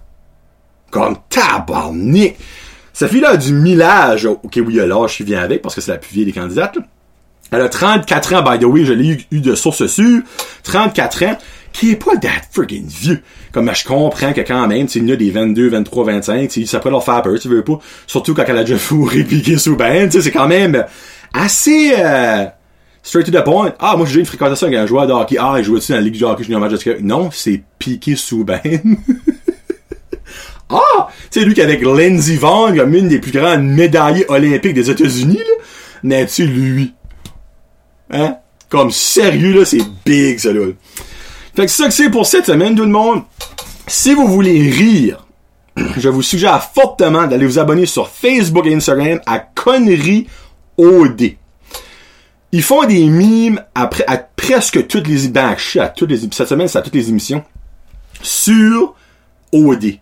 Comme 0.93 1.17
tabarnak. 1.29 2.37
Cette 2.93 3.11
fille-là 3.11 3.31
a 3.31 3.37
du 3.37 3.53
millage. 3.53 4.27
Ok, 4.27 4.61
oui, 4.65 4.75
y 4.75 4.81
a 4.81 4.87
l'âge 4.87 5.17
qui 5.17 5.25
vient 5.25 5.43
avec, 5.43 5.63
parce 5.63 5.75
que 5.75 5.81
c'est 5.81 5.91
la 5.91 5.99
plus 5.99 6.13
vieille 6.13 6.27
des 6.27 6.33
candidates. 6.33 6.79
Elle 7.51 7.63
a 7.63 7.69
34 7.69 8.35
ans, 8.35 8.43
by 8.43 8.59
the 8.59 8.65
way, 8.65 8.85
je 8.85 8.93
l'ai 8.93 9.19
eu, 9.31 9.41
de 9.41 9.55
source 9.55 9.87
sûre. 9.87 10.23
34 10.65 11.25
ans, 11.25 11.39
qui 11.73 11.91
est 11.91 11.97
pas 11.97 12.17
that 12.17 12.43
friggin' 12.51 12.87
vieux? 12.87 13.23
Comme 13.53 13.71
je 13.75 13.85
comprends 13.85 14.35
que 14.35 14.43
quand 14.43 14.69
même, 14.69 14.87
tu 14.87 15.11
a 15.11 15.17
des 15.17 15.31
22, 15.31 15.71
23, 15.71 16.05
25, 16.05 16.51
ça 16.67 16.79
peut 16.79 16.91
leur 16.91 17.05
faire 17.05 17.23
peur, 17.23 17.39
tu 17.41 17.49
veux 17.49 17.65
pas. 17.65 17.79
Surtout 18.07 18.35
quand 18.35 18.45
elle 18.47 18.59
a 18.59 18.65
déjà 18.65 18.79
fourré 18.79 19.25
piqué 19.29 19.57
sous 19.57 19.77
ben, 19.77 20.09
tu 20.09 20.19
sais, 20.19 20.23
c'est 20.25 20.31
quand 20.31 20.49
même 20.49 20.85
assez 21.33 21.95
euh, 21.99 22.45
straight 23.03 23.27
to 23.27 23.33
the 23.33 23.45
point. 23.45 23.73
Ah, 23.79 23.97
moi 23.97 24.07
j'ai 24.07 24.21
une 24.21 24.27
fréquentation 24.27 24.67
avec 24.67 24.79
un 24.79 24.87
joueur 24.87 25.07
de 25.07 25.13
hockey. 25.13 25.37
Ah, 25.39 25.55
il 25.59 25.65
jouait-tu 25.65 25.93
dans 25.93 25.97
la 25.97 26.03
Ligue 26.03 26.21
de 26.21 26.25
hockey 26.25 26.45
junior 26.45 26.61
major? 26.61 26.79
Non, 27.03 27.31
c'est 27.33 27.63
piqué 27.79 28.17
sous 28.17 28.45
ben. 28.45 28.61
ah! 30.73 31.09
Tu 31.31 31.41
sais, 31.41 31.47
lui 31.47 31.55
qui 31.55 31.63
avec 31.63 31.83
Lindsey 31.83 32.37
Vaughn, 32.37 32.77
comme 32.77 32.95
une 32.95 33.09
des 33.09 33.19
plus 33.19 33.33
grandes 33.33 33.65
médaillées 33.65 34.25
olympiques 34.29 34.75
des 34.75 34.91
États-Unis, 34.91 35.39
là. 35.39 35.65
Mais 36.03 36.27
tu 36.27 36.47
lui, 36.47 36.95
Hein? 38.13 38.37
Comme 38.69 38.91
sérieux, 38.91 39.59
là, 39.59 39.65
c'est 39.65 39.83
big, 40.05 40.39
ça, 40.39 40.53
là. 40.53 40.67
Fait 41.55 41.67
que 41.67 41.71
c'est 41.71 41.83
ça 41.83 41.89
que 41.89 41.95
c'est 41.95 42.11
pour 42.11 42.27
cette 42.27 42.47
semaine, 42.47 42.75
tout 42.75 42.85
le 42.85 42.91
monde. 42.91 43.23
Si 43.87 44.15
vous 44.15 44.27
voulez 44.29 44.71
rire, 44.71 45.27
je 45.97 46.09
vous 46.09 46.23
suggère 46.23 46.63
fortement 46.63 47.27
d'aller 47.27 47.47
vous 47.47 47.59
abonner 47.59 47.87
sur 47.87 48.09
Facebook 48.09 48.67
et 48.67 48.75
Instagram 48.75 49.21
à 49.27 49.39
Conneries 49.41 50.29
OD. 50.77 51.37
Ils 52.53 52.63
font 52.63 52.85
des 52.85 53.07
mimes 53.07 53.63
à 53.75 53.89
presque 54.37 54.87
toutes 54.87 55.09
les, 55.09 55.29
ben, 55.29 55.57
à 55.81 55.89
toutes 55.89 56.11
les, 56.11 56.19
cette 56.31 56.49
semaine, 56.49 56.69
c'est 56.69 56.79
à 56.79 56.83
toutes 56.83 56.95
les 56.95 57.09
émissions, 57.09 57.43
sur 58.23 58.95
OD. 59.53 59.99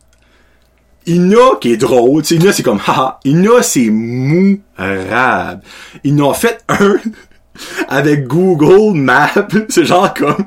Il 1.07 1.31
y 1.31 1.35
a 1.35 1.57
qui 1.61 1.73
est 1.73 1.77
drôle, 1.77 2.23
tu 2.23 2.41
sais, 2.41 2.53
c'est 2.53 2.63
comme, 2.63 2.81
haha, 2.87 3.21
il 3.25 3.43
y 3.43 3.49
a 3.49 3.63
c'est 3.63 3.91
mourable. 3.91 5.63
Ils 6.05 6.15
n'ont 6.15 6.35
fait 6.35 6.63
un, 6.69 6.97
avec 7.89 8.27
Google 8.27 8.97
Maps. 8.99 9.31
C'est 9.69 9.85
genre 9.85 10.13
comme 10.15 10.45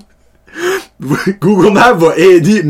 Google 1.41 1.71
Maps 1.73 1.93
va 1.93 2.15
aider 2.17 2.63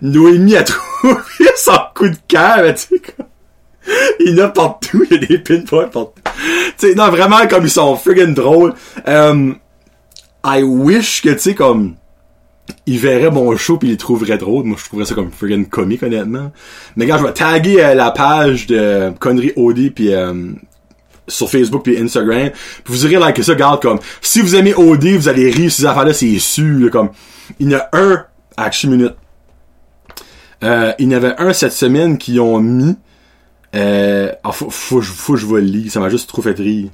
Noémie 0.00 0.56
à 0.56 0.62
trouver 0.62 1.50
son 1.56 1.78
coup 1.94 2.08
de 2.08 2.16
cœur, 2.28 2.74
tu 2.74 2.96
sais, 2.96 3.02
Il 4.20 4.36
y 4.36 4.40
a 4.40 4.48
partout, 4.48 5.04
il 5.10 5.20
y 5.20 5.24
a 5.24 5.26
des 5.26 5.38
pinpoints 5.38 5.88
partout. 5.88 6.20
Tu 6.78 6.88
sais, 6.88 6.94
non, 6.94 7.08
vraiment, 7.08 7.46
comme 7.48 7.64
ils 7.64 7.70
sont 7.70 7.96
friggin' 7.96 8.34
drôles. 8.34 8.74
Um, 9.06 9.56
I 10.44 10.62
wish 10.62 11.22
que, 11.22 11.30
tu 11.30 11.38
sais, 11.38 11.54
comme, 11.54 11.96
ils 12.86 12.98
verraient 12.98 13.30
mon 13.30 13.56
show 13.56 13.76
pis 13.78 13.88
ils 13.88 13.96
trouveraient 13.96 14.38
drôle. 14.38 14.64
Moi, 14.64 14.76
je 14.80 14.84
trouverais 14.84 15.06
ça 15.06 15.14
comme 15.14 15.30
friggin' 15.30 15.64
comique, 15.64 16.02
honnêtement. 16.02 16.52
Mais 16.96 17.06
quand 17.06 17.18
je 17.18 17.24
vais 17.24 17.32
taguer 17.32 17.82
euh, 17.82 17.94
la 17.94 18.10
page 18.10 18.66
de 18.66 19.12
Connery 19.18 19.52
OD 19.56 19.90
pis 19.90 20.12
euh, 20.12 20.52
sur 21.28 21.50
Facebook 21.50 21.82
puis 21.84 21.98
Instagram. 21.98 22.50
Puis 22.84 22.94
vous 22.94 23.06
irez 23.06 23.16
liker 23.16 23.42
ça, 23.42 23.54
garde 23.54 23.82
comme 23.82 23.98
si 24.20 24.40
vous 24.40 24.54
aimez 24.54 24.74
OD, 24.74 25.04
vous 25.06 25.28
allez 25.28 25.50
rire 25.50 25.70
ces 25.70 25.84
affaires-là, 25.84 26.12
c'est 26.12 26.38
sûr. 26.38 26.90
comme 26.90 27.10
il 27.58 27.70
y 27.70 27.76
en 27.76 27.78
a 27.78 27.88
un, 27.92 28.24
action 28.56 28.90
minute. 28.90 29.14
Euh, 30.64 30.92
il 30.98 31.10
y 31.10 31.14
en 31.14 31.18
avait 31.18 31.34
un 31.38 31.52
cette 31.52 31.72
semaine 31.72 32.18
qui 32.18 32.40
ont 32.40 32.58
mis. 32.60 32.96
Euh, 33.74 34.32
ah, 34.42 34.52
faut, 34.52 35.00
que 35.00 35.36
je 35.36 35.46
vois 35.46 35.60
le 35.60 35.66
lire, 35.66 35.90
ça 35.92 36.00
m'a 36.00 36.08
juste 36.08 36.28
trop 36.28 36.42
fait 36.42 36.58
rire. 36.58 36.88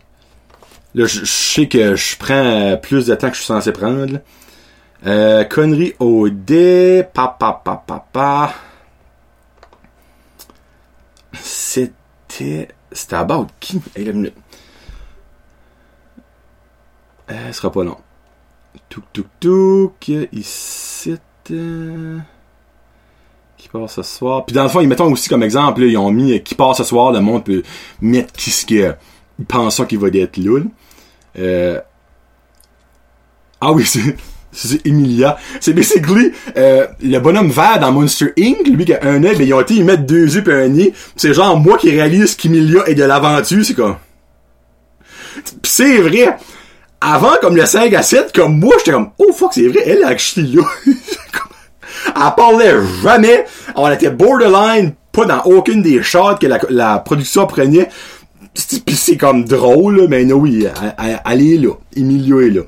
Là, 0.95 1.07
je, 1.07 1.25
sais 1.25 1.69
que 1.69 1.95
je 1.95 2.17
prends 2.19 2.77
plus 2.83 3.07
de 3.07 3.15
temps 3.15 3.29
que 3.29 3.35
je 3.35 3.41
suis 3.41 3.47
censé 3.47 3.73
prendre. 3.73 4.19
Euh, 5.05 5.45
connerie 5.45 5.95
OD, 5.99 7.05
pa 7.13 7.29
pa 7.29 7.61
pa 7.65 7.83
pa 7.85 8.07
pa. 8.13 8.55
C'était 11.35 12.69
c'était 12.93 13.17
about 13.17 13.49
qui? 13.59 13.81
Hey, 13.97 14.05
la 14.05 14.13
minute. 14.13 14.35
Euh, 17.31 17.53
sera 17.53 17.73
pas 17.73 17.83
long. 17.83 17.99
Touk 18.89 19.05
touk 19.13 19.27
touk. 19.41 20.09
Ici. 20.33 21.19
Euh, 21.51 22.19
qui 23.57 23.69
passe 23.69 23.95
ce 23.95 24.03
soir. 24.03 24.45
Puis 24.47 24.55
dans 24.55 24.63
le 24.63 24.69
fond, 24.69 24.81
ils 24.81 24.89
mettent 24.89 25.01
aussi 25.01 25.29
comme 25.29 25.43
exemple, 25.43 25.83
ils 25.83 25.97
ont 25.97 26.11
mis 26.11 26.35
euh, 26.35 26.39
qui 26.39 26.55
passe 26.55 26.79
ce 26.79 26.85
soir, 26.85 27.13
le 27.13 27.21
monde 27.21 27.45
peut 27.45 27.63
mettre 28.01 28.33
qui 28.33 28.51
ce 28.51 28.67
qu'ils 28.67 28.97
pensent 29.49 29.83
qu'il 29.89 29.99
va 29.99 30.09
être 30.09 30.37
là. 30.37 30.61
Euh... 31.39 31.81
Ah 33.61 33.73
oui, 33.73 33.85
c'est 33.87 34.17
c'est 34.53 34.87
Emilia. 34.87 35.39
C'est 35.61 35.73
basically 35.73 36.33
euh, 36.57 36.87
le 37.03 37.19
bonhomme 37.19 37.51
vert 37.51 37.79
dans 37.81 37.91
Monster 37.91 38.33
Inc. 38.39 38.67
Lui 38.67 38.85
qui 38.85 38.95
a 38.95 39.01
un 39.03 39.25
œil, 39.25 39.37
mais 39.39 39.47
ils 39.47 39.55
ont 39.55 39.61
été, 39.61 39.75
ils 39.75 39.85
mettent 39.85 40.07
deux 40.07 40.37
yeux 40.37 40.45
et 40.47 40.65
un 40.65 40.69
nez. 40.69 40.93
C'est 41.17 41.33
genre 41.33 41.59
moi 41.59 41.79
qui 41.79 41.91
réalise 41.91 42.37
qu'Emilia 42.37 42.87
est 42.87 42.95
de 42.95 43.05
l'aventure, 43.05 43.65
c'est 43.65 43.75
comme. 43.75 43.97
Pis 45.63 45.71
c'est 45.71 45.99
vrai. 45.99 46.37
Avant, 47.01 47.33
comme 47.41 47.57
le 47.57 47.67
5 47.67 47.93
à 47.95 48.03
7, 48.03 48.33
comme 48.33 48.61
moi, 48.61 48.75
j'étais 48.79 48.93
comme 48.93 49.11
Oh 49.19 49.33
fuck, 49.33 49.53
c'est 49.55 49.67
vrai, 49.67 49.83
elle 49.87 50.05
actually 50.05 50.55
là. 50.55 50.63
elle 52.07 52.35
parlait 52.37 52.75
jamais. 53.03 53.45
On 53.75 53.91
était 53.91 54.11
borderline, 54.11 54.93
pas 55.11 55.25
dans 55.25 55.43
aucune 55.45 55.83
des 55.83 56.01
shots 56.03 56.37
que 56.41 56.47
la, 56.47 56.99
production 57.01 57.47
prenait. 57.47 57.89
Pis 58.55 58.95
c'est 58.95 59.17
comme 59.17 59.45
drôle, 59.45 60.07
mais 60.09 60.25
non, 60.25 60.37
oui, 60.37 60.67
elle, 60.99 61.21
elle, 61.25 61.43
est 61.43 61.57
là. 61.57 61.71
Emilia 61.97 62.47
est 62.47 62.51
là. 62.51 62.63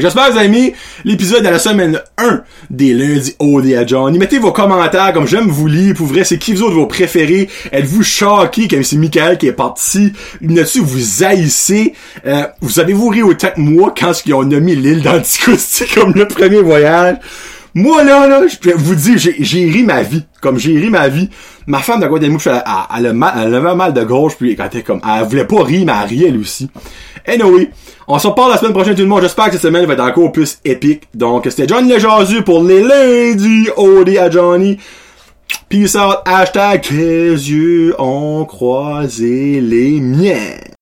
J'espère 0.00 0.26
que 0.28 0.32
vous 0.32 0.38
avez 0.38 0.46
aimé 0.46 0.74
l'épisode 1.04 1.44
de 1.44 1.48
la 1.48 1.58
semaine 1.58 2.00
1 2.18 2.42
des 2.70 2.94
lundis 2.94 3.34
OD 3.38 3.72
à 3.74 3.86
Johnny. 3.86 4.18
Mettez 4.18 4.38
vos 4.38 4.52
commentaires 4.52 5.12
comme 5.12 5.26
j'aime 5.26 5.48
vous 5.48 5.66
lire. 5.66 5.94
Pour 5.94 6.06
vrai, 6.06 6.24
c'est 6.24 6.38
qui 6.38 6.54
vous 6.54 6.62
autres 6.62 6.74
vos 6.74 6.86
préférés? 6.86 7.48
Êtes-vous 7.72 8.02
choqués 8.02 8.68
comme 8.68 8.82
c'est 8.82 8.96
Michael 8.96 9.38
qui 9.38 9.46
est 9.46 9.52
parti? 9.52 10.12
N'est-ce 10.40 10.80
vous 10.80 11.24
haïssez? 11.24 11.94
Euh, 12.26 12.46
vous 12.60 12.80
avez-vous 12.80 13.08
ri 13.08 13.22
autant 13.22 13.50
que 13.54 13.60
moi 13.60 13.94
quand 13.98 14.12
ils 14.26 14.34
ont 14.34 14.44
nommé 14.44 14.74
l'île 14.74 15.02
d'Anticosti 15.02 15.84
comme 15.94 16.12
le 16.14 16.26
premier 16.26 16.60
voyage? 16.60 17.16
Moi, 17.76 18.04
là, 18.04 18.28
là, 18.28 18.42
je 18.46 18.70
vous 18.70 18.94
dire, 18.94 19.18
j'ai 19.18 19.64
ri 19.68 19.82
ma 19.82 20.02
vie. 20.02 20.24
Comme 20.40 20.58
j'ai 20.58 20.78
ri 20.78 20.90
ma 20.90 21.08
vie. 21.08 21.28
Ma 21.66 21.80
femme 21.80 22.00
de 22.00 22.06
Guadeloupe, 22.06 22.46
elle, 22.46 22.62
elle, 22.96 23.06
elle, 23.06 23.24
elle, 23.46 23.54
avait 23.54 23.74
mal 23.74 23.92
de 23.92 24.04
gauche, 24.04 24.34
puis 24.38 24.54
quand 24.54 24.68
elle, 24.72 24.84
comme, 24.84 25.00
elle 25.04 25.26
voulait 25.26 25.46
pas 25.46 25.64
rire, 25.64 25.84
mais 25.84 25.92
elle 26.02 26.08
riait, 26.08 26.28
elle 26.28 26.38
aussi. 26.38 26.70
Anyway, 27.26 27.70
on 28.06 28.18
se 28.18 28.26
reparle 28.26 28.50
la 28.50 28.58
semaine 28.58 28.72
prochaine 28.72 28.94
tout 28.94 29.02
le 29.02 29.08
monde. 29.08 29.22
J'espère 29.22 29.46
que 29.46 29.52
cette 29.52 29.62
semaine 29.62 29.86
va 29.86 29.94
être 29.94 30.00
encore 30.00 30.32
plus 30.32 30.58
épique. 30.64 31.04
Donc, 31.14 31.46
c'était 31.48 31.66
Johnny 31.66 31.92
le 31.92 32.42
pour 32.42 32.62
les 32.62 32.82
lundis 32.82 33.68
OD 33.76 34.16
à 34.18 34.30
Johnny. 34.30 34.78
Peace 35.68 35.96
out. 35.96 36.18
Hashtag, 36.26 36.82
tes 36.82 37.30
yeux 37.30 37.94
ont 37.98 38.44
croisé 38.44 39.60
les 39.60 40.00
miens. 40.00 40.73